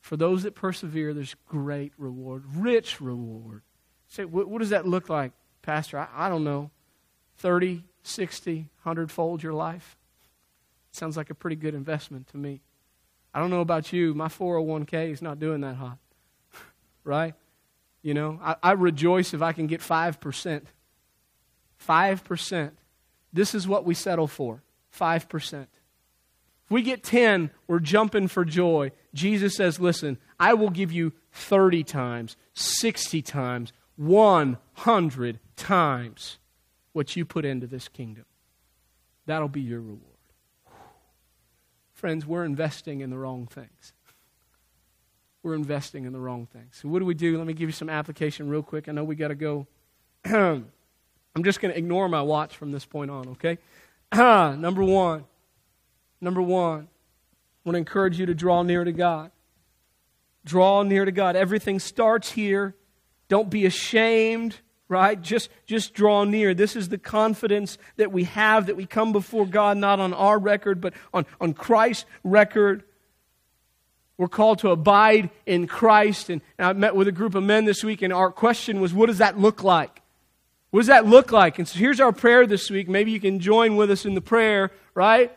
For 0.00 0.16
those 0.16 0.42
that 0.44 0.54
persevere, 0.54 1.12
there's 1.12 1.36
great 1.48 1.92
reward, 1.98 2.44
rich 2.54 3.00
reward. 3.00 3.62
Say, 4.08 4.24
what, 4.24 4.48
what 4.48 4.58
does 4.60 4.70
that 4.70 4.86
look 4.86 5.08
like, 5.08 5.32
Pastor? 5.62 5.98
I, 5.98 6.08
I 6.14 6.28
don't 6.28 6.44
know. 6.44 6.70
30, 7.38 7.84
60, 8.02 8.56
100 8.82 9.10
fold 9.10 9.42
your 9.42 9.52
life? 9.52 9.96
Sounds 10.92 11.16
like 11.16 11.30
a 11.30 11.34
pretty 11.34 11.56
good 11.56 11.74
investment 11.74 12.28
to 12.28 12.36
me. 12.36 12.60
I 13.32 13.40
don't 13.40 13.50
know 13.50 13.60
about 13.60 13.92
you. 13.92 14.14
My 14.14 14.26
401k 14.26 15.12
is 15.12 15.22
not 15.22 15.38
doing 15.38 15.60
that 15.60 15.76
hot. 15.76 15.98
right? 17.04 17.34
You 18.02 18.14
know, 18.14 18.40
I, 18.42 18.56
I 18.62 18.72
rejoice 18.72 19.34
if 19.34 19.42
I 19.42 19.52
can 19.52 19.66
get 19.66 19.80
5%. 19.80 20.62
5%. 21.86 22.70
This 23.32 23.54
is 23.54 23.68
what 23.68 23.84
we 23.84 23.94
settle 23.94 24.26
for 24.26 24.62
5%. 24.98 25.62
If 25.62 25.68
we 26.70 26.82
get 26.82 27.02
10, 27.02 27.50
we're 27.66 27.78
jumping 27.78 28.28
for 28.28 28.44
joy. 28.44 28.92
Jesus 29.14 29.56
says, 29.56 29.80
Listen, 29.80 30.18
I 30.38 30.54
will 30.54 30.70
give 30.70 30.92
you 30.92 31.12
30 31.32 31.84
times, 31.84 32.36
60 32.54 33.22
times, 33.22 33.72
100 33.96 35.40
times 35.56 36.38
what 36.92 37.16
you 37.16 37.24
put 37.24 37.44
into 37.44 37.66
this 37.66 37.88
kingdom. 37.88 38.24
That'll 39.26 39.48
be 39.48 39.60
your 39.60 39.80
reward. 39.80 40.00
Friends, 41.92 42.26
we're 42.26 42.44
investing 42.44 43.00
in 43.00 43.10
the 43.10 43.18
wrong 43.18 43.46
things. 43.46 43.92
We're 45.42 45.54
investing 45.54 46.04
in 46.04 46.12
the 46.12 46.20
wrong 46.20 46.46
things. 46.46 46.78
So, 46.80 46.88
what 46.88 46.98
do 46.98 47.04
we 47.04 47.14
do? 47.14 47.38
Let 47.38 47.46
me 47.46 47.52
give 47.52 47.68
you 47.68 47.72
some 47.72 47.88
application 47.90 48.48
real 48.48 48.62
quick. 48.62 48.88
I 48.88 48.92
know 48.92 49.04
we 49.04 49.14
got 49.14 49.28
to 49.28 49.34
go. 49.34 49.66
I'm 50.24 51.44
just 51.44 51.60
going 51.60 51.72
to 51.72 51.78
ignore 51.78 52.08
my 52.08 52.22
watch 52.22 52.56
from 52.56 52.72
this 52.72 52.84
point 52.84 53.10
on, 53.10 53.28
okay? 53.28 53.58
Number 54.12 54.82
one, 54.82 55.24
Number 56.20 56.42
one, 56.42 56.88
I 57.64 57.68
want 57.68 57.74
to 57.74 57.78
encourage 57.78 58.18
you 58.18 58.26
to 58.26 58.34
draw 58.34 58.62
near 58.62 58.84
to 58.84 58.92
God. 58.92 59.30
Draw 60.44 60.84
near 60.84 61.04
to 61.04 61.12
God. 61.12 61.36
Everything 61.36 61.78
starts 61.78 62.32
here. 62.32 62.74
Don't 63.28 63.50
be 63.50 63.66
ashamed, 63.66 64.56
right? 64.88 65.20
Just, 65.20 65.50
just 65.66 65.92
draw 65.92 66.24
near. 66.24 66.54
This 66.54 66.74
is 66.74 66.88
the 66.88 66.96
confidence 66.96 67.76
that 67.96 68.10
we 68.12 68.24
have 68.24 68.66
that 68.66 68.76
we 68.76 68.86
come 68.86 69.12
before 69.12 69.44
God 69.44 69.76
not 69.76 70.00
on 70.00 70.14
our 70.14 70.38
record, 70.38 70.80
but 70.80 70.94
on, 71.12 71.26
on 71.38 71.52
Christ's 71.52 72.06
record. 72.24 72.82
We're 74.16 74.28
called 74.28 74.60
to 74.60 74.70
abide 74.70 75.28
in 75.44 75.66
Christ. 75.66 76.30
And, 76.30 76.40
and 76.58 76.66
I 76.66 76.72
met 76.72 76.96
with 76.96 77.08
a 77.08 77.12
group 77.12 77.34
of 77.34 77.42
men 77.42 77.66
this 77.66 77.84
week, 77.84 78.00
and 78.00 78.12
our 78.12 78.32
question 78.32 78.80
was, 78.80 78.94
what 78.94 79.06
does 79.06 79.18
that 79.18 79.38
look 79.38 79.62
like? 79.62 80.00
What 80.70 80.80
does 80.80 80.86
that 80.86 81.06
look 81.06 81.30
like? 81.30 81.58
And 81.58 81.68
so 81.68 81.78
here's 81.78 82.00
our 82.00 82.12
prayer 82.12 82.46
this 82.46 82.70
week. 82.70 82.88
Maybe 82.88 83.10
you 83.10 83.20
can 83.20 83.40
join 83.40 83.76
with 83.76 83.90
us 83.90 84.06
in 84.06 84.14
the 84.14 84.20
prayer, 84.20 84.70
right? 84.94 85.36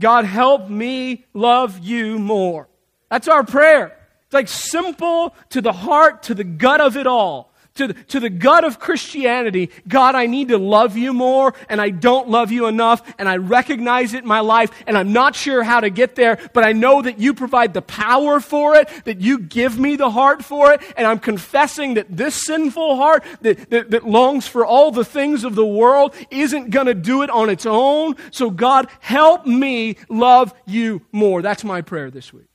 God, 0.00 0.24
help 0.24 0.68
me 0.68 1.24
love 1.32 1.78
you 1.78 2.18
more. 2.18 2.68
That's 3.10 3.28
our 3.28 3.44
prayer. 3.44 3.98
It's 4.24 4.34
like 4.34 4.48
simple 4.48 5.34
to 5.50 5.60
the 5.60 5.72
heart, 5.72 6.24
to 6.24 6.34
the 6.34 6.44
gut 6.44 6.80
of 6.80 6.96
it 6.96 7.06
all 7.06 7.52
to 7.76 7.88
the, 7.88 7.94
to 7.94 8.20
the 8.20 8.30
gut 8.30 8.64
of 8.64 8.78
Christianity, 8.78 9.70
God, 9.86 10.14
I 10.14 10.26
need 10.26 10.48
to 10.48 10.58
love 10.58 10.96
you 10.96 11.12
more, 11.12 11.54
and 11.68 11.80
I 11.80 11.90
don't 11.90 12.28
love 12.28 12.52
you 12.52 12.66
enough, 12.66 13.02
and 13.18 13.28
I 13.28 13.36
recognize 13.36 14.14
it 14.14 14.22
in 14.22 14.28
my 14.28 14.40
life, 14.40 14.70
and 14.86 14.96
I'm 14.96 15.12
not 15.12 15.34
sure 15.34 15.62
how 15.62 15.80
to 15.80 15.90
get 15.90 16.14
there, 16.14 16.38
but 16.52 16.64
I 16.64 16.72
know 16.72 17.02
that 17.02 17.18
you 17.18 17.34
provide 17.34 17.74
the 17.74 17.82
power 17.82 18.40
for 18.40 18.74
it, 18.76 18.88
that 19.04 19.20
you 19.20 19.38
give 19.38 19.78
me 19.78 19.96
the 19.96 20.10
heart 20.10 20.44
for 20.44 20.72
it, 20.72 20.82
and 20.96 21.06
I'm 21.06 21.18
confessing 21.18 21.94
that 21.94 22.14
this 22.14 22.44
sinful 22.44 22.96
heart 22.96 23.24
that, 23.42 23.70
that, 23.70 23.90
that 23.90 24.06
longs 24.06 24.46
for 24.46 24.64
all 24.64 24.90
the 24.90 25.04
things 25.04 25.44
of 25.44 25.54
the 25.54 25.66
world 25.66 26.14
isn't 26.30 26.70
going 26.70 26.86
to 26.86 26.94
do 26.94 27.22
it 27.22 27.30
on 27.30 27.50
its 27.50 27.66
own. 27.66 28.16
So, 28.30 28.50
God, 28.50 28.88
help 29.00 29.46
me 29.46 29.96
love 30.08 30.54
you 30.66 31.02
more. 31.12 31.42
That's 31.42 31.64
my 31.64 31.82
prayer 31.82 32.10
this 32.10 32.32
week. 32.32 32.48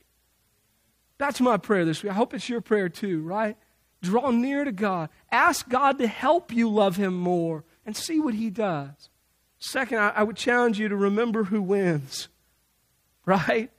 That's 1.18 1.40
my 1.40 1.56
prayer 1.56 1.84
this 1.84 2.02
week. 2.02 2.10
I 2.10 2.14
hope 2.14 2.34
it's 2.34 2.48
your 2.48 2.60
prayer 2.60 2.88
too, 2.88 3.22
right? 3.22 3.56
Draw 4.02 4.30
near 4.32 4.64
to 4.64 4.72
God. 4.72 5.08
Ask 5.30 5.68
God 5.68 5.98
to 5.98 6.06
help 6.06 6.52
you 6.52 6.68
love 6.68 6.96
Him 6.96 7.14
more 7.14 7.64
and 7.86 7.96
see 7.96 8.20
what 8.20 8.34
He 8.34 8.50
does. 8.50 9.10
Second, 9.58 9.98
I, 9.98 10.08
I 10.10 10.22
would 10.24 10.36
challenge 10.36 10.78
you 10.78 10.88
to 10.88 10.96
remember 10.96 11.44
who 11.44 11.62
wins, 11.62 12.28
right? 13.26 13.70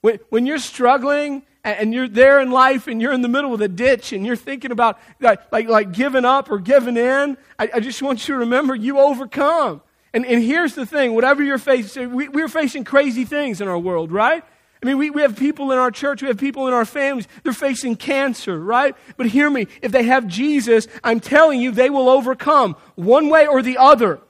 When, 0.00 0.20
when 0.28 0.46
you're 0.46 0.58
struggling 0.58 1.42
and 1.64 1.92
you're 1.92 2.06
there 2.06 2.38
in 2.38 2.52
life 2.52 2.86
and 2.86 3.02
you're 3.02 3.12
in 3.12 3.22
the 3.22 3.28
middle 3.28 3.52
of 3.52 3.60
a 3.60 3.66
ditch 3.66 4.12
and 4.12 4.24
you're 4.24 4.36
thinking 4.36 4.70
about 4.70 5.00
like, 5.20 5.40
like, 5.50 5.68
like 5.68 5.92
giving 5.92 6.24
up 6.24 6.48
or 6.48 6.60
giving 6.60 6.96
in, 6.96 7.36
I, 7.58 7.68
I 7.74 7.80
just 7.80 8.00
want 8.02 8.28
you 8.28 8.34
to 8.34 8.40
remember 8.40 8.74
you 8.74 9.00
overcome. 9.00 9.82
And, 10.14 10.24
and 10.24 10.42
here's 10.42 10.76
the 10.76 10.86
thing 10.86 11.14
whatever 11.14 11.42
you're 11.42 11.58
facing, 11.58 12.14
we, 12.14 12.28
we're 12.28 12.48
facing 12.48 12.84
crazy 12.84 13.24
things 13.24 13.60
in 13.60 13.66
our 13.66 13.78
world, 13.78 14.12
right? 14.12 14.44
I 14.82 14.86
mean, 14.86 14.98
we, 14.98 15.10
we 15.10 15.22
have 15.22 15.36
people 15.36 15.72
in 15.72 15.78
our 15.78 15.90
church, 15.90 16.22
we 16.22 16.28
have 16.28 16.38
people 16.38 16.68
in 16.68 16.74
our 16.74 16.84
families, 16.84 17.26
they're 17.42 17.52
facing 17.52 17.96
cancer, 17.96 18.58
right? 18.58 18.94
But 19.16 19.26
hear 19.26 19.48
me, 19.48 19.68
if 19.80 19.90
they 19.90 20.04
have 20.04 20.26
Jesus, 20.26 20.86
I'm 21.02 21.20
telling 21.20 21.60
you, 21.60 21.70
they 21.70 21.90
will 21.90 22.08
overcome 22.08 22.76
one 22.94 23.28
way 23.28 23.46
or 23.46 23.62
the 23.62 23.78
other. 23.78 24.20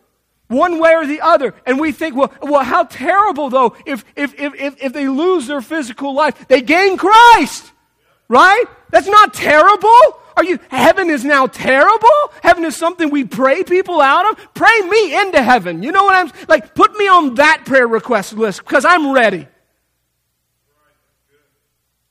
One 0.48 0.78
way 0.78 0.94
or 0.94 1.06
the 1.06 1.20
other. 1.20 1.54
And 1.66 1.80
we 1.80 1.90
think, 1.90 2.14
well, 2.14 2.32
well 2.40 2.62
how 2.62 2.84
terrible, 2.84 3.50
though, 3.50 3.76
if, 3.84 4.04
if, 4.14 4.38
if, 4.38 4.54
if, 4.54 4.80
if 4.80 4.92
they 4.92 5.08
lose 5.08 5.48
their 5.48 5.60
physical 5.60 6.14
life, 6.14 6.46
they 6.46 6.62
gain 6.62 6.96
Christ, 6.96 7.72
right? 8.28 8.64
That's 8.90 9.08
not 9.08 9.34
terrible. 9.34 9.90
Are 10.36 10.44
you, 10.44 10.60
heaven 10.68 11.10
is 11.10 11.24
now 11.24 11.48
terrible? 11.48 12.08
Heaven 12.42 12.64
is 12.64 12.76
something 12.76 13.10
we 13.10 13.24
pray 13.24 13.64
people 13.64 14.00
out 14.00 14.30
of? 14.30 14.54
Pray 14.54 14.80
me 14.82 15.18
into 15.18 15.42
heaven. 15.42 15.82
You 15.82 15.90
know 15.90 16.04
what 16.04 16.14
I'm, 16.14 16.30
like, 16.46 16.74
put 16.76 16.96
me 16.96 17.08
on 17.08 17.34
that 17.36 17.62
prayer 17.64 17.88
request 17.88 18.34
list 18.34 18.60
because 18.60 18.84
I'm 18.84 19.12
ready. 19.12 19.48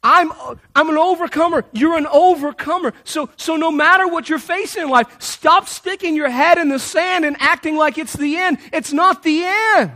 I'm, 0.07 0.31
I'm 0.75 0.87
an 0.87 0.99
overcomer. 0.99 1.65
You're 1.73 1.97
an 1.97 2.05
overcomer. 2.05 2.93
So, 3.03 3.27
so 3.37 3.55
no 3.55 3.71
matter 3.71 4.07
what 4.07 4.29
you're 4.29 4.37
facing 4.37 4.83
in 4.83 4.89
life, 4.89 5.07
stop 5.19 5.67
sticking 5.67 6.15
your 6.15 6.29
head 6.29 6.59
in 6.59 6.69
the 6.69 6.77
sand 6.77 7.25
and 7.25 7.35
acting 7.39 7.75
like 7.75 7.97
it's 7.97 8.13
the 8.13 8.37
end. 8.37 8.59
It's 8.71 8.93
not 8.93 9.23
the 9.23 9.41
end. 9.43 9.91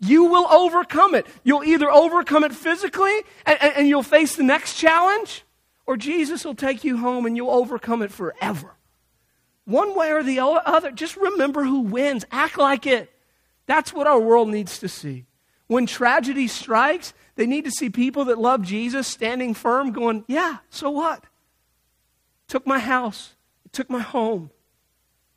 You 0.00 0.24
will 0.24 0.46
overcome 0.46 1.14
it. 1.14 1.26
You'll 1.42 1.62
either 1.62 1.90
overcome 1.90 2.42
it 2.44 2.54
physically 2.54 3.14
and, 3.44 3.62
and, 3.62 3.76
and 3.76 3.88
you'll 3.88 4.02
face 4.02 4.34
the 4.34 4.42
next 4.42 4.76
challenge, 4.76 5.44
or 5.84 5.98
Jesus 5.98 6.42
will 6.42 6.54
take 6.54 6.82
you 6.82 6.96
home 6.96 7.26
and 7.26 7.36
you'll 7.36 7.50
overcome 7.50 8.00
it 8.00 8.10
forever. 8.10 8.76
One 9.66 9.94
way 9.94 10.10
or 10.10 10.22
the 10.22 10.40
other, 10.40 10.90
just 10.90 11.18
remember 11.18 11.64
who 11.64 11.80
wins. 11.80 12.24
Act 12.30 12.56
like 12.56 12.86
it. 12.86 13.10
That's 13.66 13.92
what 13.92 14.06
our 14.06 14.18
world 14.18 14.48
needs 14.48 14.78
to 14.78 14.88
see. 14.88 15.26
When 15.66 15.86
tragedy 15.86 16.46
strikes, 16.46 17.14
they 17.36 17.46
need 17.46 17.64
to 17.64 17.70
see 17.70 17.90
people 17.90 18.26
that 18.26 18.38
love 18.38 18.62
Jesus 18.62 19.06
standing 19.08 19.54
firm, 19.54 19.92
going, 19.92 20.24
Yeah, 20.28 20.58
so 20.70 20.90
what? 20.90 21.24
Took 22.48 22.66
my 22.66 22.78
house, 22.78 23.34
took 23.72 23.88
my 23.88 24.00
home, 24.00 24.50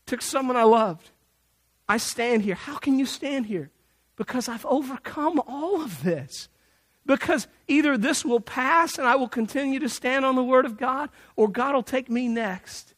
took 0.05 0.21
someone 0.21 0.57
I 0.57 0.63
loved. 0.63 1.09
I 1.89 1.97
stand 1.97 2.43
here. 2.43 2.55
How 2.55 2.78
can 2.78 2.99
you 2.99 3.05
stand 3.05 3.45
here? 3.45 3.71
Because 4.17 4.49
I've 4.49 4.65
overcome 4.65 5.41
all 5.47 5.82
of 5.82 6.03
this. 6.03 6.49
Because 7.05 7.47
either 7.69 7.97
this 7.97 8.25
will 8.25 8.41
pass 8.41 8.97
and 8.97 9.07
I 9.07 9.15
will 9.15 9.30
continue 9.30 9.80
to 9.80 9.88
stand 9.88 10.25
on 10.25 10.36
the 10.36 10.43
Word 10.43 10.65
of 10.65 10.78
God, 10.78 11.09
or 11.38 11.47
God 11.47 11.73
will 11.73 11.84
take 11.84 12.09
me 12.09 12.28
next. 12.28 12.93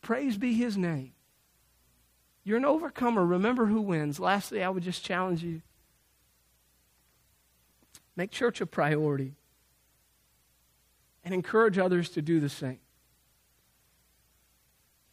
Praise 0.00 0.38
be 0.38 0.54
His 0.54 0.78
name. 0.78 1.12
You're 2.44 2.56
an 2.56 2.64
overcomer. 2.64 3.24
Remember 3.24 3.66
who 3.66 3.82
wins. 3.82 4.18
Lastly, 4.18 4.64
I 4.64 4.70
would 4.70 4.82
just 4.82 5.04
challenge 5.04 5.42
you 5.42 5.60
Make 8.16 8.30
church 8.30 8.60
a 8.60 8.66
priority 8.66 9.34
and 11.24 11.32
encourage 11.32 11.78
others 11.78 12.10
to 12.10 12.22
do 12.22 12.40
the 12.40 12.48
same. 12.48 12.78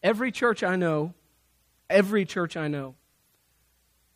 Every 0.01 0.31
church 0.31 0.63
I 0.63 0.75
know, 0.75 1.13
every 1.89 2.25
church 2.25 2.57
I 2.57 2.67
know, 2.67 2.95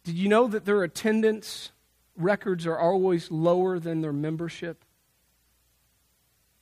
did 0.04 0.16
you 0.16 0.28
know 0.28 0.48
that 0.48 0.66
their 0.66 0.84
attendance 0.84 1.72
records 2.18 2.68
are 2.68 2.78
always 2.78 3.32
lower 3.32 3.80
than 3.80 4.02
their 4.02 4.14
membership? 4.14 4.84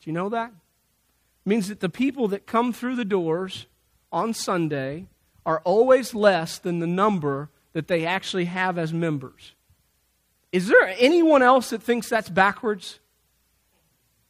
Do 0.01 0.09
you 0.09 0.13
know 0.13 0.29
that? 0.29 0.49
It 0.49 1.49
means 1.49 1.67
that 1.69 1.79
the 1.79 1.89
people 1.89 2.27
that 2.29 2.45
come 2.45 2.71
through 2.71 2.95
the 2.95 3.05
doors 3.05 3.65
on 4.11 4.33
Sunday 4.33 5.07
are 5.45 5.61
always 5.63 6.13
less 6.13 6.59
than 6.59 6.79
the 6.79 6.87
number 6.87 7.49
that 7.73 7.87
they 7.87 8.05
actually 8.05 8.45
have 8.45 8.77
as 8.77 8.93
members. 8.93 9.53
Is 10.51 10.67
there 10.67 10.93
anyone 10.97 11.41
else 11.41 11.69
that 11.69 11.81
thinks 11.81 12.09
that's 12.09 12.29
backwards? 12.29 12.99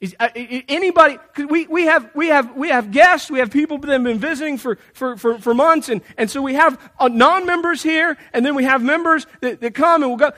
Is, 0.01 0.15
uh, 0.19 0.29
anybody, 0.35 1.19
we, 1.47 1.67
we, 1.67 1.83
have, 1.83 2.09
we, 2.15 2.29
have, 2.29 2.55
we 2.55 2.69
have 2.69 2.89
guests, 2.89 3.29
we 3.29 3.37
have 3.37 3.51
people 3.51 3.77
that 3.77 3.91
have 3.91 4.03
been 4.03 4.17
visiting 4.17 4.57
for, 4.57 4.79
for, 4.93 5.15
for, 5.15 5.37
for 5.37 5.53
months, 5.53 5.89
and, 5.89 6.01
and 6.17 6.27
so 6.27 6.41
we 6.41 6.55
have 6.55 6.91
uh, 6.99 7.07
non 7.07 7.45
members 7.45 7.83
here, 7.83 8.17
and 8.33 8.43
then 8.43 8.55
we 8.55 8.63
have 8.63 8.81
members 8.81 9.27
that, 9.41 9.61
that 9.61 9.75
come 9.75 10.01
and 10.01 10.09
will 10.09 10.17
go. 10.17 10.31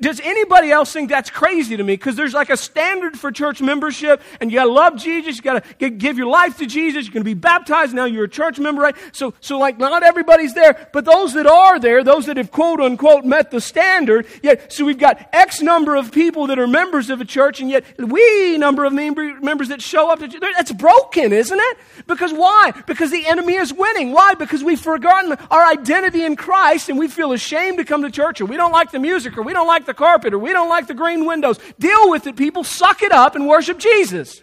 Does 0.00 0.20
anybody 0.20 0.70
else 0.70 0.90
think 0.90 1.10
that's 1.10 1.28
crazy 1.28 1.76
to 1.76 1.84
me? 1.84 1.98
Because 1.98 2.16
there's 2.16 2.32
like 2.32 2.48
a 2.48 2.56
standard 2.56 3.18
for 3.18 3.30
church 3.30 3.60
membership, 3.60 4.22
and 4.40 4.50
you 4.50 4.56
got 4.56 4.64
to 4.64 4.72
love 4.72 4.96
Jesus, 4.96 5.36
you 5.36 5.42
got 5.42 5.62
to 5.78 5.90
give 5.90 6.16
your 6.16 6.28
life 6.28 6.56
to 6.56 6.64
Jesus, 6.64 7.04
you're 7.04 7.12
to 7.12 7.22
be 7.22 7.34
baptized, 7.34 7.92
now 7.92 8.06
you're 8.06 8.24
a 8.24 8.28
church 8.28 8.58
member, 8.58 8.80
right? 8.80 8.96
So, 9.12 9.34
so, 9.40 9.58
like, 9.58 9.76
not 9.76 10.02
everybody's 10.02 10.54
there, 10.54 10.88
but 10.94 11.04
those 11.04 11.34
that 11.34 11.46
are 11.46 11.78
there, 11.78 12.02
those 12.02 12.24
that 12.24 12.38
have 12.38 12.50
quote 12.50 12.80
unquote 12.80 13.26
met 13.26 13.50
the 13.50 13.60
standard, 13.60 14.26
yet, 14.42 14.72
so 14.72 14.86
we've 14.86 14.96
got 14.96 15.28
X 15.34 15.60
number 15.60 15.94
of 15.94 16.10
people 16.10 16.46
that 16.46 16.58
are 16.58 16.66
members 16.66 17.10
of 17.10 17.20
a 17.20 17.26
church, 17.26 17.60
and 17.60 17.68
yet 17.68 17.84
we 17.98 18.56
number 18.56 18.86
of 18.86 18.94
members 19.10 19.60
members 19.60 19.68
that 19.68 19.82
show 19.82 20.10
up. 20.10 20.20
To, 20.20 20.40
that's 20.56 20.72
broken, 20.72 21.32
isn't 21.32 21.58
it? 21.58 21.78
Because 22.06 22.32
why? 22.32 22.72
Because 22.86 23.10
the 23.10 23.26
enemy 23.26 23.54
is 23.54 23.72
winning. 23.72 24.12
Why? 24.12 24.34
Because 24.34 24.64
we've 24.64 24.80
forgotten 24.80 25.32
our 25.50 25.66
identity 25.66 26.24
in 26.24 26.36
Christ 26.36 26.88
and 26.88 26.98
we 26.98 27.08
feel 27.08 27.32
ashamed 27.32 27.78
to 27.78 27.84
come 27.84 28.02
to 28.02 28.10
church 28.10 28.40
or 28.40 28.46
we 28.46 28.56
don't 28.56 28.72
like 28.72 28.90
the 28.90 28.98
music 28.98 29.36
or 29.36 29.42
we 29.42 29.52
don't 29.52 29.66
like 29.66 29.86
the 29.86 29.94
carpet 29.94 30.34
or 30.34 30.38
we 30.38 30.52
don't 30.52 30.68
like 30.68 30.86
the 30.86 30.94
green 30.94 31.26
windows. 31.26 31.58
Deal 31.78 32.10
with 32.10 32.26
it, 32.26 32.36
people. 32.36 32.64
Suck 32.64 33.02
it 33.02 33.12
up 33.12 33.34
and 33.34 33.46
worship 33.46 33.78
Jesus. 33.78 34.42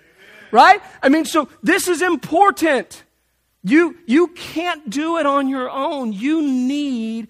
Right? 0.51 0.81
I 1.01 1.09
mean, 1.09 1.25
so 1.25 1.49
this 1.63 1.87
is 1.87 2.01
important. 2.01 3.03
You, 3.63 3.97
you 4.05 4.27
can't 4.29 4.89
do 4.89 5.17
it 5.17 5.25
on 5.25 5.49
your 5.49 5.69
own. 5.69 6.13
You 6.13 6.41
need 6.41 7.27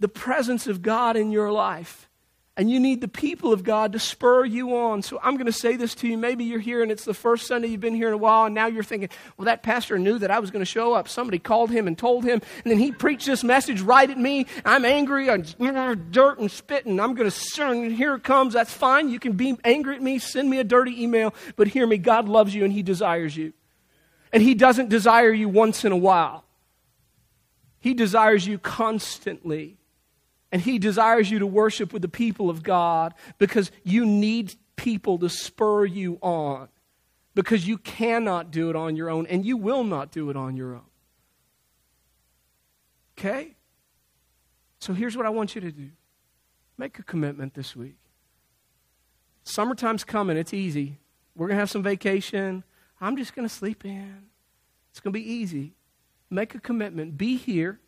the 0.00 0.08
presence 0.08 0.66
of 0.66 0.82
God 0.82 1.16
in 1.16 1.32
your 1.32 1.52
life. 1.52 2.05
And 2.58 2.70
you 2.70 2.80
need 2.80 3.02
the 3.02 3.08
people 3.08 3.52
of 3.52 3.64
God 3.64 3.92
to 3.92 3.98
spur 3.98 4.46
you 4.46 4.74
on. 4.78 5.02
So 5.02 5.20
I'm 5.22 5.34
going 5.34 5.44
to 5.44 5.52
say 5.52 5.76
this 5.76 5.94
to 5.96 6.08
you. 6.08 6.16
Maybe 6.16 6.44
you're 6.44 6.58
here 6.58 6.82
and 6.82 6.90
it's 6.90 7.04
the 7.04 7.12
first 7.12 7.46
Sunday 7.46 7.68
you've 7.68 7.82
been 7.82 7.94
here 7.94 8.08
in 8.08 8.14
a 8.14 8.16
while, 8.16 8.46
and 8.46 8.54
now 8.54 8.66
you're 8.66 8.82
thinking, 8.82 9.10
well, 9.36 9.44
that 9.44 9.62
pastor 9.62 9.98
knew 9.98 10.18
that 10.20 10.30
I 10.30 10.38
was 10.38 10.50
going 10.50 10.64
to 10.64 10.70
show 10.70 10.94
up. 10.94 11.06
Somebody 11.06 11.38
called 11.38 11.70
him 11.70 11.86
and 11.86 11.98
told 11.98 12.24
him, 12.24 12.40
and 12.64 12.70
then 12.70 12.78
he 12.78 12.92
preached 12.92 13.26
this 13.26 13.44
message 13.44 13.82
right 13.82 14.08
at 14.08 14.16
me. 14.16 14.46
I'm 14.64 14.86
angry, 14.86 15.28
I'm 15.28 15.42
dirt 16.10 16.38
and 16.38 16.50
spitting. 16.50 16.98
I'm 16.98 17.14
going 17.14 17.28
to 17.28 17.36
sing, 17.36 17.90
here 17.90 18.14
it 18.14 18.22
comes. 18.22 18.54
That's 18.54 18.72
fine. 18.72 19.10
You 19.10 19.20
can 19.20 19.32
be 19.32 19.58
angry 19.62 19.96
at 19.96 20.02
me, 20.02 20.18
send 20.18 20.48
me 20.48 20.58
a 20.58 20.64
dirty 20.64 21.02
email, 21.02 21.34
but 21.56 21.68
hear 21.68 21.86
me, 21.86 21.98
God 21.98 22.26
loves 22.26 22.54
you 22.54 22.64
and 22.64 22.72
he 22.72 22.82
desires 22.82 23.36
you. 23.36 23.52
And 24.32 24.42
he 24.42 24.54
doesn't 24.54 24.88
desire 24.88 25.30
you 25.30 25.50
once 25.50 25.84
in 25.84 25.92
a 25.92 25.96
while, 25.96 26.44
he 27.78 27.92
desires 27.92 28.46
you 28.46 28.58
constantly. 28.58 29.76
And 30.56 30.62
He 30.62 30.78
desires 30.78 31.30
you 31.30 31.40
to 31.40 31.46
worship 31.46 31.92
with 31.92 32.00
the 32.00 32.08
people 32.08 32.48
of 32.48 32.62
God 32.62 33.12
because 33.36 33.70
you 33.84 34.06
need 34.06 34.54
people 34.74 35.18
to 35.18 35.28
spur 35.28 35.84
you 35.84 36.18
on. 36.22 36.68
Because 37.34 37.68
you 37.68 37.76
cannot 37.76 38.52
do 38.52 38.70
it 38.70 38.74
on 38.74 38.96
your 38.96 39.10
own, 39.10 39.26
and 39.26 39.44
you 39.44 39.58
will 39.58 39.84
not 39.84 40.12
do 40.12 40.30
it 40.30 40.36
on 40.36 40.56
your 40.56 40.76
own. 40.76 40.86
Okay? 43.18 43.54
So 44.78 44.94
here's 44.94 45.14
what 45.14 45.26
I 45.26 45.28
want 45.28 45.54
you 45.54 45.60
to 45.60 45.70
do 45.70 45.90
make 46.78 46.98
a 46.98 47.02
commitment 47.02 47.52
this 47.52 47.76
week. 47.76 47.98
Summertime's 49.44 50.04
coming, 50.04 50.38
it's 50.38 50.54
easy. 50.54 51.00
We're 51.34 51.48
going 51.48 51.56
to 51.56 51.60
have 51.60 51.70
some 51.70 51.82
vacation. 51.82 52.64
I'm 52.98 53.18
just 53.18 53.34
going 53.34 53.46
to 53.46 53.54
sleep 53.54 53.84
in. 53.84 54.22
It's 54.90 55.00
going 55.00 55.12
to 55.12 55.18
be 55.20 55.30
easy. 55.30 55.74
Make 56.30 56.54
a 56.54 56.60
commitment. 56.60 57.18
Be 57.18 57.36
here. 57.36 57.78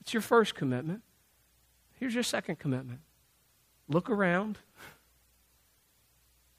It's 0.00 0.12
your 0.12 0.20
first 0.20 0.56
commitment. 0.56 1.02
Here's 1.98 2.14
your 2.14 2.22
second 2.22 2.58
commitment 2.58 3.00
look 3.88 4.10
around. 4.10 4.58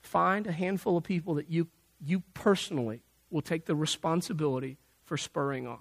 Find 0.02 0.48
a 0.48 0.52
handful 0.52 0.98
of 0.98 1.04
people 1.04 1.36
that 1.36 1.50
you, 1.50 1.68
you 2.04 2.24
personally 2.34 3.02
will 3.30 3.42
take 3.42 3.66
the 3.66 3.76
responsibility 3.76 4.78
for 5.06 5.18
spurring 5.18 5.68
on. 5.68 5.80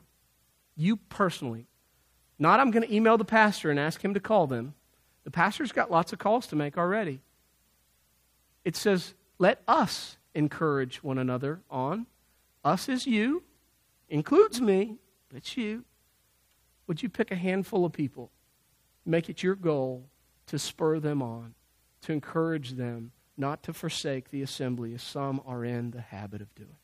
You 0.76 0.96
personally. 0.96 1.66
Not, 2.38 2.60
I'm 2.60 2.70
going 2.70 2.86
to 2.86 2.94
email 2.94 3.16
the 3.16 3.24
pastor 3.24 3.70
and 3.70 3.80
ask 3.80 4.04
him 4.04 4.14
to 4.14 4.20
call 4.20 4.46
them. 4.46 4.74
The 5.24 5.30
pastor's 5.30 5.72
got 5.72 5.90
lots 5.90 6.12
of 6.12 6.18
calls 6.18 6.46
to 6.48 6.56
make 6.56 6.76
already. 6.76 7.20
It 8.64 8.76
says, 8.76 9.14
let 9.38 9.62
us 9.66 10.18
encourage 10.34 11.02
one 11.02 11.18
another 11.18 11.60
on. 11.70 12.06
Us 12.64 12.88
is 12.88 13.06
you, 13.06 13.42
includes 14.08 14.60
me, 14.60 14.96
it's 15.34 15.56
you. 15.56 15.84
Would 16.86 17.02
you 17.02 17.08
pick 17.08 17.30
a 17.30 17.36
handful 17.36 17.84
of 17.84 17.92
people, 17.92 18.30
make 19.04 19.28
it 19.28 19.42
your 19.42 19.54
goal 19.54 20.08
to 20.46 20.58
spur 20.58 20.98
them 20.98 21.22
on, 21.22 21.54
to 22.02 22.12
encourage 22.12 22.72
them 22.72 23.12
not 23.36 23.62
to 23.62 23.72
forsake 23.72 24.30
the 24.30 24.42
assembly 24.42 24.94
as 24.94 25.02
some 25.02 25.40
are 25.46 25.64
in 25.64 25.92
the 25.92 26.00
habit 26.00 26.40
of 26.40 26.54
doing? 26.54 26.76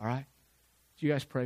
All 0.00 0.06
right? 0.06 0.26
Do 0.98 1.06
you 1.06 1.12
guys 1.12 1.24
pray 1.24 1.42
with 1.42 1.44